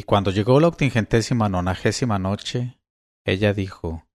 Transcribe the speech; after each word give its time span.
Y 0.00 0.02
cuando 0.02 0.30
llegó 0.30 0.60
la 0.60 0.68
octingentésima 0.68 1.50
nonagésima 1.50 2.18
noche, 2.18 2.80
ella 3.26 3.52
dijo, 3.52 4.06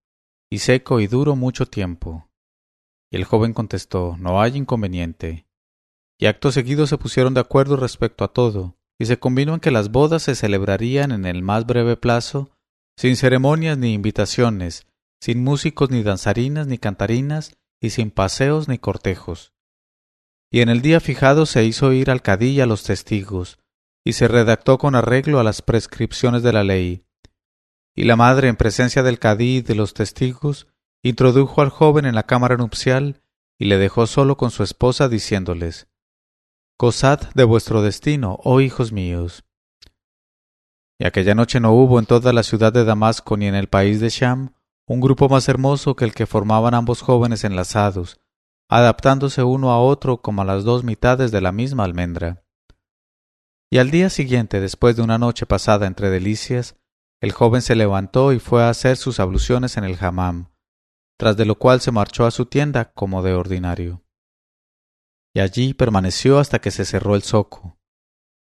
y 0.50 0.58
seco 0.58 0.98
y 0.98 1.06
duro 1.06 1.36
mucho 1.36 1.66
tiempo. 1.66 2.28
Y 3.08 3.14
el 3.14 3.24
joven 3.24 3.52
contestó, 3.52 4.16
no 4.18 4.42
hay 4.42 4.56
inconveniente. 4.56 5.46
Y 6.18 6.26
acto 6.26 6.50
seguido 6.50 6.88
se 6.88 6.98
pusieron 6.98 7.34
de 7.34 7.40
acuerdo 7.40 7.76
respecto 7.76 8.24
a 8.24 8.32
todo, 8.32 8.76
y 8.98 9.06
se 9.06 9.20
convino 9.20 9.54
en 9.54 9.60
que 9.60 9.70
las 9.70 9.92
bodas 9.92 10.24
se 10.24 10.34
celebrarían 10.34 11.12
en 11.12 11.24
el 11.24 11.42
más 11.42 11.66
breve 11.66 11.96
plazo, 11.96 12.50
sin 12.96 13.14
ceremonias 13.14 13.78
ni 13.78 13.92
invitaciones, 13.92 14.88
sin 15.20 15.44
músicos 15.44 15.90
ni 15.90 16.02
danzarinas 16.02 16.66
ni 16.66 16.78
cantarinas, 16.78 17.56
y 17.80 17.90
sin 17.90 18.10
paseos 18.10 18.66
ni 18.66 18.78
cortejos. 18.78 19.52
Y 20.50 20.62
en 20.62 20.68
el 20.68 20.82
día 20.82 20.98
fijado 20.98 21.46
se 21.46 21.64
hizo 21.64 21.92
ir 21.92 22.10
al 22.10 22.22
cadí 22.22 22.60
a 22.60 22.66
los 22.66 22.82
testigos, 22.82 23.60
y 24.06 24.12
se 24.12 24.28
redactó 24.28 24.78
con 24.78 24.94
arreglo 24.94 25.40
a 25.40 25.42
las 25.42 25.62
prescripciones 25.62 26.44
de 26.44 26.52
la 26.52 26.62
ley. 26.62 27.04
Y 27.92 28.04
la 28.04 28.14
madre, 28.14 28.46
en 28.46 28.54
presencia 28.54 29.02
del 29.02 29.18
cadí 29.18 29.56
y 29.56 29.60
de 29.62 29.74
los 29.74 29.94
testigos, 29.94 30.68
introdujo 31.02 31.60
al 31.60 31.70
joven 31.70 32.06
en 32.06 32.14
la 32.14 32.22
cámara 32.22 32.56
nupcial 32.56 33.20
y 33.58 33.64
le 33.64 33.78
dejó 33.78 34.06
solo 34.06 34.36
con 34.36 34.52
su 34.52 34.62
esposa, 34.62 35.08
diciéndoles 35.08 35.88
Gozad 36.78 37.32
de 37.34 37.42
vuestro 37.42 37.82
destino, 37.82 38.38
oh 38.44 38.60
hijos 38.60 38.92
míos. 38.92 39.44
Y 41.00 41.04
aquella 41.04 41.34
noche 41.34 41.58
no 41.58 41.72
hubo 41.72 41.98
en 41.98 42.06
toda 42.06 42.32
la 42.32 42.44
ciudad 42.44 42.72
de 42.72 42.84
Damasco 42.84 43.36
ni 43.36 43.48
en 43.48 43.56
el 43.56 43.66
país 43.66 43.98
de 43.98 44.10
Sham 44.10 44.54
un 44.86 45.00
grupo 45.00 45.28
más 45.28 45.48
hermoso 45.48 45.96
que 45.96 46.04
el 46.04 46.14
que 46.14 46.26
formaban 46.26 46.74
ambos 46.74 47.02
jóvenes 47.02 47.42
enlazados, 47.42 48.20
adaptándose 48.68 49.42
uno 49.42 49.72
a 49.72 49.80
otro 49.80 50.18
como 50.18 50.42
a 50.42 50.44
las 50.44 50.62
dos 50.62 50.84
mitades 50.84 51.32
de 51.32 51.40
la 51.40 51.50
misma 51.50 51.82
almendra. 51.82 52.45
Y 53.70 53.78
al 53.78 53.90
día 53.90 54.10
siguiente, 54.10 54.60
después 54.60 54.96
de 54.96 55.02
una 55.02 55.18
noche 55.18 55.44
pasada 55.44 55.86
entre 55.86 56.10
delicias, 56.10 56.76
el 57.20 57.32
joven 57.32 57.62
se 57.62 57.74
levantó 57.74 58.32
y 58.32 58.38
fue 58.38 58.62
a 58.62 58.68
hacer 58.68 58.96
sus 58.96 59.18
abluciones 59.18 59.76
en 59.76 59.84
el 59.84 59.96
hammam, 60.00 60.52
tras 61.18 61.36
de 61.36 61.46
lo 61.46 61.58
cual 61.58 61.80
se 61.80 61.90
marchó 61.90 62.26
a 62.26 62.30
su 62.30 62.46
tienda 62.46 62.92
como 62.92 63.22
de 63.22 63.34
ordinario. 63.34 64.04
Y 65.34 65.40
allí 65.40 65.74
permaneció 65.74 66.38
hasta 66.38 66.60
que 66.60 66.70
se 66.70 66.84
cerró 66.84 67.14
el 67.14 67.22
zoco. 67.22 67.78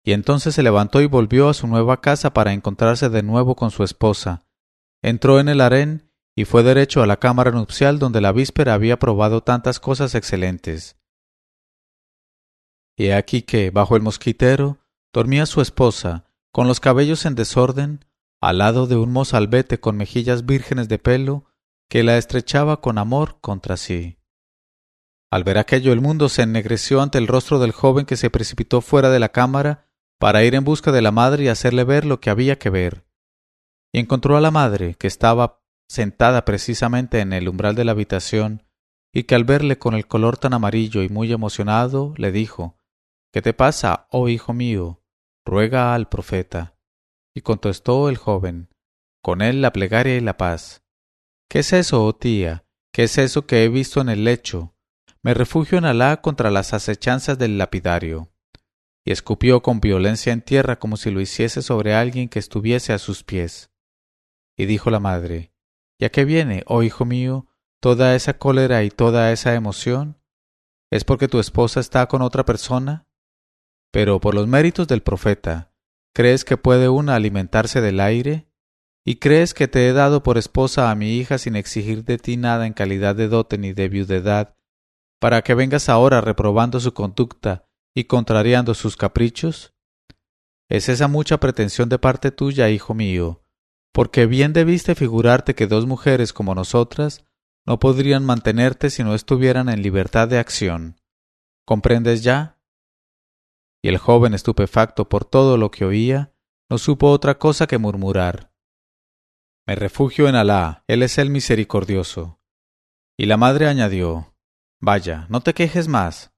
Y 0.04 0.12
entonces 0.12 0.54
se 0.54 0.62
levantó 0.62 1.00
y 1.00 1.06
volvió 1.06 1.48
a 1.48 1.54
su 1.54 1.66
nueva 1.66 2.00
casa 2.00 2.34
para 2.34 2.52
encontrarse 2.52 3.08
de 3.08 3.22
nuevo 3.22 3.54
con 3.54 3.70
su 3.70 3.84
esposa. 3.84 4.46
Entró 5.02 5.40
en 5.40 5.48
el 5.48 5.60
harén 5.60 6.10
y 6.36 6.44
fue 6.44 6.62
derecho 6.62 7.02
a 7.02 7.06
la 7.06 7.18
cámara 7.18 7.52
nupcial 7.52 7.98
donde 7.98 8.20
la 8.20 8.32
víspera 8.32 8.74
había 8.74 8.98
probado 8.98 9.42
tantas 9.42 9.80
cosas 9.80 10.14
excelentes. 10.14 10.98
Y 12.96 13.10
aquí 13.10 13.42
que, 13.42 13.70
bajo 13.70 13.96
el 13.96 14.02
mosquitero, 14.02 14.78
dormía 15.14 15.46
su 15.46 15.60
esposa, 15.60 16.24
con 16.52 16.66
los 16.66 16.80
cabellos 16.80 17.24
en 17.24 17.36
desorden, 17.36 18.04
al 18.42 18.58
lado 18.58 18.88
de 18.88 18.96
un 18.96 19.12
mozalbete 19.12 19.78
con 19.78 19.96
mejillas 19.96 20.44
vírgenes 20.44 20.88
de 20.88 20.98
pelo, 20.98 21.46
que 21.88 22.02
la 22.02 22.18
estrechaba 22.18 22.80
con 22.80 22.98
amor 22.98 23.38
contra 23.40 23.76
sí. 23.76 24.18
Al 25.30 25.44
ver 25.44 25.56
aquello 25.58 25.92
el 25.92 26.00
mundo 26.00 26.28
se 26.28 26.42
ennegreció 26.42 27.00
ante 27.00 27.18
el 27.18 27.28
rostro 27.28 27.60
del 27.60 27.70
joven 27.70 28.06
que 28.06 28.16
se 28.16 28.28
precipitó 28.28 28.80
fuera 28.80 29.08
de 29.08 29.20
la 29.20 29.30
cámara 29.30 29.86
para 30.18 30.42
ir 30.42 30.56
en 30.56 30.64
busca 30.64 30.90
de 30.90 31.00
la 31.00 31.12
madre 31.12 31.44
y 31.44 31.48
hacerle 31.48 31.84
ver 31.84 32.04
lo 32.04 32.20
que 32.20 32.30
había 32.30 32.58
que 32.58 32.70
ver. 32.70 33.06
Y 33.92 34.00
encontró 34.00 34.36
a 34.36 34.40
la 34.40 34.50
madre, 34.50 34.96
que 34.96 35.06
estaba 35.06 35.62
sentada 35.88 36.44
precisamente 36.44 37.20
en 37.20 37.32
el 37.32 37.48
umbral 37.48 37.76
de 37.76 37.84
la 37.84 37.92
habitación, 37.92 38.64
y 39.12 39.24
que 39.24 39.36
al 39.36 39.44
verle 39.44 39.78
con 39.78 39.94
el 39.94 40.08
color 40.08 40.38
tan 40.38 40.54
amarillo 40.54 41.02
y 41.02 41.08
muy 41.08 41.32
emocionado, 41.32 42.14
le 42.16 42.32
dijo 42.32 42.80
¿Qué 43.32 43.42
te 43.42 43.52
pasa, 43.52 44.08
oh 44.10 44.28
hijo 44.28 44.52
mío? 44.52 45.03
Ruega 45.44 45.94
al 45.94 46.08
profeta. 46.08 46.76
Y 47.34 47.42
contestó 47.42 48.08
el 48.08 48.16
joven, 48.16 48.68
con 49.22 49.42
él 49.42 49.60
la 49.60 49.72
plegaria 49.72 50.16
y 50.16 50.20
la 50.20 50.36
paz. 50.36 50.84
¿Qué 51.48 51.60
es 51.60 51.72
eso, 51.72 52.04
oh 52.04 52.14
tía? 52.14 52.64
¿Qué 52.92 53.04
es 53.04 53.18
eso 53.18 53.46
que 53.46 53.64
he 53.64 53.68
visto 53.68 54.00
en 54.00 54.08
el 54.08 54.24
lecho? 54.24 54.74
Me 55.22 55.34
refugio 55.34 55.78
en 55.78 55.84
Alá 55.84 56.20
contra 56.20 56.50
las 56.50 56.74
acechanzas 56.74 57.38
del 57.38 57.58
lapidario. 57.58 58.30
Y 59.04 59.10
escupió 59.10 59.62
con 59.62 59.80
violencia 59.80 60.32
en 60.32 60.42
tierra 60.42 60.78
como 60.78 60.96
si 60.96 61.10
lo 61.10 61.20
hiciese 61.20 61.62
sobre 61.62 61.94
alguien 61.94 62.28
que 62.28 62.38
estuviese 62.38 62.92
a 62.92 62.98
sus 62.98 63.24
pies. 63.24 63.70
Y 64.56 64.66
dijo 64.66 64.90
la 64.90 65.00
madre, 65.00 65.52
¿Y 65.98 66.04
a 66.04 66.10
qué 66.10 66.24
viene, 66.24 66.62
oh 66.66 66.82
hijo 66.82 67.04
mío, 67.04 67.46
toda 67.80 68.14
esa 68.14 68.38
cólera 68.38 68.82
y 68.84 68.90
toda 68.90 69.32
esa 69.32 69.54
emoción? 69.54 70.20
¿Es 70.90 71.04
porque 71.04 71.28
tu 71.28 71.38
esposa 71.38 71.80
está 71.80 72.06
con 72.06 72.22
otra 72.22 72.44
persona? 72.44 73.06
Pero 73.94 74.20
por 74.20 74.34
los 74.34 74.48
méritos 74.48 74.88
del 74.88 75.02
profeta, 75.02 75.72
¿crees 76.12 76.44
que 76.44 76.56
puede 76.56 76.88
una 76.88 77.14
alimentarse 77.14 77.80
del 77.80 78.00
aire? 78.00 78.48
¿Y 79.06 79.20
crees 79.20 79.54
que 79.54 79.68
te 79.68 79.86
he 79.86 79.92
dado 79.92 80.24
por 80.24 80.36
esposa 80.36 80.90
a 80.90 80.96
mi 80.96 81.12
hija 81.12 81.38
sin 81.38 81.54
exigir 81.54 82.02
de 82.02 82.18
ti 82.18 82.36
nada 82.36 82.66
en 82.66 82.72
calidad 82.72 83.14
de 83.14 83.28
dote 83.28 83.56
ni 83.56 83.72
de 83.72 83.88
viudedad, 83.88 84.56
para 85.20 85.42
que 85.42 85.54
vengas 85.54 85.88
ahora 85.88 86.20
reprobando 86.20 86.80
su 86.80 86.92
conducta 86.92 87.68
y 87.94 88.04
contrariando 88.04 88.74
sus 88.74 88.96
caprichos? 88.96 89.74
¿Es 90.68 90.88
esa 90.88 91.06
mucha 91.06 91.38
pretensión 91.38 91.88
de 91.88 92.00
parte 92.00 92.32
tuya, 92.32 92.70
hijo 92.70 92.94
mío? 92.94 93.44
Porque 93.92 94.26
bien 94.26 94.52
debiste 94.52 94.96
figurarte 94.96 95.54
que 95.54 95.68
dos 95.68 95.86
mujeres 95.86 96.32
como 96.32 96.56
nosotras 96.56 97.24
no 97.64 97.78
podrían 97.78 98.24
mantenerte 98.24 98.90
si 98.90 99.04
no 99.04 99.14
estuvieran 99.14 99.68
en 99.68 99.82
libertad 99.82 100.26
de 100.26 100.40
acción. 100.40 100.96
¿Comprendes 101.64 102.24
ya? 102.24 102.53
Y 103.84 103.88
el 103.88 103.98
joven 103.98 104.32
estupefacto 104.32 105.10
por 105.10 105.26
todo 105.26 105.58
lo 105.58 105.70
que 105.70 105.84
oía, 105.84 106.32
no 106.70 106.78
supo 106.78 107.10
otra 107.10 107.36
cosa 107.38 107.66
que 107.66 107.76
murmurar. 107.76 108.50
Me 109.66 109.74
refugio 109.74 110.26
en 110.26 110.36
Alá, 110.36 110.84
Él 110.88 111.02
es 111.02 111.18
el 111.18 111.28
misericordioso. 111.28 112.40
Y 113.18 113.26
la 113.26 113.36
madre 113.36 113.68
añadió 113.68 114.34
Vaya, 114.80 115.26
no 115.28 115.42
te 115.42 115.52
quejes 115.52 115.86
más. 115.86 116.32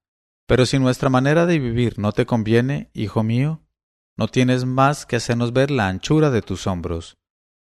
Pero 0.49 0.67
si 0.67 0.81
nuestra 0.81 1.09
manera 1.09 1.47
de 1.47 1.61
vivir 1.61 2.01
no 2.01 2.11
te 2.11 2.27
conviene, 2.27 2.91
hijo 2.95 3.23
mío, 3.23 3.63
no 4.17 4.27
tienes 4.27 4.65
más 4.65 5.07
que 5.07 5.15
hacernos 5.15 5.53
ver 5.53 5.71
la 5.71 5.87
anchura 5.87 6.31
de 6.31 6.43
tus 6.43 6.67
hombros. 6.67 7.17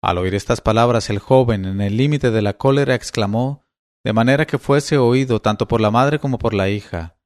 Al 0.03 0.17
oír 0.17 0.35
estas 0.35 0.63
palabras 0.63 1.11
el 1.11 1.19
joven, 1.19 1.67
en 1.67 1.83
el 1.83 1.99
límite 1.99 2.31
de 2.31 2.41
la 2.41 2.55
cólera, 2.55 2.95
exclamó, 2.95 3.67
de 4.03 4.15
manera 4.15 4.47
que 4.47 4.57
fuese 4.57 4.97
oído 4.97 5.43
tanto 5.43 5.69
por 5.69 5.83
la 5.83 5.91
madre 5.91 6.19
como 6.19 6.39
por 6.39 6.55
la 6.55 6.71
hija 6.71 7.18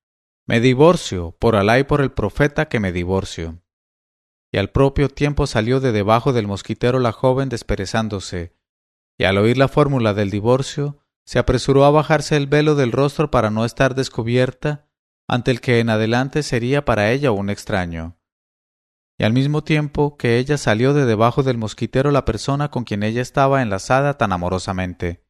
me 0.47 0.61
divorcio, 0.61 1.37
por 1.39 1.55
Alá 1.55 1.79
y 1.79 1.85
por 1.85 2.01
el 2.01 2.11
profeta 2.11 2.69
que 2.69 2.81
me 2.81 2.93
divorcio. 2.93 3.63
Y 4.53 4.59
al 4.59 4.71
propio 4.71 5.09
tiempo 5.09 5.47
salió 5.47 5.81
de 5.81 5.93
debajo 5.93 6.33
del 6.33 6.47
mosquitero 6.47 6.99
la 6.99 7.13
joven 7.13 7.49
desperezándose, 7.49 8.55
y 9.17 9.25
al 9.25 9.39
oír 9.39 9.57
la 9.57 9.69
fórmula 9.69 10.15
del 10.15 10.31
divorcio, 10.31 10.99
se 11.25 11.39
apresuró 11.39 11.85
a 11.85 11.91
bajarse 11.91 12.37
el 12.37 12.49
velo 12.49 12.75
del 12.75 12.93
rostro 12.93 13.31
para 13.31 13.51
no 13.51 13.65
estar 13.65 13.95
descubierta 13.95 14.89
ante 15.29 15.53
el 15.53 15.61
que 15.61 15.79
en 15.79 15.89
adelante 15.89 16.43
sería 16.43 16.85
para 16.85 17.11
ella 17.13 17.31
un 17.31 17.49
extraño. 17.49 18.19
Y 19.19 19.25
al 19.25 19.33
mismo 19.33 19.63
tiempo 19.63 20.17
que 20.17 20.39
ella 20.39 20.59
salió 20.59 20.95
de 20.95 21.07
debajo 21.07 21.45
del 21.45 21.57
mosquitero 21.57 22.11
la 22.11 22.25
persona 22.25 22.71
con 22.71 22.83
quien 22.83 23.05
ella 23.05 23.23
estaba 23.23 23.63
enlazada 23.63 24.19
tan 24.19 24.33
amorosamente. 24.33 25.25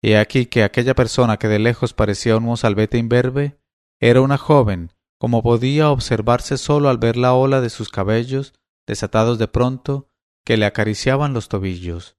Y 0.00 0.14
aquí 0.14 0.46
que 0.46 0.62
aquella 0.62 0.94
persona 0.94 1.38
que 1.38 1.48
de 1.48 1.58
lejos 1.58 1.92
parecía 1.92 2.36
un 2.36 2.44
mozalbete 2.44 2.98
imberbe, 2.98 3.58
era 4.00 4.20
una 4.20 4.36
joven, 4.36 4.92
como 5.18 5.42
podía 5.42 5.90
observarse 5.90 6.58
solo 6.58 6.88
al 6.88 6.98
ver 6.98 7.16
la 7.16 7.32
ola 7.32 7.60
de 7.60 7.70
sus 7.70 7.88
cabellos, 7.88 8.52
desatados 8.86 9.38
de 9.38 9.48
pronto, 9.48 10.10
que 10.44 10.56
le 10.56 10.66
acariciaban 10.66 11.32
los 11.32 11.48
tobillos. 11.48 12.16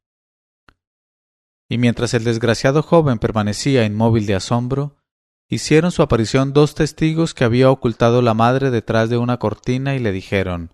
Y 1.70 1.78
mientras 1.78 2.14
el 2.14 2.24
desgraciado 2.24 2.82
joven 2.82 3.20
permanecía 3.20 3.86
inmóvil 3.86 4.26
de 4.26 4.36
asombro, 4.36 4.98
hicieron 5.48 5.92
su 5.92 6.02
aparición 6.02 6.54
dos 6.54 6.76
testigos 6.76 7.34
que 7.34 7.44
había 7.44 7.70
ocultado 7.70 8.22
la 8.22 8.34
madre 8.34 8.72
detrás 8.72 9.10
de 9.10 9.18
una 9.18 9.38
cortina 9.38 9.96
y 9.96 10.00
le 10.00 10.12
dijeron 10.12 10.74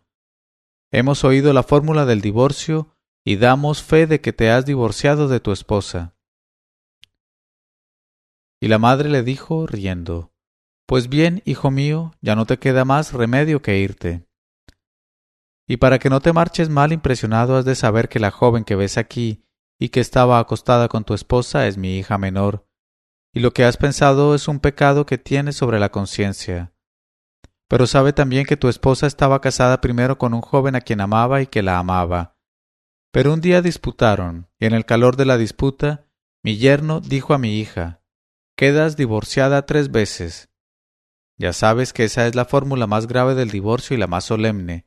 Hemos 0.92 1.24
oído 1.24 1.54
la 1.54 1.64
fórmula 1.64 2.06
del 2.06 2.22
divorcio 2.22 2.96
y 3.26 3.38
damos 3.38 3.84
fe 3.84 4.08
de 4.08 4.22
que 4.22 4.34
te 4.34 4.52
has 4.52 4.66
divorciado 4.66 5.28
de 5.28 5.40
tu 5.40 5.52
esposa. 5.52 6.16
Y 8.60 8.68
la 8.68 8.78
madre 8.78 9.10
le 9.10 9.24
dijo, 9.24 9.68
riendo 9.68 10.33
pues 10.86 11.10
bien, 11.10 11.42
hijo 11.46 11.72
mío, 11.72 12.14
ya 12.22 12.36
no 12.36 12.46
te 12.46 12.60
queda 12.60 12.86
más 12.86 13.14
remedio 13.14 13.62
que 13.62 13.80
irte. 13.80 14.28
Y 15.68 15.78
para 15.78 16.00
que 16.00 16.10
no 16.10 16.20
te 16.20 16.34
marches 16.34 16.70
mal 16.70 16.92
impresionado 16.92 17.56
has 17.56 17.66
de 17.66 17.76
saber 17.76 18.10
que 18.10 18.20
la 18.20 18.32
joven 18.32 18.66
que 18.66 18.76
ves 18.76 18.98
aquí 18.98 19.46
y 19.80 19.90
que 19.90 20.02
estaba 20.02 20.40
acostada 20.40 20.90
con 20.90 21.04
tu 21.04 21.14
esposa 21.14 21.68
es 21.68 21.78
mi 21.78 21.98
hija 21.98 22.18
menor, 22.18 22.68
y 23.34 23.40
lo 23.40 23.52
que 23.52 23.64
has 23.64 23.78
pensado 23.78 24.36
es 24.36 24.48
un 24.48 24.60
pecado 24.60 25.06
que 25.06 25.18
tienes 25.18 25.56
sobre 25.56 25.80
la 25.80 25.90
conciencia. 25.90 26.74
Pero 27.68 27.88
sabe 27.88 28.14
también 28.14 28.46
que 28.46 28.58
tu 28.58 28.68
esposa 28.68 29.08
estaba 29.08 29.42
casada 29.42 29.82
primero 29.82 30.18
con 30.18 30.34
un 30.34 30.42
joven 30.42 30.76
a 30.76 30.82
quien 30.82 31.02
amaba 31.02 31.42
y 31.42 31.48
que 31.48 31.64
la 31.64 31.80
amaba. 31.80 32.38
Pero 33.12 33.34
un 33.34 33.42
día 33.42 33.62
disputaron, 33.62 34.50
y 34.60 34.66
en 34.66 34.74
el 34.74 34.86
calor 34.86 35.16
de 35.16 35.26
la 35.26 35.38
disputa, 35.38 36.06
mi 36.44 36.58
yerno 36.58 37.00
dijo 37.00 37.34
a 37.34 37.38
mi 37.38 37.60
hija 37.60 38.02
Quedas 38.56 38.96
divorciada 38.98 39.66
tres 39.66 39.90
veces, 39.90 40.53
ya 41.38 41.54
sabes 41.54 41.94
que 41.94 42.04
esa 42.04 42.28
es 42.28 42.36
la 42.36 42.46
fórmula 42.46 42.88
más 42.88 43.08
grave 43.08 43.36
del 43.36 43.50
divorcio 43.50 43.96
y 43.96 44.00
la 44.00 44.08
más 44.08 44.26
solemne, 44.26 44.86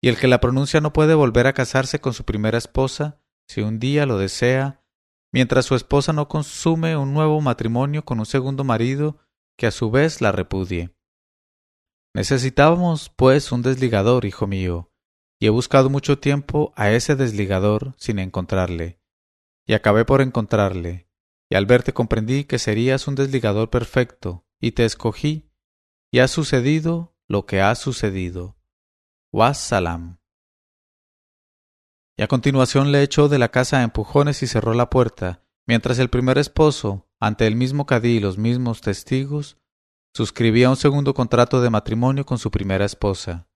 y 0.00 0.08
el 0.08 0.16
que 0.16 0.28
la 0.28 0.40
pronuncia 0.40 0.80
no 0.80 0.92
puede 0.92 1.14
volver 1.14 1.46
a 1.46 1.52
casarse 1.52 2.00
con 2.00 2.14
su 2.14 2.24
primera 2.24 2.58
esposa 2.58 3.20
si 3.48 3.62
un 3.62 3.78
día 3.78 4.06
lo 4.06 4.18
desea, 4.18 4.84
mientras 5.32 5.66
su 5.66 5.74
esposa 5.74 6.12
no 6.12 6.28
consume 6.28 6.96
un 6.96 7.14
nuevo 7.14 7.40
matrimonio 7.40 8.04
con 8.04 8.20
un 8.20 8.26
segundo 8.26 8.64
marido 8.64 9.18
que 9.56 9.66
a 9.66 9.70
su 9.70 9.90
vez 9.90 10.20
la 10.20 10.32
repudie. 10.32 10.94
Necesitábamos, 12.14 13.10
pues, 13.10 13.52
un 13.52 13.62
desligador, 13.62 14.24
hijo 14.24 14.46
mío, 14.46 14.92
y 15.40 15.46
he 15.46 15.50
buscado 15.50 15.90
mucho 15.90 16.18
tiempo 16.18 16.72
a 16.76 16.90
ese 16.90 17.16
desligador 17.16 17.94
sin 17.96 18.18
encontrarle, 18.18 19.00
y 19.66 19.74
acabé 19.74 20.04
por 20.04 20.20
encontrarle, 20.20 21.08
y 21.50 21.56
al 21.56 21.66
verte 21.66 21.92
comprendí 21.92 22.44
que 22.44 22.58
serías 22.58 23.08
un 23.08 23.14
desligador 23.14 23.70
perfecto, 23.70 24.46
y 24.60 24.72
te 24.72 24.84
escogí, 24.84 25.47
y 26.10 26.20
ha 26.20 26.28
sucedido 26.28 27.14
lo 27.26 27.44
que 27.46 27.60
ha 27.60 27.74
sucedido. 27.74 28.56
Wassalam. 29.32 30.18
Y 32.16 32.22
a 32.22 32.26
continuación 32.26 32.90
le 32.90 33.02
echó 33.02 33.28
de 33.28 33.38
la 33.38 33.50
casa 33.50 33.78
a 33.78 33.82
empujones 33.82 34.42
y 34.42 34.46
cerró 34.46 34.74
la 34.74 34.90
puerta, 34.90 35.44
mientras 35.66 35.98
el 35.98 36.08
primer 36.08 36.38
esposo, 36.38 37.06
ante 37.20 37.46
el 37.46 37.54
mismo 37.54 37.86
cadí 37.86 38.16
y 38.16 38.20
los 38.20 38.38
mismos 38.38 38.80
testigos, 38.80 39.58
suscribía 40.14 40.70
un 40.70 40.76
segundo 40.76 41.14
contrato 41.14 41.60
de 41.60 41.70
matrimonio 41.70 42.24
con 42.24 42.38
su 42.38 42.50
primera 42.50 42.84
esposa. 42.84 43.48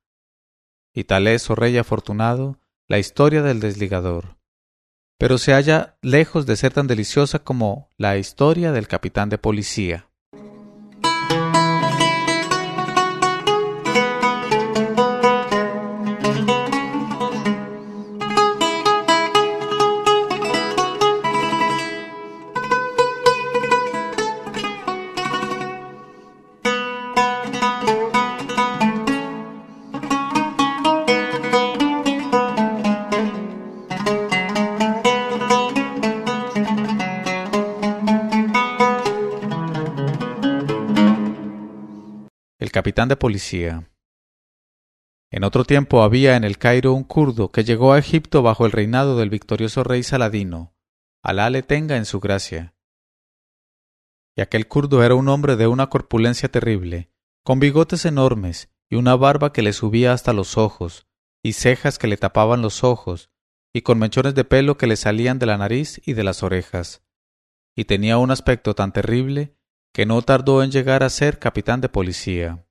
Y 0.94 1.05
tal 1.05 1.26
es, 1.26 1.48
oh 1.50 1.55
rey 1.55 1.76
afortunado, 1.78 2.60
la 2.87 2.98
historia 2.98 3.43
del 3.43 3.60
desligador. 3.60 4.37
Pero 5.19 5.38
se 5.38 5.52
halla 5.52 5.96
lejos 6.02 6.46
de 6.46 6.56
ser 6.56 6.72
tan 6.72 6.87
deliciosa 6.87 7.38
como 7.38 7.88
la 7.96 8.19
historia 8.19 8.72
del 8.72 8.88
capitán 8.88 9.28
de 9.31 9.38
policía. 9.38 10.12
De 43.08 43.16
policía. 43.16 43.90
En 45.31 45.44
otro 45.44 45.64
tiempo 45.64 46.02
había 46.02 46.37
en 46.37 46.44
el 46.44 46.58
Cairo 46.58 46.93
un 46.93 47.04
kurdo 47.04 47.50
que 47.50 47.64
llegó 47.64 47.93
a 47.94 47.99
Egipto 47.99 48.43
bajo 48.43 48.66
el 48.66 48.72
reinado 48.72 49.16
del 49.16 49.31
victorioso 49.31 49.82
rey 49.82 50.02
Saladino. 50.02 50.75
Alá 51.22 51.49
le 51.49 51.62
tenga 51.62 51.96
en 51.96 52.04
su 52.04 52.20
gracia. 52.20 52.75
Y 54.37 54.43
aquel 54.43 54.69
kurdo 54.69 55.02
era 55.02 55.14
un 55.14 55.28
hombre 55.28 55.56
de 55.56 55.66
una 55.66 55.88
corpulencia 55.88 56.50
terrible, 56.50 57.10
con 57.44 57.60
bigotes 57.60 58.04
enormes 58.04 58.70
y 58.90 58.96
una 58.96 59.16
barba 59.16 59.52
que 59.55 59.62
le 59.62 59.72
subía 59.72 60.12
hasta 60.12 60.34
los 60.34 60.58
ojos, 60.58 61.06
y 61.43 61.55
cejas 61.55 61.98
que 61.98 62.08
le 62.08 62.19
tapaban 62.19 62.60
los 62.60 62.84
ojos, 62.84 63.31
y 63.72 63.82
con 63.82 63.98
mechones 63.98 64.34
de 64.34 64.44
pelo 64.44 64.76
que 64.76 64.87
le 64.87 64.96
salían 64.96 65.38
de 65.38 65.46
la 65.46 65.56
nariz 65.56 66.00
y 66.05 66.12
de 66.12 66.25
las 66.25 66.43
orejas. 66.43 67.02
Y 67.75 67.87
tenía 67.87 68.19
un 68.19 68.31
aspecto 68.31 68.75
tan 68.75 68.93
terrible 68.93 69.56
que 69.94 70.05
no 70.05 70.20
tardó 70.20 70.62
en 70.62 70.70
llegar 70.70 71.02
a 71.02 71.10
ser 71.10 71.38
capitán 71.38 71.81
de 71.81 71.88
policía. 71.88 72.66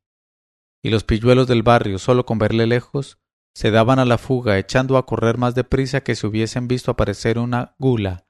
Y 0.83 0.89
los 0.89 1.03
pilluelos 1.03 1.47
del 1.47 1.63
barrio, 1.63 1.99
solo 1.99 2.25
con 2.25 2.39
verle 2.39 2.65
lejos, 2.65 3.19
se 3.53 3.69
daban 3.69 3.99
a 3.99 4.05
la 4.05 4.17
fuga, 4.17 4.57
echando 4.57 4.97
a 4.97 5.05
correr 5.05 5.37
más 5.37 5.55
deprisa 5.55 6.01
que 6.01 6.15
si 6.15 6.25
hubiesen 6.25 6.67
visto 6.67 6.91
aparecer 6.91 7.37
una 7.37 7.75
gula. 7.77 8.25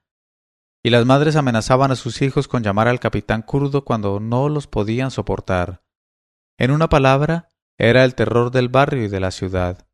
Y 0.84 0.90
las 0.90 1.06
madres 1.06 1.36
amenazaban 1.36 1.92
a 1.92 1.96
sus 1.96 2.22
hijos 2.22 2.48
con 2.48 2.62
llamar 2.62 2.88
al 2.88 3.00
capitán 3.00 3.42
kurdo 3.42 3.84
cuando 3.84 4.18
no 4.20 4.48
los 4.48 4.66
podían 4.66 5.10
soportar. 5.10 5.84
En 6.58 6.72
una 6.72 6.88
palabra, 6.88 7.48
era 7.78 8.04
el 8.04 8.14
terror 8.14 8.50
del 8.50 8.68
barrio 8.68 9.04
y 9.04 9.08
de 9.08 9.20
la 9.20 9.30
ciudad. 9.30 9.88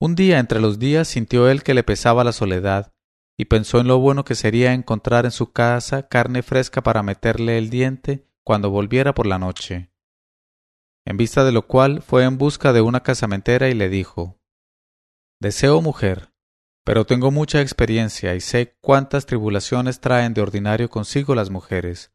Un 0.00 0.16
día 0.16 0.40
entre 0.40 0.60
los 0.60 0.80
días 0.80 1.06
sintió 1.06 1.48
él 1.48 1.62
que 1.62 1.74
le 1.74 1.84
pesaba 1.84 2.24
la 2.24 2.32
soledad, 2.32 2.92
y 3.38 3.46
pensó 3.46 3.78
en 3.78 3.86
lo 3.86 3.98
bueno 3.98 4.24
que 4.24 4.34
sería 4.34 4.74
encontrar 4.74 5.24
en 5.24 5.30
su 5.30 5.52
casa 5.52 6.08
carne 6.08 6.42
fresca 6.42 6.82
para 6.82 7.02
meterle 7.02 7.56
el 7.56 7.70
diente 7.70 8.26
cuando 8.44 8.70
volviera 8.70 9.14
por 9.14 9.26
la 9.26 9.38
noche. 9.38 9.90
En 11.04 11.16
vista 11.16 11.44
de 11.44 11.52
lo 11.52 11.66
cual 11.66 12.02
fue 12.02 12.24
en 12.24 12.38
busca 12.38 12.72
de 12.72 12.80
una 12.80 13.02
casamentera 13.02 13.68
y 13.68 13.74
le 13.74 13.88
dijo 13.88 14.40
Deseo 15.40 15.82
mujer, 15.82 16.32
pero 16.84 17.04
tengo 17.06 17.30
mucha 17.30 17.60
experiencia 17.60 18.34
y 18.34 18.40
sé 18.40 18.76
cuántas 18.80 19.26
tribulaciones 19.26 20.00
traen 20.00 20.34
de 20.34 20.40
ordinario 20.40 20.90
consigo 20.90 21.34
las 21.34 21.50
mujeres. 21.50 22.12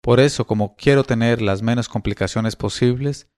Por 0.00 0.20
eso, 0.20 0.46
como 0.46 0.76
quiero 0.76 1.04
tener 1.04 1.42
las 1.42 1.62
menos 1.62 1.88
complicaciones 1.88 2.56
posibles, 2.56 3.28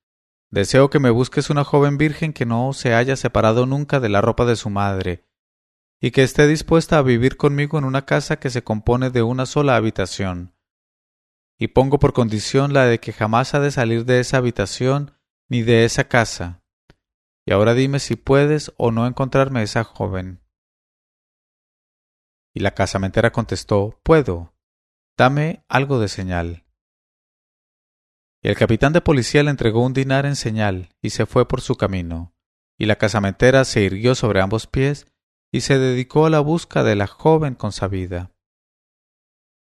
deseo 0.51 0.91
que 0.91 1.01
me 1.01 1.11
busques 1.11 1.51
una 1.51 1.65
joven 1.65 1.99
virgen 1.99 2.33
que 2.33 2.47
no 2.47 2.73
se 2.73 2.95
haya 2.95 3.17
separado 3.17 3.67
nunca 3.67 4.01
de 4.01 4.09
la 4.09 4.21
ropa 4.21 4.45
de 4.45 4.57
su 4.57 4.71
madre 4.71 5.25
y 6.01 6.11
que 6.11 6.23
esté 6.23 6.47
dispuesta 6.47 6.99
a 6.99 7.03
vivir 7.03 7.37
conmigo 7.37 7.79
en 7.79 7.85
una 7.85 8.05
casa 8.05 8.39
que 8.39 8.51
se 8.51 8.65
compone 8.65 9.11
de 9.11 9.23
una 9.23 9.47
sola 9.47 9.77
habitación. 9.77 10.53
Y 11.63 11.69
pongo 11.69 12.01
por 12.01 12.13
condición 12.13 12.73
la 12.73 12.87
de 12.87 12.99
que 12.99 13.13
jamás 13.13 13.55
ha 13.55 13.61
de 13.61 13.71
salir 13.71 14.05
de 14.05 14.19
esa 14.19 14.39
habitación 14.39 15.13
ni 15.49 15.63
de 15.63 15.85
esa 15.85 16.09
casa. 16.09 16.61
Y 17.47 17.53
ahora 17.53 17.73
dime 17.75 18.01
si 18.01 18.17
puedes 18.17 18.73
o 18.79 18.91
no 18.91 19.07
encontrarme 19.07 19.63
esa 19.63 19.85
joven. 19.85 20.43
Y 22.53 22.59
la 22.59 22.73
casamentera 22.73 23.31
contestó 23.31 24.01
Puedo. 24.03 24.57
Dame 25.17 25.65
algo 25.69 26.01
de 26.01 26.09
señal. 26.09 26.65
Y 28.43 28.49
el 28.49 28.57
capitán 28.57 28.93
de 28.93 29.01
policía 29.01 29.45
le 29.45 29.51
entregó 29.51 29.87
un 29.87 29.93
dinar 29.93 30.27
en 30.27 30.35
señal 30.35 30.89
y 31.01 31.11
se 31.11 31.27
fue 31.27 31.47
por 31.47 31.61
su 31.61 31.77
camino. 31.77 32.35
Y 32.77 32.87
la 32.87 32.97
casamentera 32.97 33.65
se 33.65 33.83
irguió 33.83 34.17
sobre 34.17 34.41
ambos 34.41 34.67
pies 34.67 35.07
y 35.53 35.61
se 35.61 35.79
dedicó 35.79 36.27
a 36.27 36.31
la 36.31 36.41
busca 36.41 36.83
de 36.83 36.97
la 36.97 37.07
joven 37.07 37.55
consabida. 37.55 38.32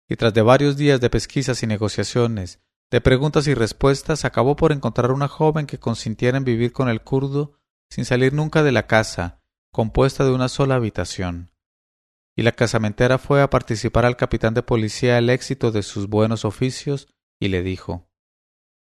Y 0.07 0.15
tras 0.15 0.33
de 0.33 0.41
varios 0.41 0.77
días 0.77 1.01
de 1.01 1.09
pesquisas 1.09 1.63
y 1.63 1.67
negociaciones, 1.67 2.59
de 2.91 3.01
preguntas 3.01 3.47
y 3.47 3.53
respuestas, 3.53 4.25
acabó 4.25 4.55
por 4.55 4.71
encontrar 4.71 5.11
una 5.11 5.27
joven 5.27 5.65
que 5.65 5.79
consintiera 5.79 6.37
en 6.37 6.45
vivir 6.45 6.71
con 6.71 6.89
el 6.89 7.01
kurdo 7.01 7.59
sin 7.89 8.05
salir 8.05 8.33
nunca 8.33 8.63
de 8.63 8.71
la 8.71 8.87
casa, 8.87 9.41
compuesta 9.71 10.23
de 10.23 10.31
una 10.31 10.49
sola 10.49 10.75
habitación. 10.75 11.51
Y 12.35 12.43
la 12.43 12.51
casamentera 12.51 13.17
fue 13.17 13.41
a 13.41 13.49
participar 13.49 14.05
al 14.05 14.17
capitán 14.17 14.53
de 14.53 14.63
policía 14.63 15.17
el 15.17 15.29
éxito 15.29 15.71
de 15.71 15.83
sus 15.83 16.07
buenos 16.07 16.45
oficios 16.45 17.07
y 17.39 17.47
le 17.47 17.63
dijo 17.63 18.09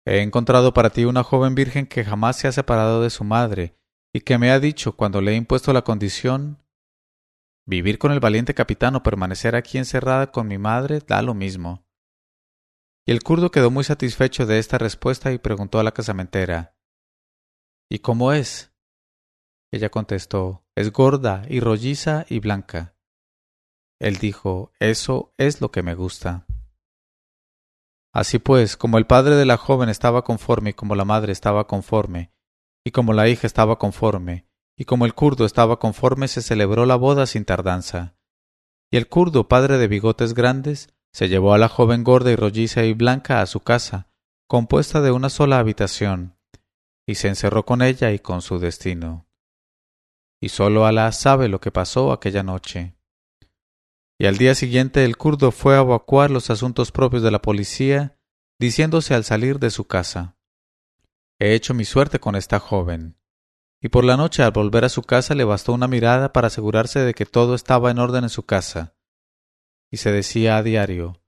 He 0.05 0.21
encontrado 0.21 0.73
para 0.73 0.89
ti 0.89 1.05
una 1.05 1.23
joven 1.23 1.55
virgen 1.55 1.85
que 1.85 2.05
jamás 2.05 2.37
se 2.37 2.47
ha 2.47 2.51
separado 2.51 3.01
de 3.01 3.09
su 3.09 3.23
madre, 3.23 3.75
y 4.13 4.21
que 4.21 4.37
me 4.37 4.51
ha 4.51 4.59
dicho, 4.59 4.93
cuando 4.93 5.21
le 5.21 5.33
he 5.33 5.35
impuesto 5.35 5.73
la 5.73 5.83
condición, 5.83 6.63
Vivir 7.69 7.99
con 7.99 8.11
el 8.11 8.19
valiente 8.19 8.55
capitán 8.55 8.95
o 8.95 9.03
permanecer 9.03 9.55
aquí 9.55 9.77
encerrada 9.77 10.31
con 10.31 10.47
mi 10.47 10.57
madre 10.57 11.01
da 11.05 11.21
lo 11.21 11.35
mismo. 11.35 11.85
Y 13.05 13.11
el 13.11 13.21
kurdo 13.21 13.51
quedó 13.51 13.69
muy 13.69 13.83
satisfecho 13.83 14.47
de 14.47 14.57
esta 14.57 14.79
respuesta 14.79 15.31
y 15.33 15.37
preguntó 15.37 15.79
a 15.79 15.83
la 15.83 15.91
casamentera 15.91 16.75
¿Y 17.87 17.99
cómo 17.99 18.33
es? 18.33 18.73
Ella 19.71 19.89
contestó 19.91 20.65
Es 20.75 20.91
gorda 20.91 21.43
y 21.47 21.59
rolliza 21.59 22.25
y 22.27 22.39
blanca. 22.39 22.95
Él 24.01 24.15
dijo 24.15 24.73
Eso 24.79 25.35
es 25.37 25.61
lo 25.61 25.69
que 25.69 25.83
me 25.83 25.93
gusta. 25.93 26.47
Así 28.11 28.39
pues, 28.39 28.77
como 28.77 28.97
el 28.97 29.05
padre 29.05 29.35
de 29.35 29.45
la 29.45 29.57
joven 29.57 29.89
estaba 29.89 30.23
conforme 30.23 30.71
y 30.71 30.73
como 30.73 30.95
la 30.95 31.05
madre 31.05 31.33
estaba 31.33 31.67
conforme, 31.67 32.33
y 32.83 32.89
como 32.89 33.13
la 33.13 33.29
hija 33.29 33.45
estaba 33.45 33.77
conforme, 33.77 34.48
y 34.79 34.85
como 34.85 35.05
el 35.05 35.13
kurdo 35.13 35.45
estaba 35.45 35.77
conforme 35.77 36.29
se 36.29 36.41
celebró 36.41 36.85
la 36.85 36.95
boda 36.95 37.25
sin 37.25 37.43
tardanza. 37.43 38.15
Y 38.89 38.95
el 38.95 39.09
kurdo, 39.09 39.49
padre 39.49 39.77
de 39.77 39.89
bigotes 39.89 40.33
grandes, 40.33 40.87
se 41.11 41.27
llevó 41.27 41.53
a 41.53 41.57
la 41.57 41.67
joven 41.67 42.05
gorda 42.05 42.31
y 42.31 42.37
rolliza 42.37 42.85
y 42.85 42.93
blanca 42.93 43.41
a 43.41 43.45
su 43.45 43.59
casa, 43.59 44.09
compuesta 44.47 45.01
de 45.01 45.11
una 45.11 45.29
sola 45.29 45.59
habitación, 45.59 46.37
y 47.05 47.15
se 47.15 47.27
encerró 47.27 47.65
con 47.65 47.81
ella 47.81 48.13
y 48.13 48.19
con 48.19 48.41
su 48.41 48.57
destino. 48.57 49.27
Y 50.41 50.47
sólo 50.47 50.85
Alá 50.85 51.11
sabe 51.11 51.49
lo 51.49 51.59
que 51.59 51.71
pasó 51.71 52.13
aquella 52.13 52.43
noche. 52.43 52.95
Y 54.17 54.27
al 54.27 54.37
día 54.37 54.55
siguiente 54.55 55.03
el 55.03 55.17
kurdo 55.17 55.51
fue 55.51 55.75
a 55.75 55.81
evacuar 55.81 56.31
los 56.31 56.49
asuntos 56.49 56.93
propios 56.93 57.21
de 57.21 57.31
la 57.31 57.41
policía, 57.41 58.17
diciéndose 58.57 59.13
al 59.13 59.25
salir 59.25 59.59
de 59.59 59.71
su 59.71 59.87
casa 59.87 60.37
He 61.37 61.53
hecho 61.53 61.73
mi 61.73 61.83
suerte 61.83 62.19
con 62.19 62.37
esta 62.37 62.59
joven 62.59 63.18
y 63.81 63.89
por 63.89 64.03
la 64.03 64.17
noche 64.17 64.43
al 64.43 64.51
volver 64.51 64.85
a 64.85 64.89
su 64.89 65.03
casa 65.03 65.35
le 65.35 65.43
bastó 65.43 65.73
una 65.73 65.87
mirada 65.87 66.33
para 66.33 66.47
asegurarse 66.47 66.99
de 66.99 67.13
que 67.13 67.25
todo 67.25 67.55
estaba 67.55 67.91
en 67.91 67.99
orden 67.99 68.23
en 68.25 68.29
su 68.29 68.43
casa. 68.43 68.95
Y 69.89 69.97
se 69.97 70.11
decía 70.11 70.57
a 70.57 70.63
diario 70.63 71.21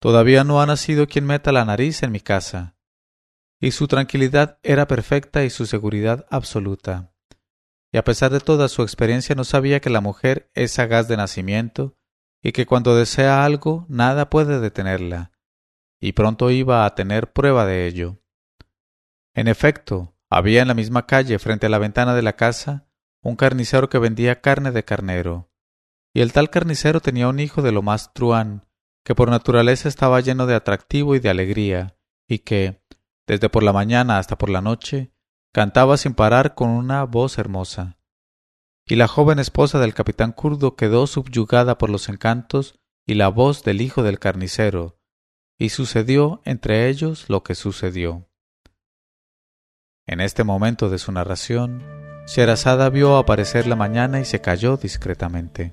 Todavía 0.00 0.44
no 0.44 0.60
ha 0.60 0.66
nacido 0.66 1.06
quien 1.06 1.24
meta 1.24 1.50
la 1.50 1.64
nariz 1.64 2.02
en 2.02 2.12
mi 2.12 2.20
casa. 2.20 2.76
y 3.58 3.70
su 3.70 3.88
tranquilidad 3.88 4.58
era 4.62 4.86
perfecta 4.86 5.44
y 5.44 5.48
su 5.48 5.64
seguridad 5.64 6.26
absoluta. 6.28 7.14
Y 7.90 7.96
a 7.96 8.04
pesar 8.04 8.30
de 8.30 8.40
toda 8.40 8.68
su 8.68 8.82
experiencia 8.82 9.34
no 9.34 9.44
sabía 9.44 9.80
que 9.80 9.88
la 9.88 10.02
mujer 10.02 10.50
es 10.52 10.72
sagaz 10.72 11.08
de 11.08 11.16
nacimiento 11.16 11.96
y 12.42 12.52
que 12.52 12.66
cuando 12.66 12.94
desea 12.94 13.42
algo 13.42 13.86
nada 13.88 14.28
puede 14.28 14.60
detenerla, 14.60 15.32
y 15.98 16.12
pronto 16.12 16.50
iba 16.50 16.84
a 16.84 16.94
tener 16.94 17.32
prueba 17.32 17.64
de 17.64 17.86
ello. 17.86 18.20
En 19.32 19.48
efecto, 19.48 20.13
había 20.36 20.62
en 20.62 20.68
la 20.68 20.74
misma 20.74 21.06
calle, 21.06 21.38
frente 21.38 21.66
a 21.66 21.68
la 21.68 21.78
ventana 21.78 22.14
de 22.14 22.22
la 22.22 22.34
casa, 22.34 22.88
un 23.22 23.36
carnicero 23.36 23.88
que 23.88 23.98
vendía 23.98 24.40
carne 24.40 24.72
de 24.72 24.84
carnero, 24.84 25.48
y 26.12 26.22
el 26.22 26.32
tal 26.32 26.50
carnicero 26.50 27.00
tenía 27.00 27.28
un 27.28 27.38
hijo 27.38 27.62
de 27.62 27.70
lo 27.70 27.82
más 27.82 28.12
truán, 28.12 28.66
que 29.04 29.14
por 29.14 29.30
naturaleza 29.30 29.88
estaba 29.88 30.20
lleno 30.20 30.46
de 30.46 30.56
atractivo 30.56 31.14
y 31.14 31.20
de 31.20 31.30
alegría, 31.30 31.96
y 32.28 32.40
que, 32.40 32.82
desde 33.28 33.48
por 33.48 33.62
la 33.62 33.72
mañana 33.72 34.18
hasta 34.18 34.36
por 34.36 34.50
la 34.50 34.60
noche, 34.60 35.12
cantaba 35.52 35.96
sin 35.96 36.14
parar 36.14 36.56
con 36.56 36.68
una 36.68 37.04
voz 37.04 37.38
hermosa. 37.38 37.98
Y 38.86 38.96
la 38.96 39.06
joven 39.06 39.38
esposa 39.38 39.78
del 39.78 39.94
capitán 39.94 40.32
kurdo 40.32 40.74
quedó 40.74 41.06
subyugada 41.06 41.78
por 41.78 41.90
los 41.90 42.08
encantos 42.08 42.80
y 43.06 43.14
la 43.14 43.28
voz 43.28 43.62
del 43.62 43.80
hijo 43.80 44.02
del 44.02 44.18
carnicero, 44.18 44.98
y 45.58 45.68
sucedió 45.68 46.42
entre 46.44 46.88
ellos 46.88 47.26
lo 47.28 47.44
que 47.44 47.54
sucedió. 47.54 48.28
En 50.06 50.20
este 50.20 50.44
momento 50.44 50.90
de 50.90 50.98
su 50.98 51.12
narración, 51.12 51.82
Sherazada 52.26 52.90
vio 52.90 53.16
aparecer 53.16 53.66
la 53.66 53.74
mañana 53.74 54.20
y 54.20 54.26
se 54.26 54.42
calló 54.42 54.76
discretamente. 54.76 55.72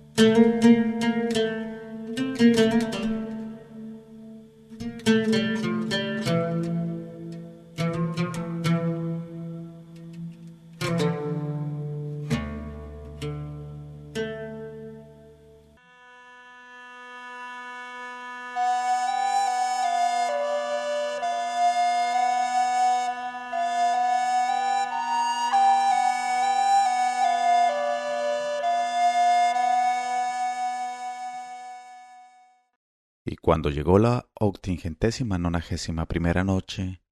Cuando 33.62 33.78
llegó 33.78 34.00
la 34.00 34.28
octingentésima 34.40 35.38
nonagésima 35.38 36.08
primera 36.08 36.44
noche, 36.44 37.04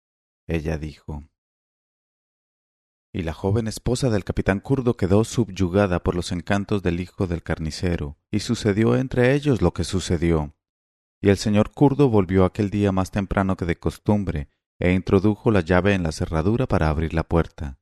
ella 0.47 0.79
dijo 0.79 1.29
Y 3.13 3.21
la 3.21 3.33
joven 3.33 3.67
esposa 3.67 4.09
del 4.09 4.23
capitán 4.23 4.59
kurdo 4.59 4.97
quedó 4.97 5.23
subyugada 5.25 6.01
por 6.01 6.15
los 6.15 6.31
encantos 6.31 6.81
del 6.81 7.01
hijo 7.01 7.27
del 7.27 7.43
carnicero, 7.43 8.17
y 8.31 8.39
sucedió 8.39 8.95
entre 8.95 9.35
ellos 9.35 9.61
lo 9.61 9.73
que 9.73 9.83
sucedió. 9.83 10.55
Y 11.21 11.29
el 11.29 11.37
señor 11.37 11.69
kurdo 11.69 12.09
volvió 12.09 12.45
aquel 12.45 12.71
día 12.71 12.91
más 12.91 13.11
temprano 13.11 13.55
que 13.55 13.65
de 13.65 13.77
costumbre, 13.77 14.49
e 14.79 14.93
introdujo 14.93 15.51
la 15.51 15.61
llave 15.61 15.93
en 15.93 16.01
la 16.01 16.11
cerradura 16.11 16.65
para 16.65 16.89
abrir 16.89 17.13
la 17.13 17.25
puerta. 17.25 17.77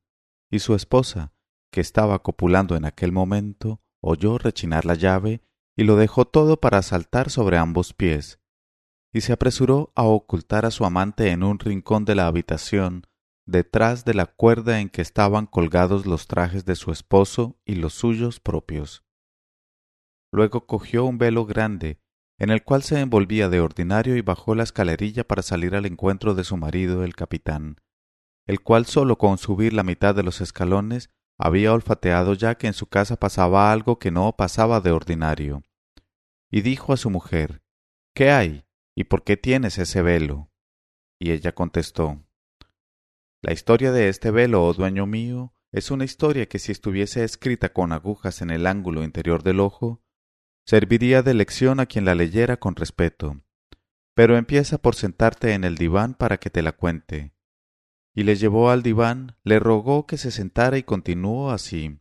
Y 0.50 0.58
su 0.58 0.74
esposa, 0.74 1.32
que 1.72 1.80
estaba 1.80 2.22
copulando 2.22 2.76
en 2.76 2.84
aquel 2.84 3.12
momento, 3.12 3.80
oyó 4.02 4.36
rechinar 4.36 4.84
la 4.84 4.94
llave 4.94 5.40
y 5.74 5.84
lo 5.84 5.96
dejó 5.96 6.26
todo 6.26 6.60
para 6.60 6.82
saltar 6.82 7.30
sobre 7.30 7.56
ambos 7.56 7.94
pies, 7.94 8.38
y 9.12 9.22
se 9.22 9.32
apresuró 9.32 9.92
a 9.94 10.04
ocultar 10.04 10.66
a 10.66 10.70
su 10.70 10.84
amante 10.84 11.30
en 11.30 11.42
un 11.42 11.58
rincón 11.58 12.04
de 12.04 12.14
la 12.14 12.26
habitación, 12.26 13.06
detrás 13.46 14.04
de 14.04 14.14
la 14.14 14.26
cuerda 14.26 14.80
en 14.80 14.90
que 14.90 15.00
estaban 15.00 15.46
colgados 15.46 16.06
los 16.06 16.26
trajes 16.26 16.64
de 16.64 16.76
su 16.76 16.92
esposo 16.92 17.58
y 17.64 17.76
los 17.76 17.94
suyos 17.94 18.40
propios. 18.40 19.04
Luego 20.30 20.66
cogió 20.66 21.04
un 21.04 21.16
velo 21.16 21.46
grande, 21.46 22.00
en 22.38 22.50
el 22.50 22.62
cual 22.62 22.82
se 22.82 23.00
envolvía 23.00 23.48
de 23.48 23.60
ordinario 23.60 24.16
y 24.16 24.20
bajó 24.20 24.54
la 24.54 24.62
escalerilla 24.62 25.24
para 25.24 25.42
salir 25.42 25.74
al 25.74 25.86
encuentro 25.86 26.34
de 26.34 26.44
su 26.44 26.56
marido 26.56 27.02
el 27.02 27.16
capitán, 27.16 27.80
el 28.46 28.60
cual 28.60 28.86
sólo 28.86 29.16
con 29.16 29.38
subir 29.38 29.72
la 29.72 29.82
mitad 29.82 30.14
de 30.14 30.22
los 30.22 30.40
escalones 30.40 31.10
había 31.38 31.72
olfateado 31.72 32.34
ya 32.34 32.56
que 32.56 32.66
en 32.66 32.74
su 32.74 32.86
casa 32.86 33.16
pasaba 33.16 33.72
algo 33.72 33.98
que 33.98 34.10
no 34.10 34.36
pasaba 34.36 34.80
de 34.80 34.90
ordinario 34.90 35.62
y 36.50 36.62
dijo 36.62 36.92
a 36.92 36.96
su 36.96 37.10
mujer 37.10 37.62
¿Qué 38.14 38.30
hay? 38.30 38.64
¿Y 38.98 39.04
por 39.04 39.22
qué 39.22 39.36
tienes 39.36 39.78
ese 39.78 40.02
velo? 40.02 40.50
Y 41.20 41.30
ella 41.30 41.54
contestó 41.54 42.26
La 43.40 43.52
historia 43.52 43.92
de 43.92 44.08
este 44.08 44.32
velo, 44.32 44.64
oh 44.64 44.74
dueño 44.74 45.06
mío, 45.06 45.54
es 45.70 45.92
una 45.92 46.04
historia 46.04 46.46
que 46.46 46.58
si 46.58 46.72
estuviese 46.72 47.22
escrita 47.22 47.72
con 47.72 47.92
agujas 47.92 48.42
en 48.42 48.50
el 48.50 48.66
ángulo 48.66 49.04
interior 49.04 49.44
del 49.44 49.60
ojo, 49.60 50.02
serviría 50.66 51.22
de 51.22 51.34
lección 51.34 51.78
a 51.78 51.86
quien 51.86 52.06
la 52.06 52.16
leyera 52.16 52.56
con 52.56 52.74
respeto. 52.74 53.40
Pero 54.14 54.36
empieza 54.36 54.78
por 54.78 54.96
sentarte 54.96 55.52
en 55.52 55.62
el 55.62 55.76
diván 55.76 56.14
para 56.14 56.38
que 56.38 56.50
te 56.50 56.60
la 56.60 56.72
cuente. 56.72 57.32
Y 58.16 58.24
le 58.24 58.34
llevó 58.34 58.68
al 58.68 58.82
diván, 58.82 59.36
le 59.44 59.60
rogó 59.60 60.08
que 60.08 60.16
se 60.16 60.32
sentara 60.32 60.76
y 60.76 60.82
continuó 60.82 61.52
así. 61.52 62.00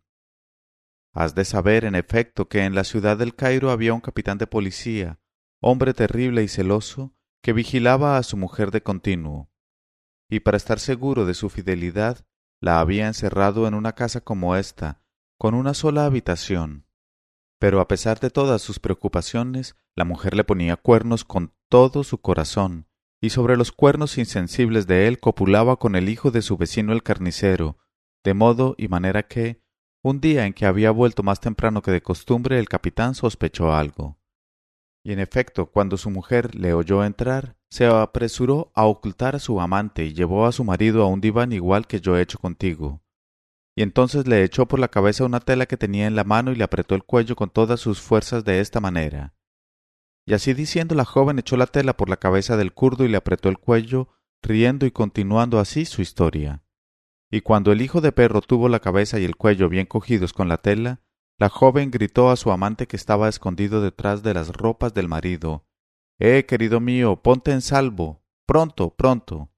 Has 1.13 1.35
de 1.35 1.45
saber, 1.45 1.85
en 1.85 1.93
efecto, 1.93 2.49
que 2.49 2.63
en 2.63 2.73
la 2.73 2.83
ciudad 2.83 3.17
del 3.17 3.35
Cairo 3.35 3.69
había 3.69 3.93
un 3.93 4.01
capitán 4.01 4.39
de 4.39 4.47
policía, 4.47 5.19
hombre 5.59 5.93
terrible 5.93 6.43
y 6.43 6.47
celoso, 6.47 7.13
que 7.41 7.53
vigilaba 7.53 8.17
a 8.17 8.23
su 8.23 8.37
mujer 8.37 8.71
de 8.71 8.81
continuo, 8.81 9.49
y 10.29 10.41
para 10.41 10.57
estar 10.57 10.79
seguro 10.79 11.25
de 11.25 11.33
su 11.33 11.49
fidelidad, 11.49 12.25
la 12.59 12.79
había 12.79 13.07
encerrado 13.07 13.67
en 13.67 13.73
una 13.73 13.93
casa 13.93 14.21
como 14.21 14.55
esta, 14.55 15.01
con 15.37 15.53
una 15.53 15.73
sola 15.73 16.05
habitación. 16.05 16.85
Pero 17.59 17.79
a 17.79 17.87
pesar 17.87 18.19
de 18.19 18.29
todas 18.29 18.61
sus 18.61 18.79
preocupaciones, 18.79 19.75
la 19.95 20.05
mujer 20.05 20.35
le 20.35 20.43
ponía 20.43 20.75
cuernos 20.75 21.23
con 21.23 21.53
todo 21.69 22.03
su 22.03 22.19
corazón, 22.19 22.87
y 23.21 23.31
sobre 23.31 23.57
los 23.57 23.71
cuernos 23.71 24.17
insensibles 24.17 24.85
de 24.85 25.07
él 25.07 25.19
copulaba 25.19 25.77
con 25.77 25.95
el 25.95 26.09
hijo 26.09 26.29
de 26.29 26.41
su 26.41 26.57
vecino 26.57 26.93
el 26.93 27.03
carnicero, 27.03 27.77
de 28.23 28.33
modo 28.33 28.75
y 28.77 28.87
manera 28.89 29.23
que, 29.27 29.63
un 30.03 30.21
día 30.21 30.45
en 30.45 30.53
que 30.53 30.65
había 30.65 30.91
vuelto 30.91 31.23
más 31.23 31.39
temprano 31.39 31.81
que 31.81 31.91
de 31.91 32.01
costumbre, 32.01 32.59
el 32.59 32.69
capitán 32.69 33.15
sospechó 33.15 33.73
algo. 33.73 34.19
Y 35.07 35.13
en 35.13 35.19
efecto, 35.19 35.67
cuando 35.67 35.95
su 35.95 36.09
mujer 36.09 36.53
le 36.53 36.73
oyó 36.73 37.05
entrar, 37.05 37.55
se 37.69 37.85
apresuró 37.85 38.73
a 38.75 38.83
ocultar 38.83 39.37
a 39.37 39.39
su 39.39 39.61
amante 39.61 40.03
y 40.03 40.13
llevó 40.13 40.45
a 40.45 40.51
su 40.51 40.65
marido 40.65 41.01
a 41.01 41.07
un 41.07 41.21
diván 41.21 41.53
igual 41.53 41.87
que 41.87 42.01
yo 42.01 42.17
he 42.17 42.21
hecho 42.21 42.39
contigo. 42.39 43.01
Y 43.73 43.83
entonces 43.83 44.27
le 44.27 44.43
echó 44.43 44.65
por 44.65 44.79
la 44.79 44.89
cabeza 44.89 45.23
una 45.23 45.39
tela 45.39 45.65
que 45.65 45.77
tenía 45.77 46.07
en 46.07 46.17
la 46.17 46.25
mano 46.25 46.51
y 46.51 46.55
le 46.55 46.65
apretó 46.65 46.93
el 46.93 47.05
cuello 47.05 47.37
con 47.37 47.49
todas 47.49 47.79
sus 47.79 48.01
fuerzas 48.01 48.43
de 48.43 48.59
esta 48.59 48.81
manera. 48.81 49.33
Y 50.25 50.33
así 50.33 50.53
diciendo 50.53 50.93
la 50.93 51.05
joven 51.05 51.39
echó 51.39 51.55
la 51.55 51.67
tela 51.67 51.95
por 51.95 52.09
la 52.09 52.17
cabeza 52.17 52.57
del 52.57 52.73
kurdo 52.73 53.05
y 53.05 53.07
le 53.07 53.15
apretó 53.15 53.47
el 53.47 53.59
cuello, 53.59 54.09
riendo 54.41 54.85
y 54.85 54.91
continuando 54.91 55.61
así 55.61 55.85
su 55.85 56.01
historia. 56.01 56.65
Y 57.31 57.39
cuando 57.39 57.71
el 57.71 57.81
hijo 57.81 58.01
de 58.01 58.11
perro 58.11 58.41
tuvo 58.41 58.67
la 58.67 58.81
cabeza 58.81 59.21
y 59.21 59.23
el 59.23 59.37
cuello 59.37 59.69
bien 59.69 59.85
cogidos 59.85 60.33
con 60.33 60.49
la 60.49 60.57
tela, 60.57 60.99
la 61.39 61.50
joven 61.50 61.91
gritó 61.91 62.32
a 62.32 62.36
su 62.36 62.51
amante 62.51 62.88
que 62.88 62.96
estaba 62.96 63.29
escondido 63.29 63.82
detrás 63.82 64.24
de 64.24 64.34
las 64.34 64.50
ropas 64.50 64.94
del 64.94 65.08
marido 65.08 65.65
Eh, 66.20 66.46
querido 66.48 66.79
mío, 66.79 67.22
ponte 67.22 67.51
en 67.51 67.62
salvo. 67.62 68.24
Pronto, 68.48 68.96
pronto. 68.96 69.51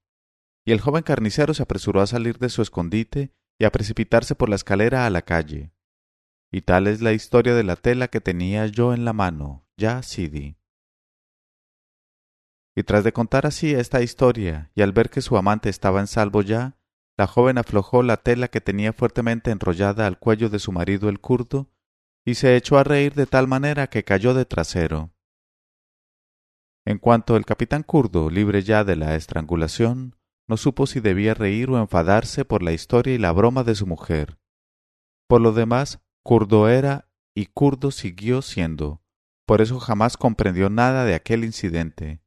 Y 0.66 0.72
el 0.72 0.80
joven 0.80 1.02
carnicero 1.02 1.54
se 1.54 1.62
apresuró 1.62 2.02
a 2.02 2.06
salir 2.06 2.38
de 2.38 2.50
su 2.50 2.60
escondite 2.60 3.34
y 3.58 3.64
a 3.64 3.72
precipitarse 3.72 4.34
por 4.34 4.50
la 4.50 4.56
escalera 4.56 5.06
a 5.06 5.10
la 5.10 5.22
calle. 5.22 5.72
Y 6.52 6.62
tal 6.62 6.86
es 6.86 7.00
la 7.00 7.12
historia 7.12 7.54
de 7.54 7.64
la 7.64 7.76
tela 7.76 8.08
que 8.08 8.20
tenía 8.20 8.66
yo 8.66 8.92
en 8.92 9.06
la 9.06 9.14
mano, 9.14 9.66
ya 9.78 10.02
Sidi. 10.02 10.58
Y 12.76 12.82
tras 12.82 13.04
de 13.04 13.12
contar 13.12 13.46
así 13.46 13.72
esta 13.72 14.02
historia, 14.02 14.70
y 14.74 14.82
al 14.82 14.92
ver 14.92 15.08
que 15.08 15.22
su 15.22 15.36
amante 15.36 15.70
estaba 15.70 16.00
en 16.00 16.06
salvo 16.06 16.42
ya, 16.42 16.76
la 17.20 17.26
joven 17.26 17.58
aflojó 17.58 18.02
la 18.02 18.16
tela 18.16 18.48
que 18.48 18.62
tenía 18.62 18.94
fuertemente 18.94 19.50
enrollada 19.50 20.06
al 20.06 20.18
cuello 20.18 20.48
de 20.48 20.58
su 20.58 20.72
marido 20.72 21.10
el 21.10 21.20
kurdo 21.20 21.68
y 22.24 22.36
se 22.36 22.56
echó 22.56 22.78
a 22.78 22.82
reír 22.82 23.12
de 23.12 23.26
tal 23.26 23.46
manera 23.46 23.88
que 23.88 24.04
cayó 24.04 24.32
de 24.32 24.46
trasero. 24.46 25.12
En 26.86 26.96
cuanto 26.96 27.36
el 27.36 27.44
capitán 27.44 27.82
kurdo, 27.82 28.30
libre 28.30 28.62
ya 28.62 28.84
de 28.84 28.96
la 28.96 29.16
estrangulación, 29.16 30.16
no 30.48 30.56
supo 30.56 30.86
si 30.86 31.00
debía 31.00 31.34
reír 31.34 31.68
o 31.68 31.78
enfadarse 31.78 32.46
por 32.46 32.62
la 32.62 32.72
historia 32.72 33.14
y 33.14 33.18
la 33.18 33.32
broma 33.32 33.64
de 33.64 33.74
su 33.74 33.86
mujer. 33.86 34.38
Por 35.28 35.42
lo 35.42 35.52
demás, 35.52 36.00
kurdo 36.22 36.70
era 36.70 37.10
y 37.34 37.48
kurdo 37.52 37.90
siguió 37.90 38.40
siendo, 38.40 39.02
por 39.44 39.60
eso 39.60 39.78
jamás 39.78 40.16
comprendió 40.16 40.70
nada 40.70 41.04
de 41.04 41.14
aquel 41.14 41.44
incidente, 41.44 42.22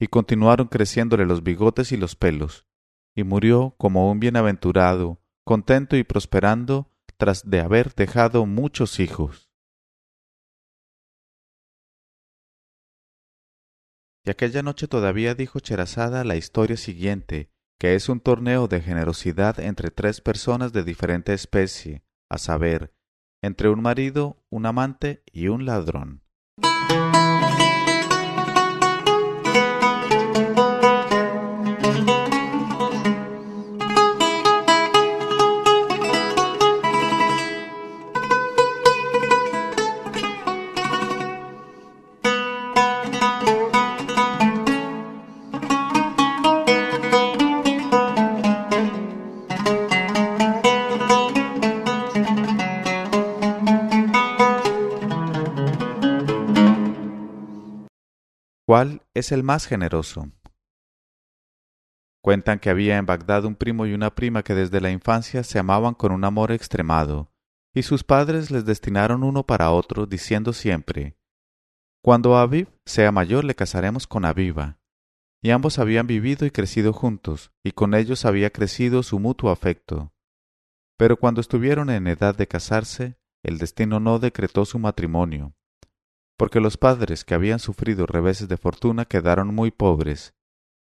y 0.00 0.08
continuaron 0.08 0.66
creciéndole 0.66 1.24
los 1.24 1.44
bigotes 1.44 1.92
y 1.92 1.96
los 1.96 2.16
pelos, 2.16 2.66
y 3.14 3.24
murió 3.24 3.74
como 3.78 4.10
un 4.10 4.20
bienaventurado, 4.20 5.20
contento 5.44 5.96
y 5.96 6.04
prosperando 6.04 6.90
tras 7.16 7.48
de 7.48 7.60
haber 7.60 7.94
dejado 7.94 8.46
muchos 8.46 8.98
hijos. 9.00 9.50
Y 14.24 14.30
aquella 14.30 14.62
noche 14.62 14.88
todavía 14.88 15.34
dijo 15.34 15.60
Cherazada 15.60 16.24
la 16.24 16.36
historia 16.36 16.76
siguiente, 16.76 17.50
que 17.78 17.94
es 17.94 18.08
un 18.08 18.20
torneo 18.20 18.68
de 18.68 18.80
generosidad 18.80 19.60
entre 19.60 19.90
tres 19.90 20.20
personas 20.20 20.72
de 20.72 20.82
diferente 20.82 21.34
especie, 21.34 22.02
a 22.30 22.38
saber, 22.38 22.94
entre 23.42 23.68
un 23.68 23.82
marido, 23.82 24.42
un 24.48 24.64
amante 24.64 25.22
y 25.30 25.48
un 25.48 25.66
ladrón. 25.66 26.22
¿Cuál 58.66 59.02
es 59.12 59.30
el 59.30 59.42
más 59.42 59.66
generoso? 59.66 60.32
Cuentan 62.22 62.58
que 62.58 62.70
había 62.70 62.96
en 62.96 63.04
Bagdad 63.04 63.44
un 63.44 63.56
primo 63.56 63.84
y 63.84 63.92
una 63.92 64.14
prima 64.14 64.42
que 64.42 64.54
desde 64.54 64.80
la 64.80 64.90
infancia 64.90 65.42
se 65.44 65.58
amaban 65.58 65.92
con 65.92 66.12
un 66.12 66.24
amor 66.24 66.50
extremado, 66.50 67.30
y 67.74 67.82
sus 67.82 68.04
padres 68.04 68.50
les 68.50 68.64
destinaron 68.64 69.22
uno 69.22 69.44
para 69.44 69.70
otro, 69.70 70.06
diciendo 70.06 70.54
siempre 70.54 71.18
Cuando 72.02 72.38
Aviv 72.38 72.68
sea 72.86 73.12
mayor 73.12 73.44
le 73.44 73.54
casaremos 73.54 74.06
con 74.06 74.24
Aviva. 74.24 74.78
Y 75.42 75.50
ambos 75.50 75.78
habían 75.78 76.06
vivido 76.06 76.46
y 76.46 76.50
crecido 76.50 76.94
juntos, 76.94 77.52
y 77.62 77.72
con 77.72 77.92
ellos 77.92 78.24
había 78.24 78.48
crecido 78.48 79.02
su 79.02 79.18
mutuo 79.18 79.50
afecto. 79.50 80.14
Pero 80.96 81.18
cuando 81.18 81.42
estuvieron 81.42 81.90
en 81.90 82.06
edad 82.06 82.34
de 82.34 82.48
casarse, 82.48 83.18
el 83.42 83.58
destino 83.58 84.00
no 84.00 84.18
decretó 84.18 84.64
su 84.64 84.78
matrimonio, 84.78 85.54
porque 86.36 86.60
los 86.60 86.76
padres 86.76 87.24
que 87.24 87.34
habían 87.34 87.58
sufrido 87.58 88.06
reveses 88.06 88.48
de 88.48 88.56
fortuna 88.56 89.04
quedaron 89.04 89.54
muy 89.54 89.70
pobres, 89.70 90.34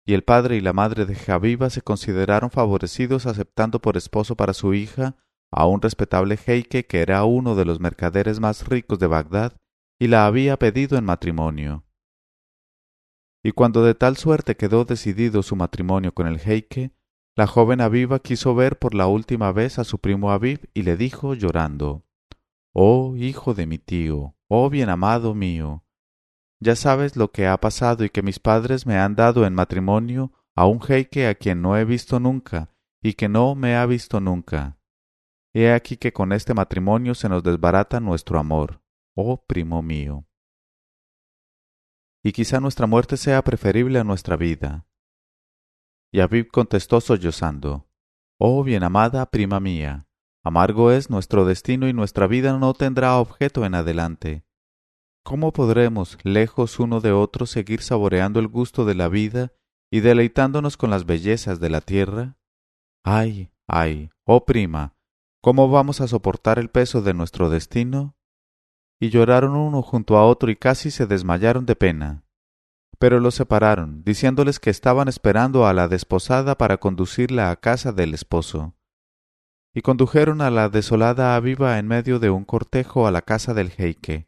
y 0.06 0.14
el 0.14 0.24
padre 0.24 0.56
y 0.56 0.60
la 0.60 0.72
madre 0.72 1.06
de 1.06 1.14
Javiva 1.14 1.70
se 1.70 1.82
consideraron 1.82 2.50
favorecidos 2.50 3.26
aceptando 3.26 3.80
por 3.80 3.96
esposo 3.96 4.36
para 4.36 4.54
su 4.54 4.74
hija 4.74 5.16
a 5.50 5.66
un 5.66 5.80
respetable 5.82 6.36
jeique 6.36 6.86
que 6.86 7.00
era 7.00 7.24
uno 7.24 7.54
de 7.54 7.64
los 7.64 7.80
mercaderes 7.80 8.40
más 8.40 8.66
ricos 8.68 8.98
de 8.98 9.06
Bagdad 9.06 9.60
y 9.98 10.08
la 10.08 10.26
había 10.26 10.58
pedido 10.58 10.96
en 10.96 11.04
matrimonio. 11.04 11.84
Y 13.42 13.52
cuando 13.52 13.84
de 13.84 13.94
tal 13.94 14.16
suerte 14.16 14.56
quedó 14.56 14.84
decidido 14.84 15.42
su 15.42 15.56
matrimonio 15.56 16.12
con 16.12 16.26
el 16.26 16.38
jeique, 16.38 16.92
la 17.36 17.46
joven 17.46 17.80
Aviva 17.80 18.18
quiso 18.18 18.54
ver 18.54 18.78
por 18.78 18.94
la 18.94 19.06
última 19.06 19.52
vez 19.52 19.78
a 19.78 19.84
su 19.84 19.98
primo 19.98 20.32
Aviv 20.32 20.68
y 20.74 20.82
le 20.82 20.96
dijo 20.96 21.34
llorando 21.34 22.04
Oh 22.72 23.14
hijo 23.16 23.54
de 23.54 23.66
mi 23.66 23.78
tío, 23.78 24.34
oh 24.48 24.70
bien 24.70 24.88
amado 24.88 25.34
mío, 25.34 25.84
ya 26.60 26.74
sabes 26.74 27.16
lo 27.16 27.30
que 27.30 27.46
ha 27.46 27.56
pasado 27.58 28.04
y 28.04 28.10
que 28.10 28.22
mis 28.22 28.40
padres 28.40 28.86
me 28.86 28.98
han 28.98 29.14
dado 29.14 29.46
en 29.46 29.54
matrimonio 29.54 30.32
a 30.56 30.66
un 30.66 30.80
jeique 30.80 31.28
a 31.28 31.34
quien 31.34 31.62
no 31.62 31.76
he 31.76 31.84
visto 31.84 32.18
nunca 32.18 32.74
y 33.00 33.12
que 33.12 33.28
no 33.28 33.54
me 33.54 33.76
ha 33.76 33.86
visto 33.86 34.20
nunca. 34.20 34.78
He 35.54 35.72
aquí 35.72 35.96
que 35.96 36.12
con 36.12 36.32
este 36.32 36.52
matrimonio 36.54 37.14
se 37.14 37.28
nos 37.28 37.42
desbarata 37.42 38.00
nuestro 38.00 38.38
amor, 38.38 38.82
oh 39.14 39.44
primo 39.46 39.82
mío. 39.82 40.26
Y 42.24 42.32
quizá 42.32 42.58
nuestra 42.58 42.86
muerte 42.86 43.16
sea 43.16 43.42
preferible 43.42 44.00
a 44.00 44.04
nuestra 44.04 44.36
vida. 44.36 44.86
Y 46.10 46.20
Abib 46.20 46.50
contestó 46.50 47.00
sollozando, 47.00 47.88
Oh 48.38 48.64
bien 48.64 48.82
amada 48.82 49.26
prima 49.30 49.60
mía, 49.60 50.08
Amargo 50.42 50.92
es 50.92 51.10
nuestro 51.10 51.44
destino 51.44 51.88
y 51.88 51.92
nuestra 51.92 52.26
vida 52.26 52.56
no 52.58 52.72
tendrá 52.72 53.16
objeto 53.18 53.64
en 53.64 53.74
adelante. 53.74 54.44
¿Cómo 55.24 55.52
podremos, 55.52 56.18
lejos 56.22 56.78
uno 56.80 57.00
de 57.00 57.12
otro, 57.12 57.46
seguir 57.46 57.82
saboreando 57.82 58.40
el 58.40 58.48
gusto 58.48 58.84
de 58.84 58.94
la 58.94 59.08
vida 59.08 59.52
y 59.90 60.00
deleitándonos 60.00 60.76
con 60.76 60.90
las 60.90 61.04
bellezas 61.04 61.60
de 61.60 61.70
la 61.70 61.80
tierra? 61.80 62.38
Ay, 63.04 63.50
ay, 63.66 64.10
oh 64.24 64.44
prima, 64.44 64.96
¿cómo 65.42 65.68
vamos 65.68 66.00
a 66.00 66.08
soportar 66.08 66.58
el 66.58 66.70
peso 66.70 67.02
de 67.02 67.14
nuestro 67.14 67.50
destino? 67.50 68.16
Y 69.00 69.10
lloraron 69.10 69.54
uno 69.54 69.82
junto 69.82 70.16
a 70.16 70.24
otro 70.24 70.50
y 70.50 70.56
casi 70.56 70.90
se 70.90 71.06
desmayaron 71.06 71.66
de 71.66 71.76
pena. 71.76 72.24
Pero 72.98 73.20
los 73.20 73.34
separaron, 73.34 74.02
diciéndoles 74.02 74.58
que 74.58 74.70
estaban 74.70 75.08
esperando 75.08 75.66
a 75.66 75.72
la 75.72 75.88
desposada 75.88 76.58
para 76.58 76.78
conducirla 76.78 77.50
a 77.50 77.56
casa 77.56 77.92
del 77.92 78.14
esposo 78.14 78.74
y 79.74 79.82
condujeron 79.82 80.40
a 80.40 80.50
la 80.50 80.68
desolada 80.68 81.36
Aviva 81.36 81.78
en 81.78 81.86
medio 81.86 82.18
de 82.18 82.30
un 82.30 82.44
cortejo 82.44 83.06
a 83.06 83.10
la 83.10 83.22
casa 83.22 83.54
del 83.54 83.70
jeique. 83.70 84.27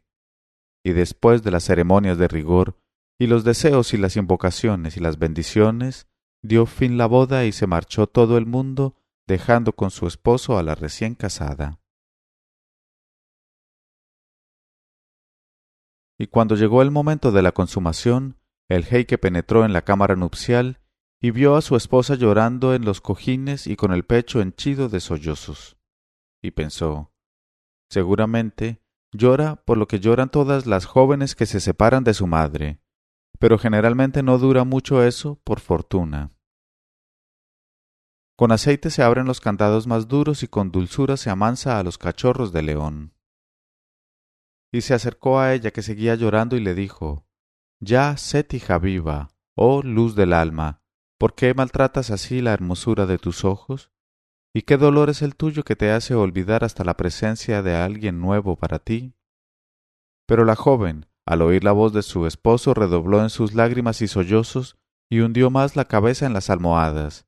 Y 0.83 0.93
después 0.93 1.43
de 1.43 1.51
las 1.51 1.63
ceremonias 1.63 2.17
de 2.17 2.27
rigor, 2.27 2.77
y 3.19 3.27
los 3.27 3.43
deseos 3.43 3.93
y 3.93 3.97
las 3.97 4.17
invocaciones 4.17 4.97
y 4.97 4.99
las 4.99 5.19
bendiciones, 5.19 6.07
dio 6.41 6.65
fin 6.65 6.97
la 6.97 7.05
boda 7.05 7.45
y 7.45 7.51
se 7.51 7.67
marchó 7.67 8.07
todo 8.07 8.37
el 8.37 8.45
mundo, 8.45 8.95
dejando 9.27 9.73
con 9.73 9.91
su 9.91 10.07
esposo 10.07 10.57
a 10.57 10.63
la 10.63 10.75
recién 10.75 11.15
casada. 11.15 11.79
Y 16.17 16.27
cuando 16.27 16.55
llegó 16.55 16.81
el 16.81 16.91
momento 16.91 17.31
de 17.31 17.41
la 17.41 17.51
consumación, 17.51 18.37
el 18.69 18.85
jeique 18.85 19.17
penetró 19.17 19.65
en 19.65 19.73
la 19.73 19.83
cámara 19.83 20.15
nupcial 20.15 20.79
y 21.19 21.31
vio 21.31 21.55
a 21.55 21.61
su 21.61 21.75
esposa 21.75 22.15
llorando 22.15 22.73
en 22.73 22.85
los 22.85 23.01
cojines 23.01 23.67
y 23.67 23.75
con 23.75 23.93
el 23.93 24.03
pecho 24.03 24.41
henchido 24.41 24.89
de 24.89 24.99
sollozos. 24.99 25.77
Y 26.41 26.51
pensó, 26.51 27.11
seguramente 27.89 28.80
llora 29.11 29.57
por 29.65 29.77
lo 29.77 29.87
que 29.87 29.99
lloran 29.99 30.29
todas 30.29 30.65
las 30.65 30.85
jóvenes 30.85 31.35
que 31.35 31.45
se 31.45 31.59
separan 31.59 32.03
de 32.03 32.13
su 32.13 32.27
madre, 32.27 32.81
pero 33.39 33.57
generalmente 33.57 34.23
no 34.23 34.37
dura 34.37 34.63
mucho 34.63 35.03
eso 35.03 35.39
por 35.43 35.59
fortuna. 35.59 36.31
Con 38.35 38.51
aceite 38.51 38.89
se 38.89 39.03
abren 39.03 39.25
los 39.25 39.39
candados 39.39 39.87
más 39.87 40.07
duros 40.07 40.43
y 40.43 40.47
con 40.47 40.71
dulzura 40.71 41.17
se 41.17 41.29
amansa 41.29 41.77
a 41.77 41.83
los 41.83 41.97
cachorros 41.97 42.51
de 42.51 42.63
león. 42.63 43.13
Y 44.71 44.81
se 44.81 44.93
acercó 44.93 45.39
a 45.39 45.53
ella 45.53 45.71
que 45.71 45.81
seguía 45.81 46.15
llorando 46.15 46.55
y 46.55 46.61
le 46.61 46.73
dijo, 46.73 47.27
Ya, 47.79 48.15
hija 48.51 48.79
viva, 48.79 49.29
oh 49.55 49.83
luz 49.83 50.15
del 50.15 50.33
alma, 50.33 50.81
¿Por 51.21 51.35
qué 51.35 51.53
maltratas 51.53 52.09
así 52.09 52.41
la 52.41 52.51
hermosura 52.51 53.05
de 53.05 53.19
tus 53.19 53.45
ojos? 53.45 53.91
¿Y 54.53 54.63
qué 54.63 54.77
dolor 54.77 55.09
es 55.09 55.21
el 55.21 55.35
tuyo 55.35 55.63
que 55.63 55.75
te 55.75 55.91
hace 55.91 56.13
olvidar 56.13 56.63
hasta 56.63 56.83
la 56.83 56.97
presencia 56.97 57.61
de 57.61 57.75
alguien 57.75 58.19
nuevo 58.19 58.57
para 58.57 58.79
ti? 58.79 59.13
Pero 60.27 60.43
la 60.43 60.55
joven, 60.55 61.05
al 61.25 61.41
oír 61.41 61.63
la 61.63 61.71
voz 61.71 61.93
de 61.93 62.01
su 62.01 62.25
esposo, 62.25 62.73
redobló 62.73 63.21
en 63.21 63.29
sus 63.29 63.53
lágrimas 63.53 64.01
y 64.01 64.07
sollozos 64.07 64.77
y 65.09 65.19
hundió 65.19 65.49
más 65.49 65.75
la 65.75 65.85
cabeza 65.85 66.25
en 66.25 66.33
las 66.33 66.49
almohadas. 66.49 67.27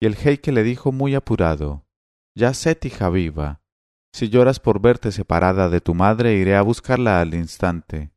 Y 0.00 0.06
el 0.06 0.16
jeique 0.16 0.52
le 0.52 0.62
dijo 0.62 0.92
muy 0.92 1.14
apurado, 1.14 1.86
Ya 2.34 2.54
sé, 2.54 2.78
hija 2.82 3.10
viva, 3.10 3.62
si 4.14 4.28
lloras 4.28 4.60
por 4.60 4.80
verte 4.80 5.10
separada 5.10 5.68
de 5.68 5.80
tu 5.80 5.92
madre, 5.92 6.34
iré 6.34 6.54
a 6.54 6.62
buscarla 6.62 7.20
al 7.20 7.34
instante. 7.34 8.12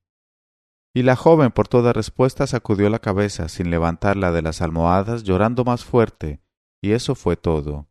Y 0.94 1.02
la 1.02 1.16
joven 1.16 1.52
por 1.52 1.68
toda 1.68 1.92
respuesta 1.92 2.46
sacudió 2.46 2.88
la 2.92 3.00
cabeza 3.00 3.50
sin 3.50 3.72
levantarla 3.72 4.32
de 4.32 4.44
las 4.44 4.62
almohadas, 4.62 5.24
llorando 5.24 5.64
más 5.66 5.84
fuerte, 5.84 6.40
y 6.84 6.92
eso 6.92 7.16
fue 7.16 7.36
todo. 7.36 7.90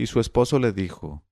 Y 0.00 0.06
su 0.06 0.18
esposo 0.18 0.58
le 0.58 0.72
dijo 0.72 1.26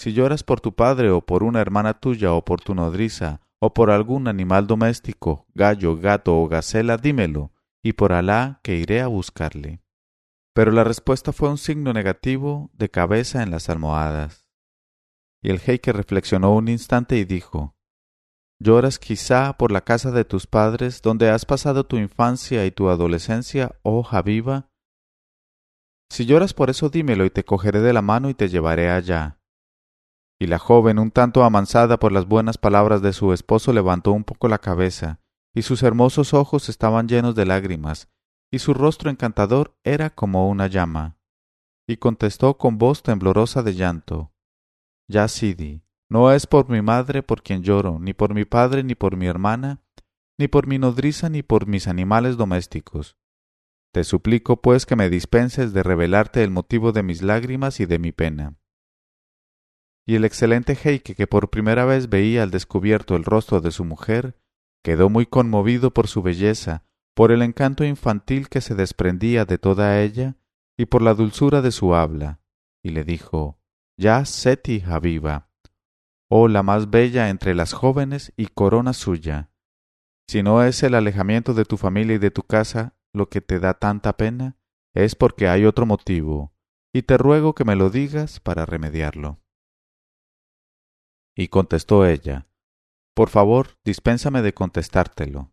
Si 0.00 0.12
lloras 0.12 0.42
por 0.42 0.60
tu 0.60 0.74
padre 0.74 1.08
o 1.08 1.20
por 1.20 1.44
una 1.44 1.60
hermana 1.60 2.00
tuya 2.00 2.32
o 2.32 2.44
por 2.44 2.60
tu 2.60 2.74
nodriza 2.74 3.42
o 3.60 3.72
por 3.72 3.92
algún 3.92 4.26
animal 4.26 4.66
doméstico, 4.66 5.46
gallo, 5.54 5.96
gato 5.96 6.36
o 6.36 6.48
gacela, 6.48 6.96
dímelo, 6.96 7.52
y 7.80 7.92
por 7.92 8.12
Alá 8.12 8.58
que 8.64 8.74
iré 8.74 9.02
a 9.02 9.06
buscarle. 9.06 9.84
Pero 10.52 10.72
la 10.72 10.82
respuesta 10.82 11.32
fue 11.32 11.48
un 11.48 11.58
signo 11.58 11.92
negativo 11.92 12.72
de 12.72 12.90
cabeza 12.90 13.44
en 13.44 13.52
las 13.52 13.70
almohadas. 13.70 14.48
Y 15.40 15.50
el 15.50 15.60
jeique 15.60 15.92
reflexionó 15.92 16.56
un 16.56 16.66
instante 16.66 17.18
y 17.18 17.24
dijo 17.24 17.76
Lloras 18.58 18.98
quizá 18.98 19.52
por 19.52 19.70
la 19.70 19.82
casa 19.82 20.10
de 20.10 20.24
tus 20.24 20.48
padres, 20.48 21.02
donde 21.02 21.30
has 21.30 21.44
pasado 21.44 21.86
tu 21.86 21.96
infancia 21.98 22.66
y 22.66 22.72
tu 22.72 22.88
adolescencia, 22.88 23.78
oh 23.82 24.02
Javiva. 24.02 24.67
Si 26.10 26.26
lloras 26.26 26.54
por 26.54 26.70
eso, 26.70 26.88
dímelo 26.88 27.24
y 27.24 27.30
te 27.30 27.44
cogeré 27.44 27.80
de 27.80 27.92
la 27.92 28.02
mano 28.02 28.30
y 28.30 28.34
te 28.34 28.48
llevaré 28.48 28.90
allá. 28.90 29.38
Y 30.40 30.46
la 30.46 30.58
joven, 30.58 30.98
un 30.98 31.10
tanto 31.10 31.44
amansada 31.44 31.98
por 31.98 32.12
las 32.12 32.26
buenas 32.26 32.58
palabras 32.58 33.02
de 33.02 33.12
su 33.12 33.32
esposo, 33.32 33.72
levantó 33.72 34.12
un 34.12 34.24
poco 34.24 34.48
la 34.48 34.58
cabeza, 34.58 35.20
y 35.54 35.62
sus 35.62 35.82
hermosos 35.82 36.32
ojos 36.32 36.68
estaban 36.68 37.08
llenos 37.08 37.34
de 37.34 37.44
lágrimas, 37.44 38.08
y 38.50 38.60
su 38.60 38.72
rostro 38.72 39.10
encantador 39.10 39.76
era 39.82 40.10
como 40.10 40.48
una 40.48 40.68
llama. 40.68 41.18
Y 41.88 41.96
contestó 41.96 42.56
con 42.56 42.78
voz 42.78 43.02
temblorosa 43.02 43.62
de 43.62 43.74
llanto, 43.74 44.32
Ya, 45.08 45.26
Sidi, 45.26 45.82
no 46.10 46.32
es 46.32 46.46
por 46.46 46.68
mi 46.68 46.82
madre 46.82 47.22
por 47.22 47.42
quien 47.42 47.62
lloro, 47.62 47.98
ni 47.98 48.14
por 48.14 48.34
mi 48.34 48.44
padre, 48.44 48.84
ni 48.84 48.94
por 48.94 49.16
mi 49.16 49.26
hermana, 49.26 49.82
ni 50.38 50.48
por 50.48 50.66
mi 50.66 50.78
nodriza, 50.78 51.28
ni 51.28 51.42
por 51.42 51.66
mis 51.66 51.88
animales 51.88 52.36
domésticos. 52.36 53.16
Te 53.92 54.04
suplico, 54.04 54.60
pues, 54.60 54.86
que 54.86 54.96
me 54.96 55.08
dispenses 55.10 55.72
de 55.72 55.82
revelarte 55.82 56.42
el 56.42 56.50
motivo 56.50 56.92
de 56.92 57.02
mis 57.02 57.22
lágrimas 57.22 57.80
y 57.80 57.86
de 57.86 57.98
mi 57.98 58.12
pena. 58.12 58.56
Y 60.06 60.14
el 60.14 60.24
excelente 60.24 60.74
Heike, 60.74 61.14
que 61.14 61.26
por 61.26 61.50
primera 61.50 61.84
vez 61.84 62.08
veía 62.08 62.42
al 62.42 62.50
descubierto 62.50 63.16
el 63.16 63.24
rostro 63.24 63.60
de 63.60 63.70
su 63.70 63.84
mujer, 63.84 64.38
quedó 64.82 65.10
muy 65.10 65.26
conmovido 65.26 65.92
por 65.92 66.08
su 66.08 66.22
belleza, 66.22 66.84
por 67.14 67.32
el 67.32 67.42
encanto 67.42 67.84
infantil 67.84 68.48
que 68.48 68.60
se 68.60 68.74
desprendía 68.74 69.44
de 69.44 69.58
toda 69.58 70.00
ella 70.00 70.36
y 70.78 70.86
por 70.86 71.02
la 71.02 71.14
dulzura 71.14 71.62
de 71.62 71.72
su 71.72 71.94
habla, 71.94 72.40
y 72.82 72.90
le 72.90 73.04
dijo 73.04 73.58
Ya 73.98 74.24
Seti 74.24 74.82
Habiba, 74.86 75.50
oh 76.30 76.48
la 76.48 76.62
más 76.62 76.90
bella 76.90 77.28
entre 77.28 77.54
las 77.54 77.72
jóvenes 77.72 78.32
y 78.36 78.46
corona 78.46 78.92
suya. 78.92 79.50
Si 80.28 80.42
no 80.42 80.62
es 80.62 80.82
el 80.82 80.94
alejamiento 80.94 81.54
de 81.54 81.64
tu 81.64 81.76
familia 81.76 82.16
y 82.16 82.18
de 82.18 82.30
tu 82.30 82.44
casa 82.44 82.97
lo 83.12 83.28
que 83.28 83.40
te 83.40 83.60
da 83.60 83.74
tanta 83.74 84.16
pena, 84.16 84.56
es 84.94 85.14
porque 85.14 85.48
hay 85.48 85.64
otro 85.64 85.86
motivo, 85.86 86.54
y 86.92 87.02
te 87.02 87.18
ruego 87.18 87.54
que 87.54 87.64
me 87.64 87.76
lo 87.76 87.90
digas 87.90 88.40
para 88.40 88.66
remediarlo. 88.66 89.40
Y 91.36 91.48
contestó 91.48 92.06
ella, 92.06 92.48
Por 93.14 93.28
favor, 93.28 93.78
dispénsame 93.84 94.42
de 94.42 94.54
contestártelo. 94.54 95.52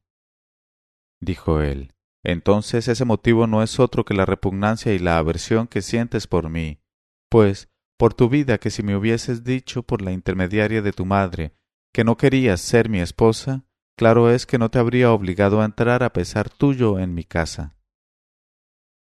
Dijo 1.22 1.62
él, 1.62 1.94
Entonces 2.24 2.88
ese 2.88 3.06
motivo 3.06 3.48
no 3.48 3.62
es 3.64 3.80
otro 3.80 4.06
que 4.06 4.14
la 4.14 4.26
repugnancia 4.26 4.94
y 4.94 5.00
la 5.00 5.18
aversión 5.18 5.68
que 5.68 5.82
sientes 5.82 6.28
por 6.28 6.50
mí, 6.50 6.82
pues, 7.30 7.70
por 7.98 8.14
tu 8.14 8.30
vida 8.30 8.58
que 8.58 8.70
si 8.70 8.84
me 8.84 8.96
hubieses 8.96 9.44
dicho 9.44 9.84
por 9.84 10.02
la 10.02 10.12
intermediaria 10.12 10.82
de 10.82 10.92
tu 10.92 11.06
madre 11.06 11.54
que 11.94 12.04
no 12.04 12.18
querías 12.18 12.60
ser 12.60 12.90
mi 12.90 13.00
esposa, 13.00 13.64
claro 13.96 14.30
es 14.30 14.46
que 14.46 14.58
no 14.58 14.70
te 14.70 14.80
habría 14.80 15.12
obligado 15.12 15.62
a 15.62 15.66
entrar 15.66 16.04
a 16.04 16.14
pesar 16.14 16.50
tuyo 16.50 17.00
en 17.00 17.14
mi 17.14 17.24
casa. 17.24 17.76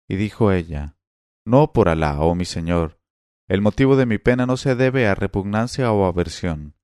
Y 0.09 0.16
dijo 0.16 0.53
ella, 0.53 0.96
No 1.44 1.72
por 1.72 1.88
Alá, 1.88 2.20
oh 2.20 2.35
mi 2.35 2.44
señor, 2.44 3.00
el 3.48 3.62
motivo 3.62 3.96
de 3.96 4.07
mi 4.07 4.18
pena 4.18 4.46
no 4.46 4.57
se 4.57 4.74
debe 4.74 5.07
a 5.09 5.14
repugnancia 5.14 5.92
o 5.92 6.05
aversión. 6.05 6.76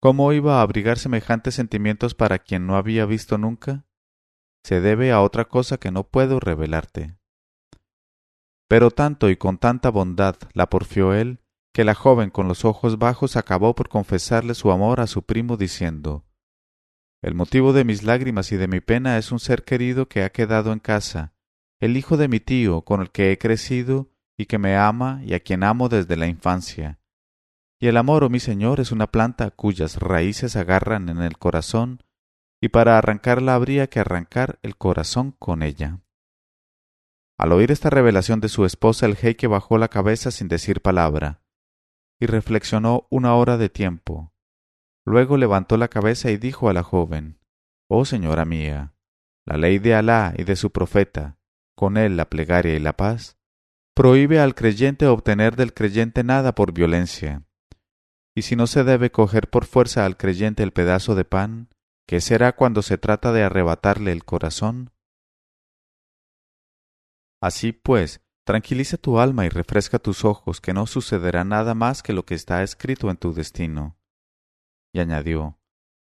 ¿Cómo 0.00 0.32
iba 0.32 0.58
a 0.58 0.62
abrigar 0.62 0.98
semejantes 0.98 1.54
sentimientos 1.54 2.14
para 2.14 2.38
quien 2.38 2.66
no 2.66 2.76
había 2.76 3.06
visto 3.06 3.38
nunca? 3.38 3.86
Se 4.64 4.80
debe 4.80 5.12
a 5.12 5.20
otra 5.20 5.46
cosa 5.46 5.78
que 5.78 5.90
no 5.90 6.04
puedo 6.04 6.40
revelarte. 6.40 7.16
Pero 8.68 8.90
tanto 8.90 9.30
y 9.30 9.36
con 9.36 9.58
tanta 9.58 9.90
bondad 9.90 10.36
la 10.52 10.68
porfió 10.68 11.14
él, 11.14 11.40
que 11.72 11.84
la 11.84 11.94
joven 11.94 12.30
con 12.30 12.48
los 12.48 12.64
ojos 12.64 12.98
bajos 12.98 13.36
acabó 13.36 13.74
por 13.74 13.88
confesarle 13.88 14.54
su 14.54 14.70
amor 14.70 15.00
a 15.00 15.06
su 15.06 15.22
primo 15.22 15.56
diciendo 15.56 16.24
el 17.24 17.34
motivo 17.34 17.72
de 17.72 17.84
mis 17.84 18.02
lágrimas 18.02 18.52
y 18.52 18.58
de 18.58 18.68
mi 18.68 18.80
pena 18.80 19.16
es 19.16 19.32
un 19.32 19.40
ser 19.40 19.64
querido 19.64 20.08
que 20.08 20.24
ha 20.24 20.30
quedado 20.30 20.74
en 20.74 20.78
casa, 20.78 21.32
el 21.80 21.96
hijo 21.96 22.18
de 22.18 22.28
mi 22.28 22.38
tío 22.38 22.82
con 22.82 23.00
el 23.00 23.10
que 23.12 23.32
he 23.32 23.38
crecido 23.38 24.10
y 24.36 24.44
que 24.44 24.58
me 24.58 24.76
ama 24.76 25.22
y 25.24 25.32
a 25.32 25.40
quien 25.40 25.64
amo 25.64 25.88
desde 25.88 26.18
la 26.18 26.26
infancia. 26.26 27.00
Y 27.80 27.86
el 27.86 27.96
amor, 27.96 28.24
oh 28.24 28.28
mi 28.28 28.40
Señor, 28.40 28.78
es 28.78 28.92
una 28.92 29.06
planta 29.06 29.50
cuyas 29.50 29.96
raíces 29.96 30.54
agarran 30.54 31.08
en 31.08 31.22
el 31.22 31.38
corazón, 31.38 32.02
y 32.60 32.68
para 32.68 32.98
arrancarla 32.98 33.54
habría 33.54 33.88
que 33.88 34.00
arrancar 34.00 34.58
el 34.62 34.76
corazón 34.76 35.32
con 35.38 35.62
ella. 35.62 36.00
Al 37.38 37.52
oír 37.52 37.72
esta 37.72 37.88
revelación 37.88 38.40
de 38.40 38.50
su 38.50 38.66
esposa, 38.66 39.06
el 39.06 39.16
jeique 39.16 39.46
bajó 39.46 39.78
la 39.78 39.88
cabeza 39.88 40.30
sin 40.30 40.48
decir 40.48 40.82
palabra, 40.82 41.40
y 42.20 42.26
reflexionó 42.26 43.06
una 43.08 43.34
hora 43.34 43.56
de 43.56 43.70
tiempo, 43.70 44.33
Luego 45.04 45.36
levantó 45.36 45.76
la 45.76 45.88
cabeza 45.88 46.30
y 46.30 46.38
dijo 46.38 46.68
a 46.68 46.72
la 46.72 46.82
joven, 46.82 47.38
Oh 47.88 48.04
señora 48.04 48.44
mía, 48.44 48.94
la 49.44 49.58
ley 49.58 49.78
de 49.78 49.94
Alá 49.94 50.34
y 50.36 50.44
de 50.44 50.56
su 50.56 50.72
profeta, 50.72 51.38
con 51.76 51.98
él 51.98 52.16
la 52.16 52.30
plegaria 52.30 52.74
y 52.74 52.78
la 52.78 52.94
paz, 52.94 53.36
prohíbe 53.94 54.40
al 54.40 54.54
creyente 54.54 55.06
obtener 55.06 55.56
del 55.56 55.74
creyente 55.74 56.24
nada 56.24 56.54
por 56.54 56.72
violencia. 56.72 57.44
Y 58.34 58.42
si 58.42 58.56
no 58.56 58.66
se 58.66 58.82
debe 58.82 59.10
coger 59.10 59.50
por 59.50 59.66
fuerza 59.66 60.06
al 60.06 60.16
creyente 60.16 60.62
el 60.62 60.72
pedazo 60.72 61.14
de 61.14 61.26
pan, 61.26 61.68
¿qué 62.08 62.20
será 62.20 62.56
cuando 62.56 62.80
se 62.80 62.96
trata 62.96 63.32
de 63.32 63.42
arrebatarle 63.42 64.10
el 64.10 64.24
corazón? 64.24 64.90
Así 67.42 67.72
pues, 67.72 68.22
tranquiliza 68.44 68.96
tu 68.96 69.20
alma 69.20 69.44
y 69.44 69.50
refresca 69.50 69.98
tus 69.98 70.24
ojos, 70.24 70.62
que 70.62 70.72
no 70.72 70.86
sucederá 70.86 71.44
nada 71.44 71.74
más 71.74 72.02
que 72.02 72.14
lo 72.14 72.24
que 72.24 72.34
está 72.34 72.62
escrito 72.62 73.10
en 73.10 73.18
tu 73.18 73.34
destino 73.34 73.98
y 74.94 75.00
añadió 75.00 75.58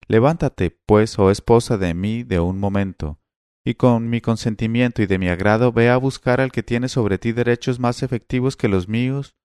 Levántate, 0.07 0.69
pues, 0.69 1.17
oh 1.17 1.31
esposa 1.31 1.77
de 1.77 1.93
mí, 1.93 2.23
de 2.23 2.39
un 2.41 2.59
momento, 2.59 3.19
y 3.65 3.75
con 3.75 4.09
mi 4.09 4.19
consentimiento 4.19 5.01
y 5.01 5.05
de 5.05 5.17
mi 5.17 5.29
agrado 5.29 5.71
ve 5.71 5.89
a 5.89 5.95
buscar 5.95 6.41
al 6.41 6.51
que 6.51 6.61
tiene 6.61 6.89
sobre 6.89 7.17
ti 7.17 7.31
derechos 7.31 7.79
más 7.79 8.03
efectivos 8.03 8.57
que 8.57 8.67
los 8.67 8.89
míos, 8.89 9.37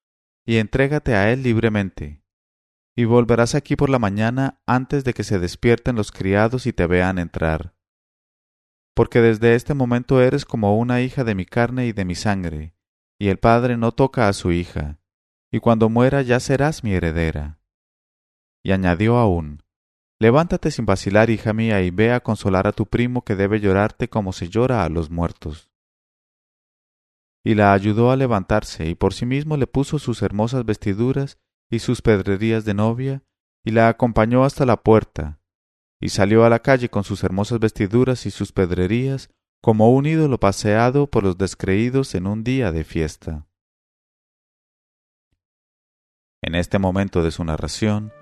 y 0.45 0.57
entrégate 0.57 1.15
a 1.15 1.33
él 1.33 1.45
libremente. 1.45 2.25
Y 2.97 3.05
volverás 3.05 3.55
aquí 3.55 3.77
por 3.77 3.89
la 3.89 4.01
mañana 4.01 4.61
antes 4.67 5.05
de 5.05 5.15
que 5.15 5.23
se 5.23 5.39
despierten 5.39 5.95
los 5.95 6.11
criados 6.11 6.67
y 6.67 6.73
te 6.73 6.89
vean 6.89 7.21
entrar. 7.21 7.77
Porque 8.95 9.21
desde 9.21 9.55
este 9.55 9.75
momento 9.75 10.21
eres 10.21 10.45
como 10.45 10.77
una 10.77 11.01
hija 11.03 11.23
de 11.23 11.37
mi 11.37 11.47
carne 11.47 11.87
y 11.87 11.93
de 11.93 12.05
mi 12.05 12.17
sangre, 12.17 12.75
y 13.17 13.29
el 13.29 13.39
padre 13.39 13.77
no 13.77 13.93
toca 13.93 14.27
a 14.27 14.33
su 14.33 14.51
hija, 14.51 14.99
y 15.53 15.61
cuando 15.61 15.89
muera 15.89 16.23
ya 16.23 16.41
serás 16.41 16.83
mi 16.83 16.95
heredera 16.95 17.58
y 18.69 18.73
añadió 18.73 19.17
aún 19.17 19.63
Levántate 20.21 20.71
sin 20.73 20.85
vacilar, 20.85 21.31
hija 21.31 21.53
mía, 21.53 21.81
y 21.81 21.91
ve 21.91 22.13
a 22.13 22.21
consolar 22.21 22.67
a 22.67 22.73
tu 22.73 22.87
primo 22.87 23.23
que 23.23 23.37
debe 23.37 23.61
llorarte 23.61 24.09
como 24.09 24.33
se 24.33 24.49
llora 24.49 24.83
a 24.83 24.89
los 24.89 25.11
muertos. 25.11 25.71
Y 27.45 27.55
la 27.55 27.73
ayudó 27.73 28.11
a 28.11 28.17
levantarse, 28.17 28.89
y 28.89 28.97
por 28.97 29.15
sí 29.15 29.27
mismo 29.27 29.57
le 29.57 29.69
puso 29.69 30.01
sus 30.01 30.21
hermosas 30.23 30.65
vestiduras 30.65 31.39
y 31.71 31.79
sus 31.79 32.03
pedrerías 32.03 32.65
de 32.65 32.75
novia, 32.75 33.23
y 33.65 33.71
la 33.71 33.89
acompañó 33.89 34.45
hasta 34.45 34.67
la 34.67 34.83
puerta, 34.83 35.41
y 36.01 36.09
salió 36.09 36.45
a 36.45 36.51
la 36.51 36.59
calle 36.59 36.91
con 36.91 37.05
sus 37.05 37.23
hermosas 37.23 37.61
vestiduras 37.61 38.27
y 38.27 38.33
sus 38.33 38.51
pedrerías, 38.51 39.31
como 39.63 39.95
un 39.95 40.05
ídolo 40.05 40.41
paseado 40.41 41.07
por 41.07 41.23
los 41.23 41.39
descreídos 41.39 42.17
en 42.17 42.27
un 42.27 42.43
día 42.43 42.73
de 42.73 42.83
fiesta. 42.83 43.47
En 46.43 46.57
este 46.57 46.81
momento 46.81 47.23
de 47.23 47.31
su 47.31 47.45
narración, 47.45 48.13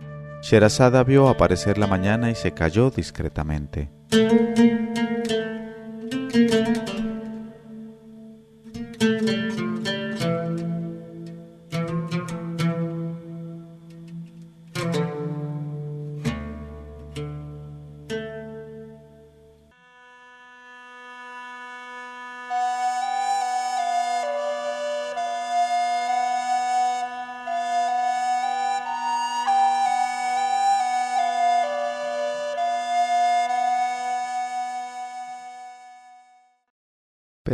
Sherazada 0.42 1.02
vio 1.04 1.28
aparecer 1.28 1.78
la 1.78 1.86
mañana 1.86 2.30
y 2.30 2.34
se 2.34 2.52
calló 2.52 2.90
discretamente. 2.90 3.90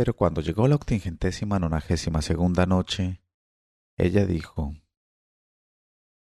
Pero 0.03 0.17
cuando 0.17 0.41
llegó 0.41 0.67
la 0.67 0.75
octingentésima 0.75 1.59
nonagésima 1.59 2.21
segunda 2.21 2.65
noche, 2.65 3.21
ella 3.95 4.25
dijo, 4.25 4.73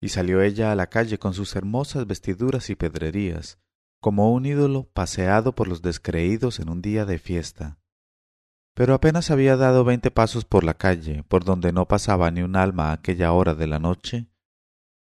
y 0.01 0.09
salió 0.09 0.41
ella 0.41 0.73
a 0.73 0.75
la 0.75 0.87
calle 0.87 1.19
con 1.19 1.35
sus 1.35 1.55
hermosas 1.55 2.07
vestiduras 2.07 2.71
y 2.71 2.77
pedrerías, 2.77 3.61
como 4.01 4.33
un 4.33 4.47
ídolo 4.47 4.85
paseado 4.85 5.55
por 5.55 5.69
los 5.69 5.83
descreídos 5.83 6.61
en 6.61 6.71
un 6.71 6.81
día 6.81 7.05
de 7.05 7.19
fiesta. 7.19 7.79
Pero 8.73 8.95
apenas 8.95 9.31
había 9.31 9.59
dado 9.59 9.85
veinte 9.85 10.11
pasos 10.11 10.47
por 10.47 10.65
la 10.65 10.73
calle, 10.73 11.23
por 11.25 11.45
donde 11.45 11.71
no 11.71 11.87
pasaba 11.87 12.31
ni 12.31 12.41
un 12.41 12.57
alma 12.57 12.89
a 12.89 12.93
aquella 12.93 13.33
hora 13.33 13.55
de 13.55 13.67
la 13.67 13.79
noche, 13.79 14.31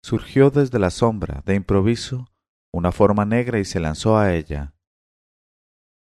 surgió 0.02 0.48
desde 0.48 0.78
la 0.78 0.88
sombra, 0.88 1.42
de 1.44 1.56
improviso, 1.56 2.32
una 2.72 2.90
forma 2.90 3.26
negra 3.26 3.58
y 3.58 3.66
se 3.66 3.80
lanzó 3.80 4.16
a 4.16 4.34
ella, 4.34 4.75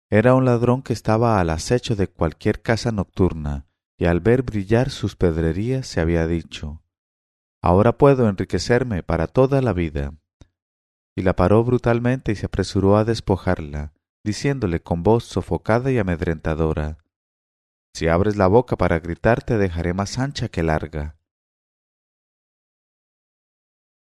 era 0.10 0.36
un 0.36 0.46
ladrón 0.46 0.84
que 0.84 0.94
estaba 0.94 1.40
al 1.40 1.50
acecho 1.50 1.96
de 1.96 2.08
cualquier 2.08 2.62
casa 2.62 2.92
nocturna, 2.92 3.68
y 3.98 4.06
al 4.06 4.20
ver 4.20 4.44
brillar 4.44 4.90
sus 4.90 5.16
pedrerías 5.16 5.88
se 5.88 6.00
había 6.00 6.28
dicho 6.28 6.84
Ahora 7.62 7.98
puedo 7.98 8.30
enriquecerme 8.30 9.02
para 9.02 9.26
toda 9.26 9.60
la 9.60 9.74
vida. 9.74 10.14
Y 11.18 11.24
la 11.24 11.36
paró 11.36 11.64
brutalmente 11.64 12.32
y 12.32 12.36
se 12.36 12.46
apresuró 12.46 12.96
a 12.96 13.06
despojarla, 13.06 13.94
diciéndole 14.24 14.84
con 14.84 15.02
voz 15.02 15.24
sofocada 15.24 15.92
y 15.92 15.98
amedrentadora 15.98 17.00
Si 17.96 18.08
abres 18.08 18.36
la 18.36 18.46
boca 18.46 18.76
para 18.76 19.00
gritar 19.00 19.42
te 19.42 19.58
dejaré 19.58 19.96
más 19.96 20.20
ancha 20.20 20.48
que 20.50 20.62
larga. 20.62 21.18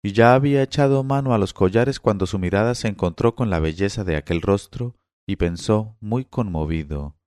Y 0.02 0.12
ya 0.12 0.34
había 0.34 0.62
echado 0.62 1.02
mano 1.02 1.32
a 1.32 1.38
los 1.38 1.54
collares 1.54 2.00
cuando 2.00 2.26
su 2.26 2.38
mirada 2.38 2.74
se 2.74 2.88
encontró 2.88 3.34
con 3.34 3.48
la 3.48 3.60
belleza 3.60 4.04
de 4.04 4.16
aquel 4.16 4.42
rostro 4.42 4.97
y 5.28 5.36
pensó 5.36 5.98
muy 6.00 6.24
conmovido 6.24 7.18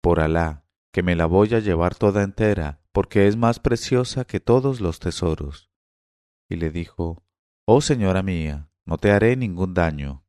Por 0.00 0.20
Alá, 0.20 0.64
que 0.92 1.02
me 1.02 1.16
la 1.16 1.26
voy 1.26 1.52
a 1.52 1.58
llevar 1.58 1.96
toda 1.96 2.22
entera, 2.22 2.80
porque 2.92 3.26
es 3.26 3.36
más 3.36 3.58
preciosa 3.58 4.24
que 4.24 4.38
todos 4.38 4.80
los 4.80 5.00
tesoros. 5.00 5.68
Y 6.48 6.54
le 6.56 6.70
dijo, 6.70 7.24
Oh 7.66 7.80
señora 7.80 8.22
mía, 8.22 8.70
no 8.86 8.98
te 8.98 9.10
haré 9.10 9.34
ningún 9.34 9.74
daño, 9.74 10.24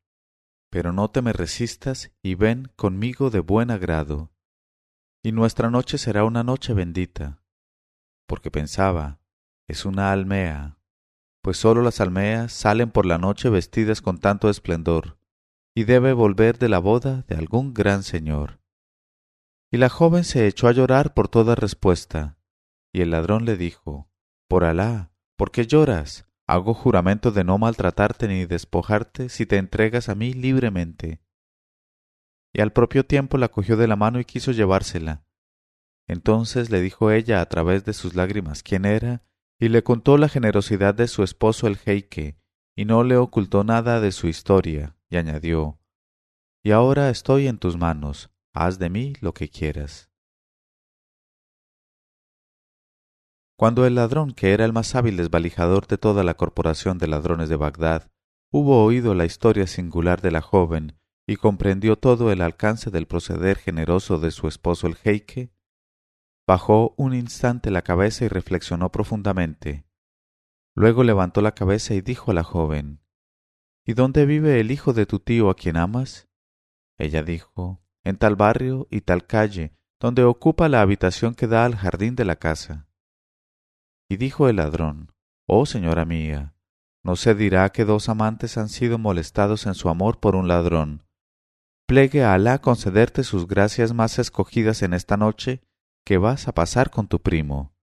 pero 0.72 0.92
no 0.92 1.12
te 1.12 1.22
me 1.22 1.32
resistas 1.32 2.12
y 2.24 2.34
ven 2.34 2.72
conmigo 2.76 3.30
de 3.30 3.42
buen 3.42 3.70
agrado. 3.70 4.34
Y 5.22 5.32
nuestra 5.32 5.70
noche 5.70 6.00
será 6.00 6.24
una 6.24 6.44
noche 6.44 6.74
bendita, 6.74 7.44
porque 8.26 8.50
pensaba, 8.50 9.22
es 9.68 9.86
una 9.86 10.12
almea, 10.12 10.80
pues 11.44 11.58
sólo 11.58 11.84
las 11.84 12.02
almeas 12.02 12.52
salen 12.52 12.90
por 12.90 13.06
la 13.06 13.20
noche 13.20 13.50
vestidas 13.50 14.02
con 14.02 14.18
tanto 14.18 14.50
esplendor, 14.50 15.19
y 15.80 15.86
debe 15.86 16.12
volver 16.12 16.60
de 16.60 16.68
la 16.68 16.80
boda 16.80 17.24
de 17.30 17.38
algún 17.38 17.74
gran 17.74 18.04
señor. 18.04 18.60
Y 19.72 19.78
la 19.78 19.88
joven 19.88 20.26
se 20.26 20.46
echó 20.46 20.68
a 20.68 20.74
llorar 20.74 21.14
por 21.14 21.30
toda 21.30 21.56
respuesta, 21.56 22.38
y 22.92 23.00
el 23.00 23.12
ladrón 23.12 23.46
le 23.46 23.56
dijo, 23.56 24.12
Por 24.50 24.66
Alá, 24.66 25.14
¿por 25.38 25.52
qué 25.52 25.66
lloras? 25.66 26.28
Hago 26.48 26.74
juramento 26.74 27.32
de 27.32 27.46
no 27.46 27.58
maltratarte 27.58 28.28
ni 28.28 28.46
despojarte 28.46 29.30
si 29.30 29.46
te 29.46 29.56
entregas 29.56 30.10
a 30.10 30.16
mí 30.16 30.34
libremente. 30.34 31.22
Y 32.52 32.60
al 32.60 32.74
propio 32.74 33.06
tiempo 33.06 33.38
la 33.38 33.48
cogió 33.48 33.78
de 33.78 33.88
la 33.88 33.96
mano 33.96 34.20
y 34.20 34.26
quiso 34.26 34.52
llevársela. 34.52 35.24
Entonces 36.10 36.70
le 36.72 36.82
dijo 36.82 37.10
ella 37.10 37.40
a 37.40 37.46
través 37.46 37.86
de 37.86 37.94
sus 37.94 38.16
lágrimas 38.16 38.64
quién 38.64 38.84
era, 38.84 39.24
y 39.58 39.70
le 39.70 39.82
contó 39.82 40.18
la 40.18 40.28
generosidad 40.28 40.94
de 40.94 41.08
su 41.08 41.24
esposo 41.24 41.68
el 41.68 41.78
jeique, 41.78 42.38
y 42.76 42.84
no 42.84 43.06
le 43.06 43.16
ocultó 43.16 43.64
nada 43.64 44.02
de 44.02 44.12
su 44.12 44.28
historia, 44.28 44.98
y 45.10 45.18
añadió 45.18 45.80
Y 46.64 46.72
ahora 46.72 47.10
estoy 47.10 47.48
en 47.48 47.58
tus 47.58 47.78
manos, 47.78 48.30
haz 48.54 48.80
de 48.80 48.90
mí 48.90 49.14
lo 49.22 49.34
que 49.34 49.50
quieras. 49.50 50.10
Cuando 53.58 53.86
el 53.86 53.96
ladrón, 53.96 54.34
que 54.34 54.54
era 54.54 54.64
el 54.64 54.72
más 54.72 54.96
hábil 54.96 55.18
desvalijador 55.18 55.88
de 55.88 55.98
toda 55.98 56.24
la 56.24 56.36
corporación 56.36 56.98
de 56.98 57.08
ladrones 57.08 57.50
de 57.50 57.58
Bagdad, 57.58 58.10
hubo 58.52 58.84
oído 58.84 59.16
la 59.16 59.26
historia 59.26 59.68
singular 59.68 60.22
de 60.22 60.32
la 60.32 60.42
joven 60.42 60.98
y 61.28 61.36
comprendió 61.36 61.98
todo 61.98 62.32
el 62.32 62.42
alcance 62.42 62.90
del 62.90 63.06
proceder 63.06 63.58
generoso 63.58 64.18
de 64.18 64.32
su 64.32 64.48
esposo 64.48 64.88
el 64.88 64.96
jeique, 64.96 65.52
bajó 66.48 66.94
un 66.98 67.14
instante 67.14 67.70
la 67.70 67.82
cabeza 67.82 68.26
y 68.26 68.30
reflexionó 68.30 68.92
profundamente. 68.92 69.86
Luego 70.74 71.04
levantó 71.04 71.42
la 71.42 71.54
cabeza 71.54 71.94
y 71.94 72.02
dijo 72.02 72.32
a 72.32 72.34
la 72.34 72.44
joven 72.44 73.02
¿Y 73.90 73.96
dónde 73.96 74.28
vive 74.28 74.60
el 74.60 74.70
hijo 74.70 74.94
de 74.94 75.08
tu 75.08 75.18
tío 75.18 75.50
a 75.50 75.56
quien 75.56 75.76
amas? 75.76 76.30
Ella 77.00 77.24
dijo 77.24 77.82
En 78.04 78.18
tal 78.18 78.36
barrio 78.36 78.88
y 78.92 79.02
tal 79.02 79.26
calle, 79.26 79.74
donde 80.00 80.24
ocupa 80.24 80.70
la 80.70 80.82
habitación 80.82 81.34
que 81.34 81.48
da 81.48 81.66
al 81.66 81.76
jardín 81.76 82.16
de 82.16 82.24
la 82.24 82.36
casa. 82.36 82.88
Y 84.08 84.18
dijo 84.18 84.48
el 84.48 84.58
ladrón, 84.58 85.12
Oh 85.48 85.66
señora 85.66 86.06
mía, 86.06 86.54
¿no 87.04 87.16
se 87.16 87.34
dirá 87.34 87.68
que 87.72 87.84
dos 87.84 88.10
amantes 88.10 88.60
han 88.60 88.70
sido 88.70 89.00
molestados 89.00 89.66
en 89.66 89.74
su 89.74 89.90
amor 89.90 90.20
por 90.20 90.36
un 90.36 90.48
ladrón? 90.48 91.02
Plegue 91.88 92.24
a 92.24 92.36
Alá 92.36 92.60
concederte 92.60 93.24
sus 93.24 93.48
gracias 93.48 93.96
más 93.96 94.20
escogidas 94.20 94.84
en 94.84 94.94
esta 94.94 95.18
noche 95.18 95.64
que 96.06 96.20
vas 96.20 96.48
a 96.48 96.52
pasar 96.52 96.92
con 96.92 97.08
tu 97.08 97.24
primo. 97.24 97.74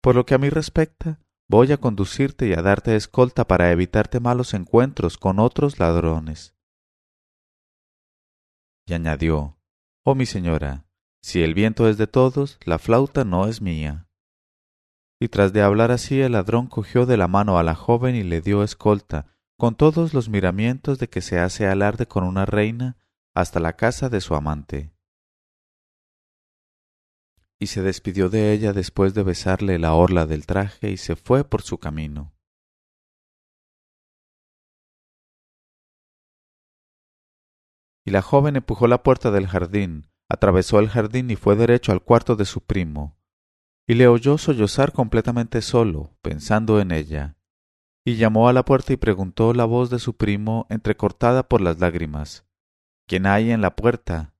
Por 0.00 0.14
lo 0.14 0.24
que 0.24 0.32
a 0.32 0.38
mí 0.38 0.48
respecta, 0.48 1.20
voy 1.48 1.72
a 1.72 1.76
conducirte 1.76 2.48
y 2.48 2.52
a 2.52 2.62
darte 2.62 2.96
escolta 2.96 3.46
para 3.46 3.70
evitarte 3.70 4.20
malos 4.20 4.54
encuentros 4.54 5.18
con 5.18 5.38
otros 5.38 5.78
ladrones. 5.78 6.54
Y 8.86 8.94
añadió, 8.94 9.58
Oh 10.04 10.14
mi 10.14 10.26
señora, 10.26 10.86
si 11.22 11.42
el 11.42 11.54
viento 11.54 11.88
es 11.88 11.96
de 11.96 12.06
todos, 12.06 12.58
la 12.64 12.78
flauta 12.78 13.24
no 13.24 13.46
es 13.46 13.62
mía. 13.62 14.08
Y 15.18 15.28
tras 15.28 15.52
de 15.52 15.62
hablar 15.62 15.90
así 15.90 16.20
el 16.20 16.32
ladrón 16.32 16.66
cogió 16.66 17.06
de 17.06 17.16
la 17.16 17.28
mano 17.28 17.58
a 17.58 17.62
la 17.62 17.74
joven 17.74 18.14
y 18.14 18.22
le 18.22 18.42
dio 18.42 18.62
escolta, 18.62 19.34
con 19.56 19.74
todos 19.74 20.12
los 20.12 20.28
miramientos 20.28 20.98
de 20.98 21.08
que 21.08 21.22
se 21.22 21.38
hace 21.38 21.66
alarde 21.66 22.06
con 22.06 22.24
una 22.24 22.44
reina, 22.44 22.98
hasta 23.32 23.60
la 23.60 23.74
casa 23.74 24.08
de 24.08 24.20
su 24.20 24.34
amante. 24.34 24.93
Y 27.64 27.66
se 27.66 27.80
despidió 27.80 28.28
de 28.28 28.52
ella 28.52 28.74
después 28.74 29.14
de 29.14 29.22
besarle 29.22 29.78
la 29.78 29.94
orla 29.94 30.26
del 30.26 30.44
traje 30.44 30.90
y 30.90 30.98
se 30.98 31.16
fue 31.16 31.44
por 31.44 31.62
su 31.62 31.78
camino. 31.78 32.34
Y 38.04 38.10
la 38.10 38.20
joven 38.20 38.56
empujó 38.56 38.86
la 38.86 39.02
puerta 39.02 39.30
del 39.30 39.46
jardín, 39.46 40.10
atravesó 40.28 40.78
el 40.78 40.90
jardín 40.90 41.30
y 41.30 41.36
fue 41.36 41.56
derecho 41.56 41.92
al 41.92 42.02
cuarto 42.02 42.36
de 42.36 42.44
su 42.44 42.60
primo, 42.60 43.16
y 43.88 43.94
le 43.94 44.08
oyó 44.08 44.36
sollozar 44.36 44.92
completamente 44.92 45.62
solo, 45.62 46.18
pensando 46.20 46.82
en 46.82 46.92
ella. 46.92 47.38
Y 48.04 48.16
llamó 48.16 48.50
a 48.50 48.52
la 48.52 48.66
puerta 48.66 48.92
y 48.92 48.98
preguntó 48.98 49.54
la 49.54 49.64
voz 49.64 49.88
de 49.88 50.00
su 50.00 50.18
primo 50.18 50.66
entrecortada 50.68 51.48
por 51.48 51.62
las 51.62 51.78
lágrimas. 51.78 52.46
¿Quién 53.08 53.24
hay 53.24 53.52
en 53.52 53.62
la 53.62 53.74
puerta? 53.74 54.34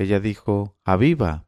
Ella 0.00 0.18
dijo, 0.18 0.76
Aviva. 0.84 1.45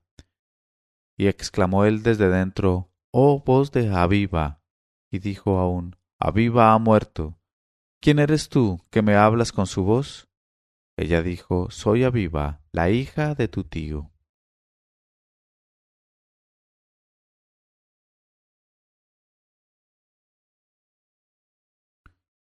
Y 1.19 1.27
exclamó 1.27 1.85
él 1.85 2.03
desde 2.03 2.31
dentro, 2.31 2.91
Oh 3.13 3.43
voz 3.45 3.73
de 3.73 3.95
Aviva. 3.95 4.63
Y 5.11 5.19
dijo 5.19 5.59
aún, 5.59 5.97
Aviva 6.19 6.73
ha 6.73 6.79
muerto. 6.79 7.39
¿Quién 8.01 8.19
eres 8.19 8.49
tú 8.49 8.81
que 8.91 9.03
me 9.03 9.17
hablas 9.17 9.53
con 9.53 9.67
su 9.67 9.85
voz? 9.85 10.31
Ella 10.97 11.23
dijo, 11.23 11.71
Soy 11.71 12.05
Aviva, 12.05 12.63
la 12.73 12.89
hija 12.89 13.35
de 13.35 13.49
tu 13.49 13.65
tío. 13.65 14.11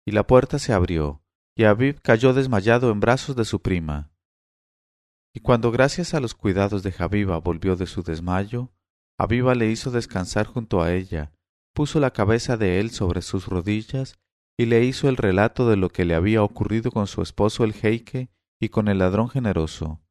y 0.09 0.11
la 0.11 0.25
puerta 0.25 0.57
se 0.57 0.73
abrió, 0.73 1.21
y 1.55 1.65
Aviv 1.65 2.01
cayó 2.01 2.33
desmayado 2.33 2.89
en 2.89 2.99
brazos 2.99 3.35
de 3.35 3.45
su 3.45 3.61
prima. 3.61 4.09
Y 5.33 5.41
cuando 5.41 5.71
gracias 5.71 6.13
a 6.13 6.19
los 6.19 6.33
cuidados 6.33 6.83
de 6.83 6.91
Javiva 6.91 7.37
volvió 7.39 7.75
de 7.75 7.85
su 7.85 8.01
desmayo, 8.03 8.71
Aviva 9.17 9.53
le 9.53 9.69
hizo 9.69 9.91
descansar 9.91 10.45
junto 10.47 10.81
a 10.81 10.93
ella, 10.93 11.33
puso 11.73 11.99
la 11.99 12.11
cabeza 12.11 12.57
de 12.57 12.79
él 12.79 12.89
sobre 12.89 13.21
sus 13.21 13.47
rodillas 13.47 14.17
y 14.57 14.65
le 14.65 14.83
hizo 14.83 15.07
el 15.07 15.17
relato 15.17 15.69
de 15.69 15.77
lo 15.77 15.89
que 15.89 16.05
le 16.05 16.15
había 16.15 16.43
ocurrido 16.43 16.91
con 16.91 17.07
su 17.07 17.21
esposo 17.21 17.63
el 17.63 17.73
jeique 17.73 18.29
y 18.59 18.69
con 18.69 18.87
el 18.87 18.99
ladrón 18.99 19.29
generoso. 19.29 20.01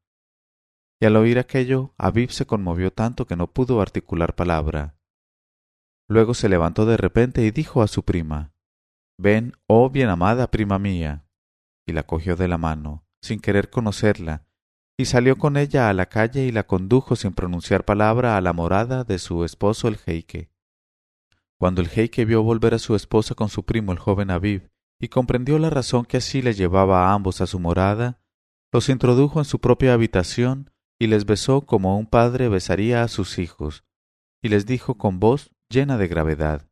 Y 1.01 1.05
al 1.05 1.15
oír 1.15 1.39
aquello, 1.39 1.93
Aviv 1.97 2.31
se 2.31 2.45
conmovió 2.45 2.91
tanto 2.91 3.25
que 3.25 3.35
no 3.35 3.51
pudo 3.51 3.81
articular 3.81 4.35
palabra. 4.35 4.97
Luego 6.07 6.33
se 6.33 6.49
levantó 6.49 6.85
de 6.85 6.97
repente 6.97 7.45
y 7.45 7.51
dijo 7.51 7.81
a 7.81 7.87
su 7.87 8.03
prima 8.03 8.53
Ven, 9.19 9.53
oh 9.67 9.89
bien 9.89 10.09
amada 10.09 10.49
prima 10.49 10.79
mía. 10.79 11.27
Y 11.85 11.93
la 11.93 12.03
cogió 12.03 12.35
de 12.35 12.47
la 12.47 12.57
mano, 12.57 13.05
sin 13.21 13.39
querer 13.39 13.69
conocerla, 13.69 14.47
y 14.99 15.05
salió 15.05 15.37
con 15.37 15.55
ella 15.55 15.87
a 15.87 15.93
la 15.93 16.07
calle 16.07 16.43
y 16.43 16.51
la 16.51 16.67
condujo 16.67 17.15
sin 17.15 17.31
pronunciar 17.31 17.85
palabra 17.85 18.35
a 18.35 18.41
la 18.41 18.51
morada 18.51 19.05
de 19.05 19.17
su 19.17 19.45
esposo 19.45 19.87
el 19.87 19.95
jeique. 19.95 20.49
Cuando 21.57 21.79
el 21.79 21.87
jeique 21.87 22.25
vio 22.25 22.43
volver 22.43 22.73
a 22.73 22.79
su 22.79 22.95
esposa 22.95 23.33
con 23.33 23.47
su 23.47 23.63
primo 23.63 23.93
el 23.93 23.99
joven 23.99 24.29
Aviv, 24.29 24.69
y 24.99 25.07
comprendió 25.07 25.57
la 25.57 25.69
razón 25.69 26.03
que 26.03 26.17
así 26.17 26.41
le 26.41 26.53
llevaba 26.53 27.07
a 27.07 27.13
ambos 27.13 27.39
a 27.39 27.47
su 27.47 27.61
morada, 27.61 28.21
los 28.73 28.89
introdujo 28.89 29.39
en 29.39 29.45
su 29.45 29.59
propia 29.59 29.93
habitación 29.93 30.71
y 30.99 31.07
les 31.07 31.25
besó 31.25 31.61
como 31.61 31.97
un 31.97 32.05
padre 32.05 32.49
besaría 32.49 33.01
a 33.01 33.07
sus 33.07 33.39
hijos, 33.39 33.85
y 34.41 34.49
les 34.49 34.65
dijo 34.65 34.97
con 34.97 35.21
voz 35.21 35.51
llena 35.69 35.97
de 35.97 36.09
gravedad 36.09 36.69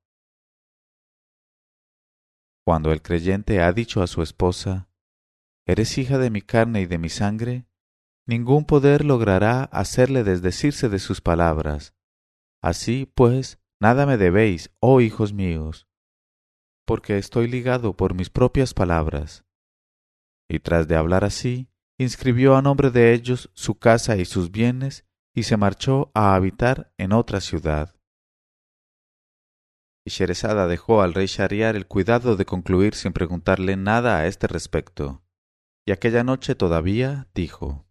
cuando 2.68 2.92
el 2.92 3.02
creyente 3.02 3.62
ha 3.62 3.72
dicho 3.72 4.02
a 4.02 4.08
su 4.08 4.22
esposa, 4.22 4.90
Eres 5.66 5.98
hija 5.98 6.18
de 6.18 6.30
mi 6.30 6.42
carne 6.42 6.82
y 6.82 6.86
de 6.86 6.98
mi 6.98 7.08
sangre, 7.08 7.66
ningún 8.28 8.66
poder 8.66 9.04
logrará 9.04 9.63
hacerle 9.63 10.24
desdecirse 10.24 10.90
de 10.90 11.00
sus 11.00 11.22
palabras. 11.22 11.96
Así, 12.62 13.12
pues, 13.16 13.60
nada 13.80 14.06
me 14.06 14.18
debéis, 14.18 14.70
oh 14.80 15.02
hijos 15.02 15.34
míos, 15.34 15.88
porque 16.86 17.18
estoy 17.18 17.48
ligado 17.48 17.96
por 17.96 18.13
mis 18.13 18.30
propias 18.30 18.74
palabras. 18.74 19.46
Y 20.50 20.60
tras 20.60 20.88
de 20.88 20.96
hablar 20.96 21.24
así, 21.24 21.70
inscribió 21.98 22.56
a 22.56 22.62
nombre 22.62 22.92
de 22.92 23.13
ellos 23.13 23.50
su 23.54 23.80
casa 23.80 24.18
y 24.18 24.26
sus 24.26 24.52
bienes, 24.52 25.06
y 25.34 25.44
se 25.44 25.58
marchó 25.58 26.12
a 26.13 26.36
habitar 26.36 26.92
en 26.98 27.13
otra 27.13 27.42
ciudad 27.42 27.98
y 30.08 30.10
Sherezada 30.10 30.68
dejó 30.68 31.02
al 31.02 31.13
rey 31.13 31.26
Shariar 31.26 31.76
el 31.76 31.86
cuidado 31.86 32.38
de 32.38 32.46
concluir 32.46 32.96
sin 32.96 33.12
preguntarle 33.12 33.76
nada 33.76 34.20
a 34.20 34.28
este 34.28 34.48
respecto. 34.48 35.22
Y 35.86 35.92
aquella 35.92 36.24
noche 36.24 36.56
todavía 36.56 37.28
dijo 37.36 37.86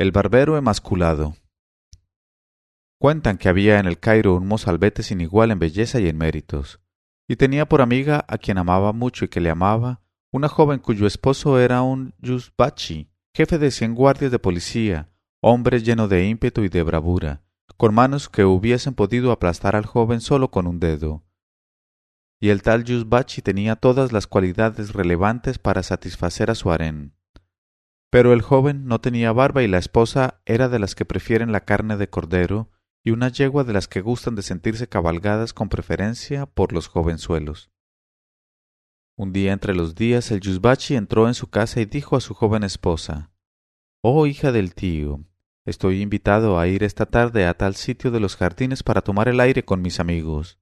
El 0.00 0.12
barbero 0.12 0.56
emasculado. 0.56 1.36
Cuentan 2.98 3.36
que 3.36 3.50
había 3.50 3.78
en 3.78 3.84
el 3.84 3.98
Cairo 3.98 4.34
un 4.34 4.46
mozalbete 4.46 5.02
sin 5.02 5.20
igual 5.20 5.50
en 5.50 5.58
belleza 5.58 6.00
y 6.00 6.08
en 6.08 6.16
méritos, 6.16 6.80
y 7.28 7.36
tenía 7.36 7.68
por 7.68 7.82
amiga 7.82 8.24
a 8.26 8.38
quien 8.38 8.56
amaba 8.56 8.94
mucho 8.94 9.26
y 9.26 9.28
que 9.28 9.42
le 9.42 9.50
amaba, 9.50 10.00
una 10.32 10.48
joven 10.48 10.78
cuyo 10.78 11.06
esposo 11.06 11.60
era 11.60 11.82
un 11.82 12.14
Yusbachi, 12.16 13.10
jefe 13.34 13.58
de 13.58 13.70
cien 13.70 13.94
guardias 13.94 14.30
de 14.30 14.38
policía, 14.38 15.12
hombre 15.42 15.80
lleno 15.80 16.08
de 16.08 16.26
ímpetu 16.26 16.62
y 16.64 16.70
de 16.70 16.82
bravura, 16.82 17.42
con 17.76 17.92
manos 17.92 18.30
que 18.30 18.46
hubiesen 18.46 18.94
podido 18.94 19.32
aplastar 19.32 19.76
al 19.76 19.84
joven 19.84 20.22
solo 20.22 20.50
con 20.50 20.66
un 20.66 20.80
dedo. 20.80 21.26
Y 22.40 22.48
el 22.48 22.62
tal 22.62 22.84
Yusbachi 22.84 23.42
tenía 23.42 23.76
todas 23.76 24.12
las 24.12 24.26
cualidades 24.26 24.94
relevantes 24.94 25.58
para 25.58 25.82
satisfacer 25.82 26.50
a 26.50 26.54
su 26.54 26.70
harén. 26.70 27.19
Pero 28.10 28.32
el 28.32 28.42
joven 28.42 28.86
no 28.86 29.00
tenía 29.00 29.32
barba 29.32 29.62
y 29.62 29.68
la 29.68 29.78
esposa 29.78 30.40
era 30.44 30.68
de 30.68 30.80
las 30.80 30.94
que 30.94 31.04
prefieren 31.04 31.52
la 31.52 31.64
carne 31.64 31.96
de 31.96 32.10
cordero 32.10 32.70
y 33.04 33.12
una 33.12 33.28
yegua 33.28 33.64
de 33.64 33.72
las 33.72 33.88
que 33.88 34.00
gustan 34.00 34.34
de 34.34 34.42
sentirse 34.42 34.88
cabalgadas 34.88 35.54
con 35.54 35.68
preferencia 35.68 36.46
por 36.46 36.72
los 36.72 36.88
jovenzuelos. 36.88 37.70
Un 39.16 39.32
día 39.32 39.52
entre 39.52 39.74
los 39.74 39.94
días 39.94 40.30
el 40.30 40.40
Yusbachi 40.40 40.96
entró 40.96 41.28
en 41.28 41.34
su 41.34 41.48
casa 41.48 41.80
y 41.80 41.84
dijo 41.84 42.16
a 42.16 42.20
su 42.20 42.34
joven 42.34 42.64
esposa 42.64 43.30
Oh 44.02 44.26
hija 44.26 44.50
del 44.50 44.74
tío, 44.74 45.24
estoy 45.64 46.00
invitado 46.00 46.58
a 46.58 46.66
ir 46.66 46.82
esta 46.82 47.06
tarde 47.06 47.46
a 47.46 47.54
tal 47.54 47.76
sitio 47.76 48.10
de 48.10 48.18
los 48.18 48.36
jardines 48.36 48.82
para 48.82 49.02
tomar 49.02 49.28
el 49.28 49.40
aire 49.40 49.64
con 49.64 49.82
mis 49.82 50.00
amigos. 50.00 50.58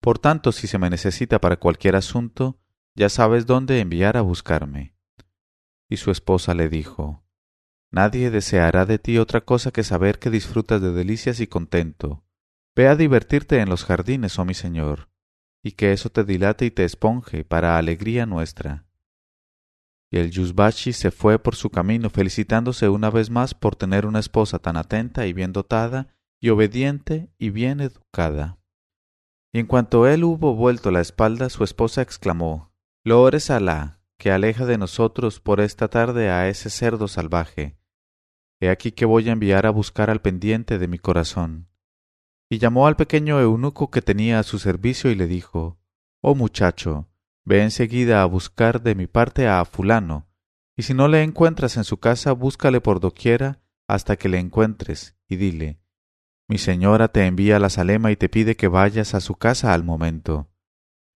Por 0.00 0.18
tanto, 0.18 0.52
si 0.52 0.66
se 0.66 0.78
me 0.78 0.90
necesita 0.90 1.40
para 1.40 1.56
cualquier 1.56 1.96
asunto, 1.96 2.58
ya 2.94 3.08
sabes 3.08 3.46
dónde 3.46 3.80
enviar 3.80 4.16
a 4.16 4.22
buscarme. 4.22 4.93
Y 5.94 5.96
su 5.96 6.10
esposa 6.10 6.54
le 6.54 6.68
dijo, 6.68 7.24
Nadie 7.92 8.32
deseará 8.32 8.84
de 8.84 8.98
ti 8.98 9.18
otra 9.18 9.42
cosa 9.42 9.70
que 9.70 9.84
saber 9.84 10.18
que 10.18 10.28
disfrutas 10.28 10.82
de 10.82 10.90
delicias 10.90 11.38
y 11.38 11.46
contento. 11.46 12.24
Ve 12.74 12.88
a 12.88 12.96
divertirte 12.96 13.60
en 13.60 13.68
los 13.68 13.84
jardines, 13.84 14.36
oh 14.40 14.44
mi 14.44 14.54
señor, 14.54 15.08
y 15.62 15.70
que 15.70 15.92
eso 15.92 16.10
te 16.10 16.24
dilate 16.24 16.66
y 16.66 16.72
te 16.72 16.82
esponje 16.82 17.44
para 17.44 17.78
alegría 17.78 18.26
nuestra. 18.26 18.88
Y 20.10 20.18
el 20.18 20.32
Yusbashi 20.32 20.92
se 20.92 21.12
fue 21.12 21.38
por 21.38 21.54
su 21.54 21.70
camino 21.70 22.10
felicitándose 22.10 22.88
una 22.88 23.08
vez 23.08 23.30
más 23.30 23.54
por 23.54 23.76
tener 23.76 24.04
una 24.04 24.18
esposa 24.18 24.58
tan 24.58 24.76
atenta 24.76 25.28
y 25.28 25.32
bien 25.32 25.52
dotada, 25.52 26.08
y 26.40 26.48
obediente 26.48 27.30
y 27.38 27.50
bien 27.50 27.80
educada. 27.80 28.58
Y 29.52 29.60
en 29.60 29.66
cuanto 29.66 30.08
él 30.08 30.24
hubo 30.24 30.56
vuelto 30.56 30.90
la 30.90 31.00
espalda, 31.00 31.50
su 31.50 31.62
esposa 31.62 32.02
exclamó, 32.02 32.72
Loores 33.04 33.48
Alá, 33.48 34.00
que 34.18 34.30
aleja 34.30 34.66
de 34.66 34.78
nosotros 34.78 35.40
por 35.40 35.60
esta 35.60 35.88
tarde 35.88 36.30
a 36.30 36.48
ese 36.48 36.70
cerdo 36.70 37.08
salvaje. 37.08 37.76
He 38.60 38.68
aquí 38.68 38.92
que 38.92 39.04
voy 39.04 39.28
a 39.28 39.32
enviar 39.32 39.66
a 39.66 39.70
buscar 39.70 40.10
al 40.10 40.20
pendiente 40.20 40.78
de 40.78 40.88
mi 40.88 40.98
corazón. 40.98 41.68
Y 42.48 42.58
llamó 42.58 42.86
al 42.86 42.96
pequeño 42.96 43.40
eunuco 43.40 43.90
que 43.90 44.02
tenía 44.02 44.38
a 44.38 44.42
su 44.42 44.58
servicio 44.58 45.10
y 45.10 45.14
le 45.14 45.26
dijo, 45.26 45.78
Oh 46.20 46.34
muchacho, 46.34 47.08
ve 47.44 47.62
enseguida 47.62 48.22
a 48.22 48.26
buscar 48.26 48.82
de 48.82 48.94
mi 48.94 49.06
parte 49.06 49.48
a 49.48 49.64
fulano, 49.64 50.28
y 50.76 50.82
si 50.82 50.94
no 50.94 51.08
le 51.08 51.22
encuentras 51.22 51.76
en 51.76 51.84
su 51.84 51.98
casa, 51.98 52.32
búscale 52.32 52.80
por 52.80 53.00
doquiera 53.00 53.60
hasta 53.86 54.16
que 54.16 54.28
le 54.28 54.38
encuentres, 54.38 55.16
y 55.28 55.36
dile, 55.36 55.80
Mi 56.48 56.58
señora 56.58 57.08
te 57.08 57.26
envía 57.26 57.58
la 57.58 57.70
salema 57.70 58.10
y 58.10 58.16
te 58.16 58.28
pide 58.28 58.56
que 58.56 58.68
vayas 58.68 59.14
a 59.14 59.20
su 59.20 59.34
casa 59.34 59.74
al 59.74 59.84
momento. 59.84 60.50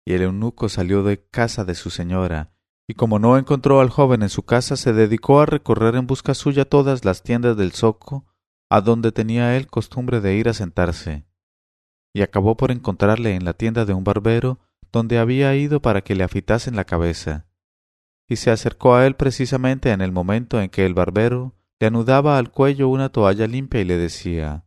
Y 0.04 0.14
el 0.14 0.22
eunuco 0.22 0.68
salió 0.68 1.02
de 1.02 1.26
casa 1.26 1.64
de 1.64 1.74
su 1.74 1.90
señora, 1.90 2.53
y 2.86 2.94
como 2.94 3.18
no 3.18 3.38
encontró 3.38 3.80
al 3.80 3.88
joven 3.88 4.22
en 4.22 4.28
su 4.28 4.42
casa, 4.42 4.76
se 4.76 4.92
dedicó 4.92 5.40
a 5.40 5.46
recorrer 5.46 5.96
en 5.96 6.06
busca 6.06 6.34
suya 6.34 6.64
todas 6.64 7.04
las 7.04 7.22
tiendas 7.22 7.56
del 7.56 7.72
zoco, 7.72 8.26
a 8.68 8.80
donde 8.80 9.12
tenía 9.12 9.56
él 9.56 9.66
costumbre 9.66 10.20
de 10.20 10.36
ir 10.36 10.48
a 10.48 10.54
sentarse, 10.54 11.26
y 12.12 12.22
acabó 12.22 12.56
por 12.56 12.70
encontrarle 12.70 13.34
en 13.34 13.44
la 13.44 13.54
tienda 13.54 13.84
de 13.84 13.94
un 13.94 14.04
barbero, 14.04 14.60
donde 14.92 15.18
había 15.18 15.54
ido 15.56 15.80
para 15.80 16.02
que 16.02 16.14
le 16.14 16.24
afitasen 16.24 16.76
la 16.76 16.84
cabeza, 16.84 17.46
y 18.28 18.36
se 18.36 18.50
acercó 18.50 18.94
a 18.94 19.06
él 19.06 19.16
precisamente 19.16 19.90
en 19.90 20.00
el 20.00 20.12
momento 20.12 20.60
en 20.60 20.68
que 20.68 20.84
el 20.86 20.94
barbero 20.94 21.54
le 21.80 21.86
anudaba 21.86 22.38
al 22.38 22.50
cuello 22.50 22.88
una 22.88 23.08
toalla 23.10 23.46
limpia 23.46 23.80
y 23.80 23.84
le 23.84 23.96
decía 23.96 24.64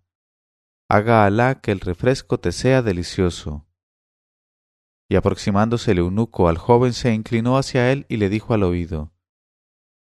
Haga 0.90 1.26
Alá 1.26 1.62
que 1.62 1.72
el 1.72 1.80
refresco 1.80 2.40
te 2.40 2.52
sea 2.52 2.82
delicioso 2.82 3.67
y 5.10 5.16
aproximándose 5.16 5.92
el 5.92 6.00
eunuco 6.00 6.50
al 6.50 6.58
joven 6.58 6.94
se 6.94 7.14
inclinó 7.14 7.58
hacia 7.58 7.92
él 7.92 8.06
y 8.10 8.18
le 8.18 8.30
dijo 8.30 8.54
al 8.54 8.64
oído 8.64 9.14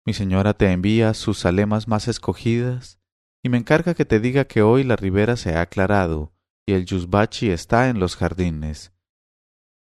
Mi 0.06 0.14
señora 0.14 0.54
te 0.54 0.72
envía 0.72 1.14
sus 1.14 1.46
alemas 1.46 1.88
más 1.88 2.08
escogidas 2.08 3.00
y 3.44 3.50
me 3.50 3.58
encarga 3.58 3.94
que 3.94 4.06
te 4.06 4.20
diga 4.20 4.46
que 4.46 4.62
hoy 4.62 4.84
la 4.84 4.96
ribera 4.96 5.36
se 5.36 5.56
ha 5.56 5.62
aclarado 5.62 6.34
y 6.66 6.74
el 6.74 6.86
yusbachi 6.86 7.50
está 7.50 7.90
en 7.90 8.00
los 8.00 8.16
jardines. 8.16 8.94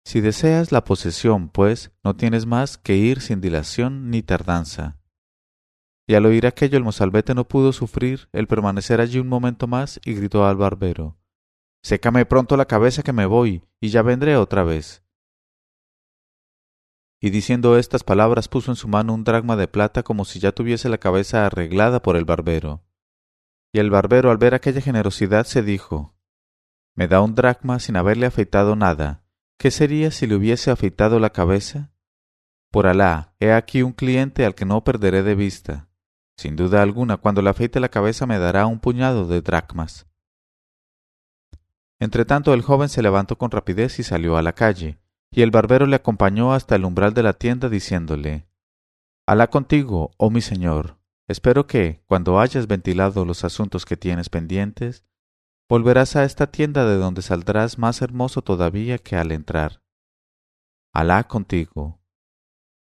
Si 0.05 0.21
deseas 0.21 0.71
la 0.71 0.85
posesión, 0.85 1.49
pues, 1.49 1.91
no 2.03 2.15
tienes 2.15 2.45
más 2.45 2.77
que 2.77 2.95
ir 2.95 3.19
sin 3.19 3.41
dilación 3.41 4.09
ni 4.09 4.23
tardanza. 4.23 4.97
Y 6.07 6.15
al 6.15 6.25
oír 6.25 6.47
aquello 6.47 6.77
el 6.77 6.85
mozalbete 6.85 7.35
no 7.35 7.47
pudo 7.49 7.73
sufrir 7.73 8.29
el 8.31 8.47
permanecer 8.47 9.01
allí 9.01 9.19
un 9.19 9.27
momento 9.27 9.67
más 9.67 9.99
y 10.05 10.13
gritó 10.13 10.47
al 10.47 10.55
barbero 10.55 11.17
Sécame 11.83 12.25
pronto 12.25 12.57
la 12.57 12.65
cabeza 12.65 13.03
que 13.03 13.13
me 13.13 13.25
voy, 13.25 13.63
y 13.79 13.89
ya 13.89 14.01
vendré 14.01 14.35
otra 14.35 14.63
vez 14.63 15.03
y 17.21 17.31
diciendo 17.31 17.77
estas 17.77 18.03
palabras 18.03 18.47
puso 18.47 18.71
en 18.71 18.75
su 18.75 18.87
mano 18.87 19.13
un 19.13 19.23
dracma 19.23 19.55
de 19.55 19.67
plata 19.67 20.03
como 20.03 20.25
si 20.25 20.39
ya 20.39 20.51
tuviese 20.51 20.87
la 20.89 20.97
cabeza 20.97 21.45
arreglada 21.45 22.01
por 22.01 22.15
el 22.15 22.25
barbero. 22.25 22.83
Y 23.73 23.79
el 23.79 23.89
barbero 23.89 24.31
al 24.31 24.37
ver 24.37 24.53
aquella 24.53 24.81
generosidad 24.81 25.45
se 25.45 25.61
dijo 25.61 26.15
Me 26.95 27.07
da 27.07 27.21
un 27.21 27.35
dracma 27.35 27.79
sin 27.79 27.97
haberle 27.97 28.25
afeitado 28.25 28.75
nada. 28.75 29.23
¿Qué 29.57 29.71
sería 29.71 30.11
si 30.11 30.25
le 30.25 30.35
hubiese 30.35 30.71
afeitado 30.71 31.19
la 31.19 31.31
cabeza? 31.31 31.91
Por 32.71 32.87
Alá, 32.87 33.35
he 33.39 33.51
aquí 33.51 33.81
un 33.81 33.91
cliente 33.91 34.45
al 34.45 34.55
que 34.55 34.65
no 34.65 34.83
perderé 34.83 35.21
de 35.21 35.35
vista. 35.35 35.89
Sin 36.37 36.55
duda 36.55 36.81
alguna, 36.81 37.17
cuando 37.17 37.41
le 37.41 37.49
afeite 37.49 37.81
la 37.81 37.89
cabeza 37.89 38.25
me 38.25 38.39
dará 38.39 38.65
un 38.65 38.79
puñado 38.79 39.27
de 39.27 39.41
dracmas. 39.41 40.07
Entretanto 41.99 42.53
el 42.53 42.61
joven 42.61 42.87
se 42.87 43.01
levantó 43.01 43.37
con 43.37 43.51
rapidez 43.51 43.99
y 43.99 44.03
salió 44.03 44.37
a 44.37 44.41
la 44.41 44.53
calle, 44.53 44.99
y 45.31 45.41
el 45.41 45.51
barbero 45.51 45.85
le 45.85 45.95
acompañó 45.95 46.53
hasta 46.53 46.75
el 46.75 46.85
umbral 46.85 47.13
de 47.13 47.23
la 47.23 47.33
tienda 47.33 47.69
diciéndole 47.69 48.47
Alá 49.27 49.47
contigo, 49.47 50.11
oh 50.17 50.31
mi 50.31 50.41
señor. 50.41 50.97
Espero 51.27 51.67
que, 51.67 52.01
cuando 52.07 52.39
hayas 52.39 52.65
ventilado 52.65 53.25
los 53.25 53.43
asuntos 53.43 53.85
que 53.85 53.95
tienes 53.95 54.29
pendientes, 54.29 55.05
volverás 55.69 56.15
a 56.15 56.23
esta 56.23 56.47
tienda 56.47 56.85
de 56.85 56.95
donde 56.95 57.21
saldrás 57.21 57.77
más 57.77 58.01
hermoso 58.01 58.41
todavía 58.41 58.97
que 58.97 59.15
al 59.15 59.31
entrar. 59.31 59.83
Alá 60.91 61.25
contigo. 61.25 62.01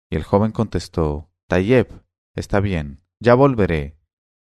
Y 0.09 0.15
el 0.15 0.23
joven 0.23 0.53
contestó 0.53 1.33
Tayeb, 1.49 2.05
está 2.37 2.61
bien, 2.61 3.03
ya 3.19 3.35
volveré. 3.35 3.99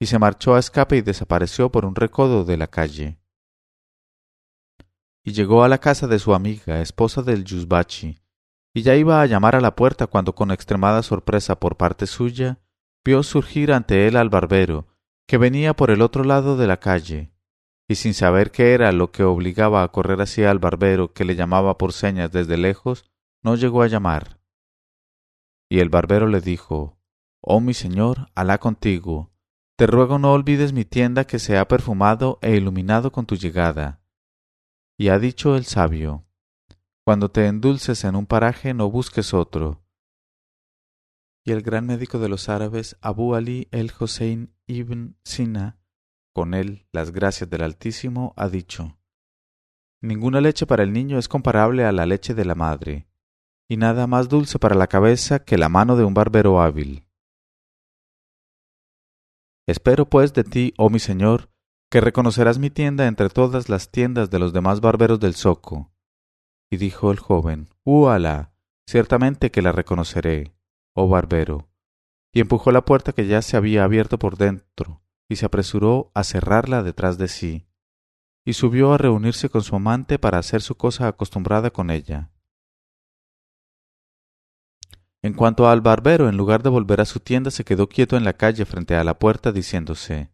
Y 0.01 0.07
se 0.07 0.21
marchó 0.21 0.55
a 0.55 0.61
escape 0.61 0.99
y 0.99 1.03
desapareció 1.03 1.73
por 1.73 1.85
un 1.85 1.97
recodo 1.97 2.45
de 2.45 2.57
la 2.57 2.69
calle 2.69 3.22
y 5.25 5.33
llegó 5.33 5.63
a 5.63 5.69
la 5.69 5.79
casa 5.79 6.07
de 6.07 6.19
su 6.19 6.35
amiga, 6.35 6.81
esposa 6.81 7.23
del 7.23 7.45
Yusbachi, 7.45 8.19
y 8.75 8.83
ya 8.83 8.97
iba 8.97 9.21
a 9.21 9.27
llamar 9.27 9.55
a 9.55 9.61
la 9.61 9.77
puerta 9.77 10.07
cuando 10.07 10.35
con 10.35 10.51
extremada 10.51 11.03
sorpresa 11.03 11.61
por 11.61 11.77
parte 11.77 12.07
suya 12.07 12.59
vio 13.05 13.23
surgir 13.23 13.73
ante 13.73 14.07
él 14.07 14.17
al 14.17 14.31
barbero, 14.31 14.89
que 15.27 15.39
venía 15.39 15.75
por 15.75 15.91
el 15.91 16.03
otro 16.03 16.25
lado 16.25 16.57
de 16.57 16.67
la 16.67 16.79
calle, 16.79 17.33
y 17.89 17.97
sin 17.97 18.15
saber 18.15 18.51
qué 18.51 18.75
era 18.75 18.91
lo 18.93 19.13
que 19.13 19.23
obligaba 19.23 19.83
a 19.83 19.89
correr 19.89 20.21
hacia 20.21 20.51
al 20.51 20.59
barbero 20.59 21.13
que 21.13 21.25
le 21.25 21.37
llamaba 21.37 21.79
por 21.79 21.93
señas 21.93 22.33
desde 22.33 22.57
lejos, 22.57 23.11
no 23.43 23.55
llegó 23.57 23.83
a 23.83 23.89
llamar. 23.89 24.41
Y 25.69 25.81
el 25.81 25.89
barbero 25.89 26.27
le 26.27 26.41
dijo 26.41 26.99
Oh 27.41 27.61
mi 27.61 27.75
señor, 27.75 28.29
Alá 28.35 28.59
contigo, 28.59 29.33
te 29.77 29.87
ruego 29.87 30.19
no 30.19 30.33
olvides 30.33 30.73
mi 30.73 30.85
tienda 30.85 31.25
que 31.25 31.39
se 31.39 31.59
ha 31.59 31.67
perfumado 31.67 32.39
e 32.41 32.57
iluminado 32.57 33.11
con 33.11 33.27
tu 33.27 33.37
llegada 33.37 34.02
y 35.03 35.09
ha 35.09 35.19
dicho 35.19 35.57
el 35.57 35.65
sabio, 35.65 36.29
Cuando 37.05 37.29
te 37.29 37.49
endulces 37.49 38.05
en 38.05 38.15
un 38.15 38.25
paraje 38.25 38.73
no 38.73 38.89
busques 38.89 39.35
otro. 39.35 39.85
Y 41.45 41.51
el 41.51 41.63
gran 41.63 41.87
médico 41.87 42.21
de 42.21 42.29
los 42.29 42.49
árabes, 42.49 42.97
Abu 43.01 43.35
Ali 43.35 43.67
el 43.73 43.91
Hossein 43.99 44.55
ibn 44.69 45.17
Sina, 45.25 45.77
con 46.33 46.55
él 46.55 46.87
las 46.93 47.11
gracias 47.11 47.51
del 47.51 47.65
Altísimo, 47.65 48.33
ha 48.37 48.49
dicho, 48.49 48.97
Ninguna 50.01 50.41
leche 50.41 50.67
para 50.67 50.85
el 50.85 50.93
niño 50.93 51.19
es 51.19 51.27
comparable 51.27 51.85
a 51.85 51.91
la 51.91 52.07
leche 52.07 52.33
de 52.33 52.45
la 52.45 52.55
madre, 52.55 53.09
y 53.69 53.79
nada 53.79 54.07
más 54.07 54.29
dulce 54.29 54.61
para 54.61 54.77
la 54.77 54.87
cabeza 54.87 55.41
que 55.41 55.59
la 55.59 55.69
mano 55.69 55.97
de 55.97 56.05
un 56.05 56.15
barbero 56.15 56.63
hábil. 56.63 57.09
Espero 59.67 60.09
pues 60.09 60.33
de 60.33 60.45
ti, 60.45 60.75
oh 60.79 60.91
mi 60.91 61.01
señor, 61.01 61.52
que 61.93 62.01
reconocerás 62.01 62.59
mi 62.59 62.71
tienda 62.71 63.07
entre 63.07 63.29
todas 63.29 63.69
las 63.69 63.91
tiendas 63.91 64.31
de 64.31 64.39
los 64.39 64.55
demás 64.55 64.81
barberos 64.81 65.21
del 65.21 65.35
zoco. 65.35 65.93
Y 66.71 66.79
dijo 66.79 67.13
el 67.13 67.19
joven, 67.19 67.69
Uala, 67.85 68.55
ciertamente 68.89 69.51
que 69.51 69.61
la 69.61 69.73
reconoceré, 69.73 70.55
oh 70.95 71.07
barbero. 71.07 71.69
Y 72.33 72.41
empujó 72.41 72.73
la 72.73 72.87
puerta 72.87 73.13
que 73.13 73.27
ya 73.27 73.43
se 73.43 73.59
había 73.59 73.85
abierto 73.85 74.19
por 74.19 74.39
dentro, 74.39 75.03
y 75.29 75.37
se 75.37 75.45
apresuró 75.45 76.11
a 76.15 76.25
cerrarla 76.25 76.83
detrás 76.83 77.19
de 77.19 77.29
sí, 77.29 77.69
y 78.43 78.55
subió 78.55 78.95
a 78.95 78.99
reunirse 78.99 79.51
con 79.51 79.63
su 79.63 79.77
amante 79.77 80.19
para 80.19 80.39
hacer 80.39 80.63
su 80.63 80.77
cosa 80.77 81.09
acostumbrada 81.09 81.71
con 81.73 81.91
ella. 81.91 82.31
En 85.21 85.35
cuanto 85.35 85.69
al 85.69 85.83
barbero, 85.83 86.31
en 86.31 86.39
lugar 86.39 86.63
de 86.63 86.71
volver 86.71 87.03
a 87.03 87.05
su 87.05 87.21
tienda, 87.21 87.51
se 87.51 87.67
quedó 87.67 87.91
quieto 87.91 88.17
en 88.17 88.25
la 88.25 88.33
calle 88.33 88.65
frente 88.65 88.97
a 88.97 89.05
la 89.05 89.19
puerta, 89.19 89.53
diciéndose 89.53 90.33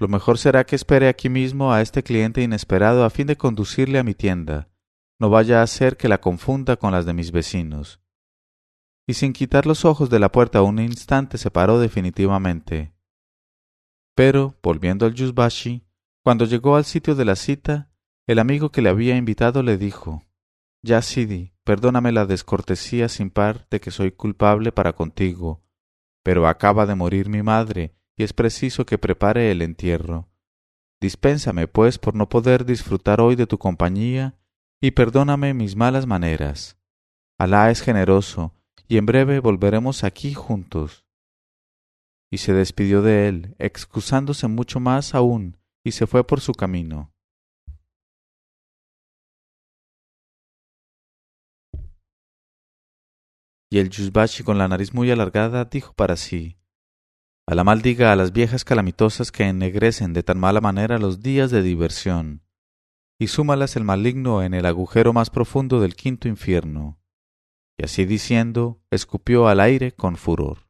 Lo 0.00 0.08
mejor 0.08 0.38
será 0.38 0.64
que 0.64 0.76
espere 0.76 1.08
aquí 1.08 1.28
mismo 1.28 1.74
a 1.74 1.82
este 1.82 2.02
cliente 2.02 2.42
inesperado 2.42 3.04
a 3.04 3.10
fin 3.10 3.26
de 3.26 3.36
conducirle 3.36 3.98
a 3.98 4.02
mi 4.02 4.14
tienda. 4.14 4.70
No 5.18 5.28
vaya 5.28 5.60
a 5.60 5.66
ser 5.66 5.98
que 5.98 6.08
la 6.08 6.22
confunda 6.22 6.78
con 6.78 6.92
las 6.92 7.04
de 7.04 7.12
mis 7.12 7.32
vecinos. 7.32 8.00
Y 9.06 9.12
sin 9.12 9.34
quitar 9.34 9.66
los 9.66 9.84
ojos 9.84 10.08
de 10.08 10.18
la 10.18 10.32
puerta 10.32 10.62
un 10.62 10.78
instante 10.78 11.36
se 11.36 11.50
paró 11.50 11.78
definitivamente. 11.78 12.94
Pero, 14.14 14.58
volviendo 14.62 15.04
al 15.04 15.12
Yusbashi, 15.12 15.84
cuando 16.24 16.46
llegó 16.46 16.76
al 16.76 16.86
sitio 16.86 17.14
de 17.14 17.26
la 17.26 17.36
cita, 17.36 17.90
el 18.26 18.38
amigo 18.38 18.72
que 18.72 18.80
le 18.80 18.88
había 18.88 19.16
invitado 19.16 19.62
le 19.62 19.76
dijo 19.76 20.24
Ya, 20.82 21.02
Sidi, 21.02 21.52
perdóname 21.62 22.10
la 22.10 22.24
descortesía 22.24 23.10
sin 23.10 23.28
par 23.28 23.66
de 23.68 23.80
que 23.80 23.90
soy 23.90 24.12
culpable 24.12 24.72
para 24.72 24.94
contigo, 24.94 25.62
pero 26.22 26.48
acaba 26.48 26.86
de 26.86 26.94
morir 26.94 27.28
mi 27.28 27.42
madre 27.42 27.99
y 28.20 28.22
es 28.22 28.34
preciso 28.34 28.84
que 28.84 28.98
prepare 28.98 29.50
el 29.50 29.62
entierro. 29.62 30.28
Dispénsame, 31.00 31.68
pues, 31.68 31.98
por 31.98 32.14
no 32.14 32.28
poder 32.28 32.66
disfrutar 32.66 33.18
hoy 33.18 33.34
de 33.34 33.46
tu 33.46 33.56
compañía 33.56 34.38
y 34.78 34.90
perdóname 34.90 35.54
mis 35.54 35.74
malas 35.74 36.06
maneras. 36.06 36.76
Alá 37.38 37.70
es 37.70 37.80
generoso, 37.80 38.52
y 38.88 38.98
en 38.98 39.06
breve 39.06 39.40
volveremos 39.40 40.04
aquí 40.04 40.34
juntos. 40.34 41.06
Y 42.30 42.36
se 42.36 42.52
despidió 42.52 43.00
de 43.00 43.26
él, 43.28 43.56
excusándose 43.58 44.48
mucho 44.48 44.80
más 44.80 45.14
aún, 45.14 45.56
y 45.82 45.92
se 45.92 46.06
fue 46.06 46.22
por 46.26 46.42
su 46.42 46.52
camino. 46.52 47.14
Y 53.70 53.78
el 53.78 53.88
Yusbashi 53.88 54.44
con 54.44 54.58
la 54.58 54.68
nariz 54.68 54.92
muy 54.92 55.10
alargada 55.10 55.64
dijo 55.64 55.94
para 55.94 56.16
sí 56.16 56.59
A 57.50 57.56
la 57.56 57.64
maldiga 57.64 58.12
a 58.12 58.16
las 58.16 58.30
viejas 58.30 58.64
calamitosas 58.64 59.32
que 59.32 59.42
ennegrecen 59.42 60.12
de 60.12 60.22
tan 60.22 60.38
mala 60.38 60.60
manera 60.60 60.98
los 60.98 61.20
días 61.20 61.50
de 61.50 61.62
diversión, 61.62 62.44
y 63.18 63.26
súmalas 63.26 63.74
el 63.74 63.82
maligno 63.82 64.44
en 64.44 64.54
el 64.54 64.66
agujero 64.66 65.12
más 65.12 65.30
profundo 65.30 65.80
del 65.80 65.96
quinto 65.96 66.28
infierno. 66.28 67.00
Y 67.76 67.86
así 67.86 68.04
diciendo, 68.04 68.80
escupió 68.92 69.48
al 69.48 69.58
aire 69.58 69.90
con 69.90 70.14
furor. 70.14 70.68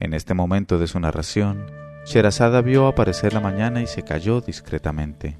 En 0.00 0.12
este 0.12 0.34
momento 0.34 0.80
de 0.80 0.88
su 0.88 0.98
narración, 0.98 1.66
Sherazada 2.04 2.60
vio 2.60 2.88
aparecer 2.88 3.32
la 3.32 3.38
mañana 3.38 3.80
y 3.80 3.86
se 3.86 4.02
cayó 4.02 4.40
discretamente. 4.40 5.38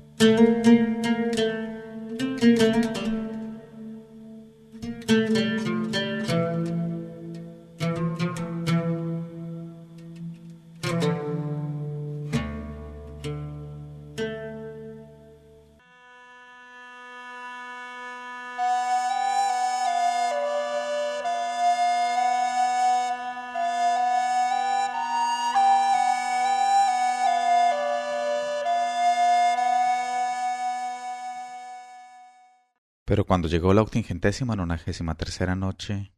Llegó 33.48 33.74
la 33.74 33.82
octingentésima 33.82 34.56
nonagésima 34.56 35.14
tercera 35.16 35.54
noche, 35.54 36.12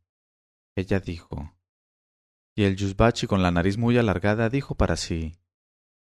ella 0.77 1.01
dijo, 1.01 1.55
y 2.55 2.65
el 2.65 2.77
Yusbachi 2.77 3.27
con 3.27 3.43
la 3.43 3.51
nariz 3.51 3.79
muy 3.79 3.99
alargada 3.99 4.49
dijo 4.49 4.75
para 4.75 4.97
sí, 4.97 5.39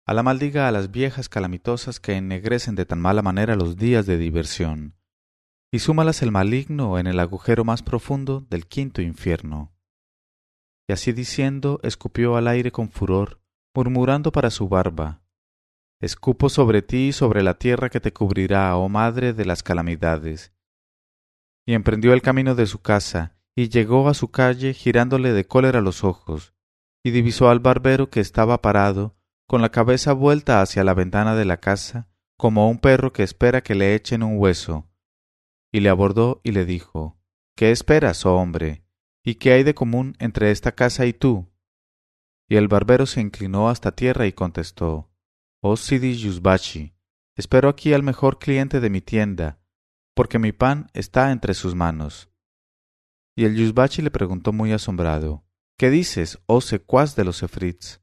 a 0.06 0.14
la 0.14 0.22
maldiga 0.22 0.68
a 0.68 0.72
las 0.72 0.90
viejas 0.90 1.28
calamitosas 1.28 2.00
que 2.00 2.14
ennegrecen 2.14 2.74
de 2.74 2.86
tan 2.86 3.00
mala 3.00 3.22
manera 3.22 3.56
los 3.56 3.76
días 3.76 4.06
de 4.06 4.18
diversión, 4.18 4.96
y 5.72 5.78
súmalas 5.78 6.22
el 6.22 6.30
maligno 6.30 6.98
en 6.98 7.06
el 7.06 7.18
agujero 7.20 7.64
más 7.64 7.82
profundo 7.82 8.46
del 8.50 8.66
quinto 8.66 9.00
infierno. 9.00 9.72
Y 10.88 10.92
así 10.92 11.12
diciendo, 11.12 11.80
escupió 11.82 12.36
al 12.36 12.48
aire 12.48 12.72
con 12.72 12.90
furor, 12.90 13.40
murmurando 13.74 14.32
para 14.32 14.50
su 14.50 14.68
barba, 14.68 15.22
Escupo 16.02 16.48
sobre 16.48 16.82
ti 16.82 17.08
y 17.08 17.12
sobre 17.12 17.44
la 17.44 17.54
tierra 17.54 17.88
que 17.88 18.00
te 18.00 18.12
cubrirá, 18.12 18.76
oh 18.76 18.88
madre 18.88 19.32
de 19.34 19.44
las 19.44 19.62
calamidades, 19.62 20.52
y 21.66 21.74
emprendió 21.74 22.12
el 22.12 22.22
camino 22.22 22.54
de 22.54 22.66
su 22.66 22.80
casa, 22.80 23.36
y 23.54 23.68
llegó 23.68 24.08
a 24.08 24.14
su 24.14 24.30
calle 24.30 24.74
girándole 24.74 25.32
de 25.32 25.46
cólera 25.46 25.80
los 25.80 26.04
ojos, 26.04 26.54
y 27.04 27.10
divisó 27.10 27.48
al 27.48 27.60
barbero 27.60 28.10
que 28.10 28.20
estaba 28.20 28.62
parado, 28.62 29.16
con 29.46 29.60
la 29.60 29.70
cabeza 29.70 30.12
vuelta 30.12 30.62
hacia 30.62 30.84
la 30.84 30.94
ventana 30.94 31.34
de 31.34 31.44
la 31.44 31.58
casa, 31.58 32.08
como 32.36 32.68
un 32.68 32.78
perro 32.78 33.12
que 33.12 33.22
espera 33.22 33.62
que 33.62 33.74
le 33.74 33.94
echen 33.94 34.22
un 34.22 34.38
hueso. 34.38 34.88
Y 35.70 35.80
le 35.80 35.88
abordó 35.88 36.40
y 36.42 36.52
le 36.52 36.64
dijo 36.64 37.18
¿Qué 37.54 37.70
esperas, 37.70 38.24
oh 38.26 38.36
hombre? 38.36 38.84
¿Y 39.22 39.36
qué 39.36 39.52
hay 39.52 39.62
de 39.62 39.74
común 39.74 40.16
entre 40.18 40.50
esta 40.50 40.72
casa 40.72 41.06
y 41.06 41.12
tú? 41.12 41.52
Y 42.48 42.56
el 42.56 42.68
barbero 42.68 43.06
se 43.06 43.20
inclinó 43.20 43.68
hasta 43.68 43.92
tierra 43.92 44.26
y 44.26 44.32
contestó 44.32 45.10
Oh 45.60 45.76
Sidi 45.76 46.16
Yusbashi, 46.16 46.94
espero 47.36 47.68
aquí 47.68 47.92
al 47.92 48.02
mejor 48.02 48.38
cliente 48.38 48.80
de 48.80 48.90
mi 48.90 49.00
tienda, 49.00 49.61
porque 50.14 50.38
mi 50.38 50.52
pan 50.52 50.88
está 50.92 51.32
entre 51.32 51.54
sus 51.54 51.74
manos. 51.74 52.28
Y 53.34 53.44
el 53.44 53.56
Yusbachi 53.56 54.02
le 54.02 54.10
preguntó 54.10 54.52
muy 54.52 54.72
asombrado, 54.72 55.44
¿Qué 55.78 55.90
dices, 55.90 56.38
oh 56.46 56.60
secuaz 56.60 57.16
de 57.16 57.24
los 57.24 57.42
efrits? 57.42 58.02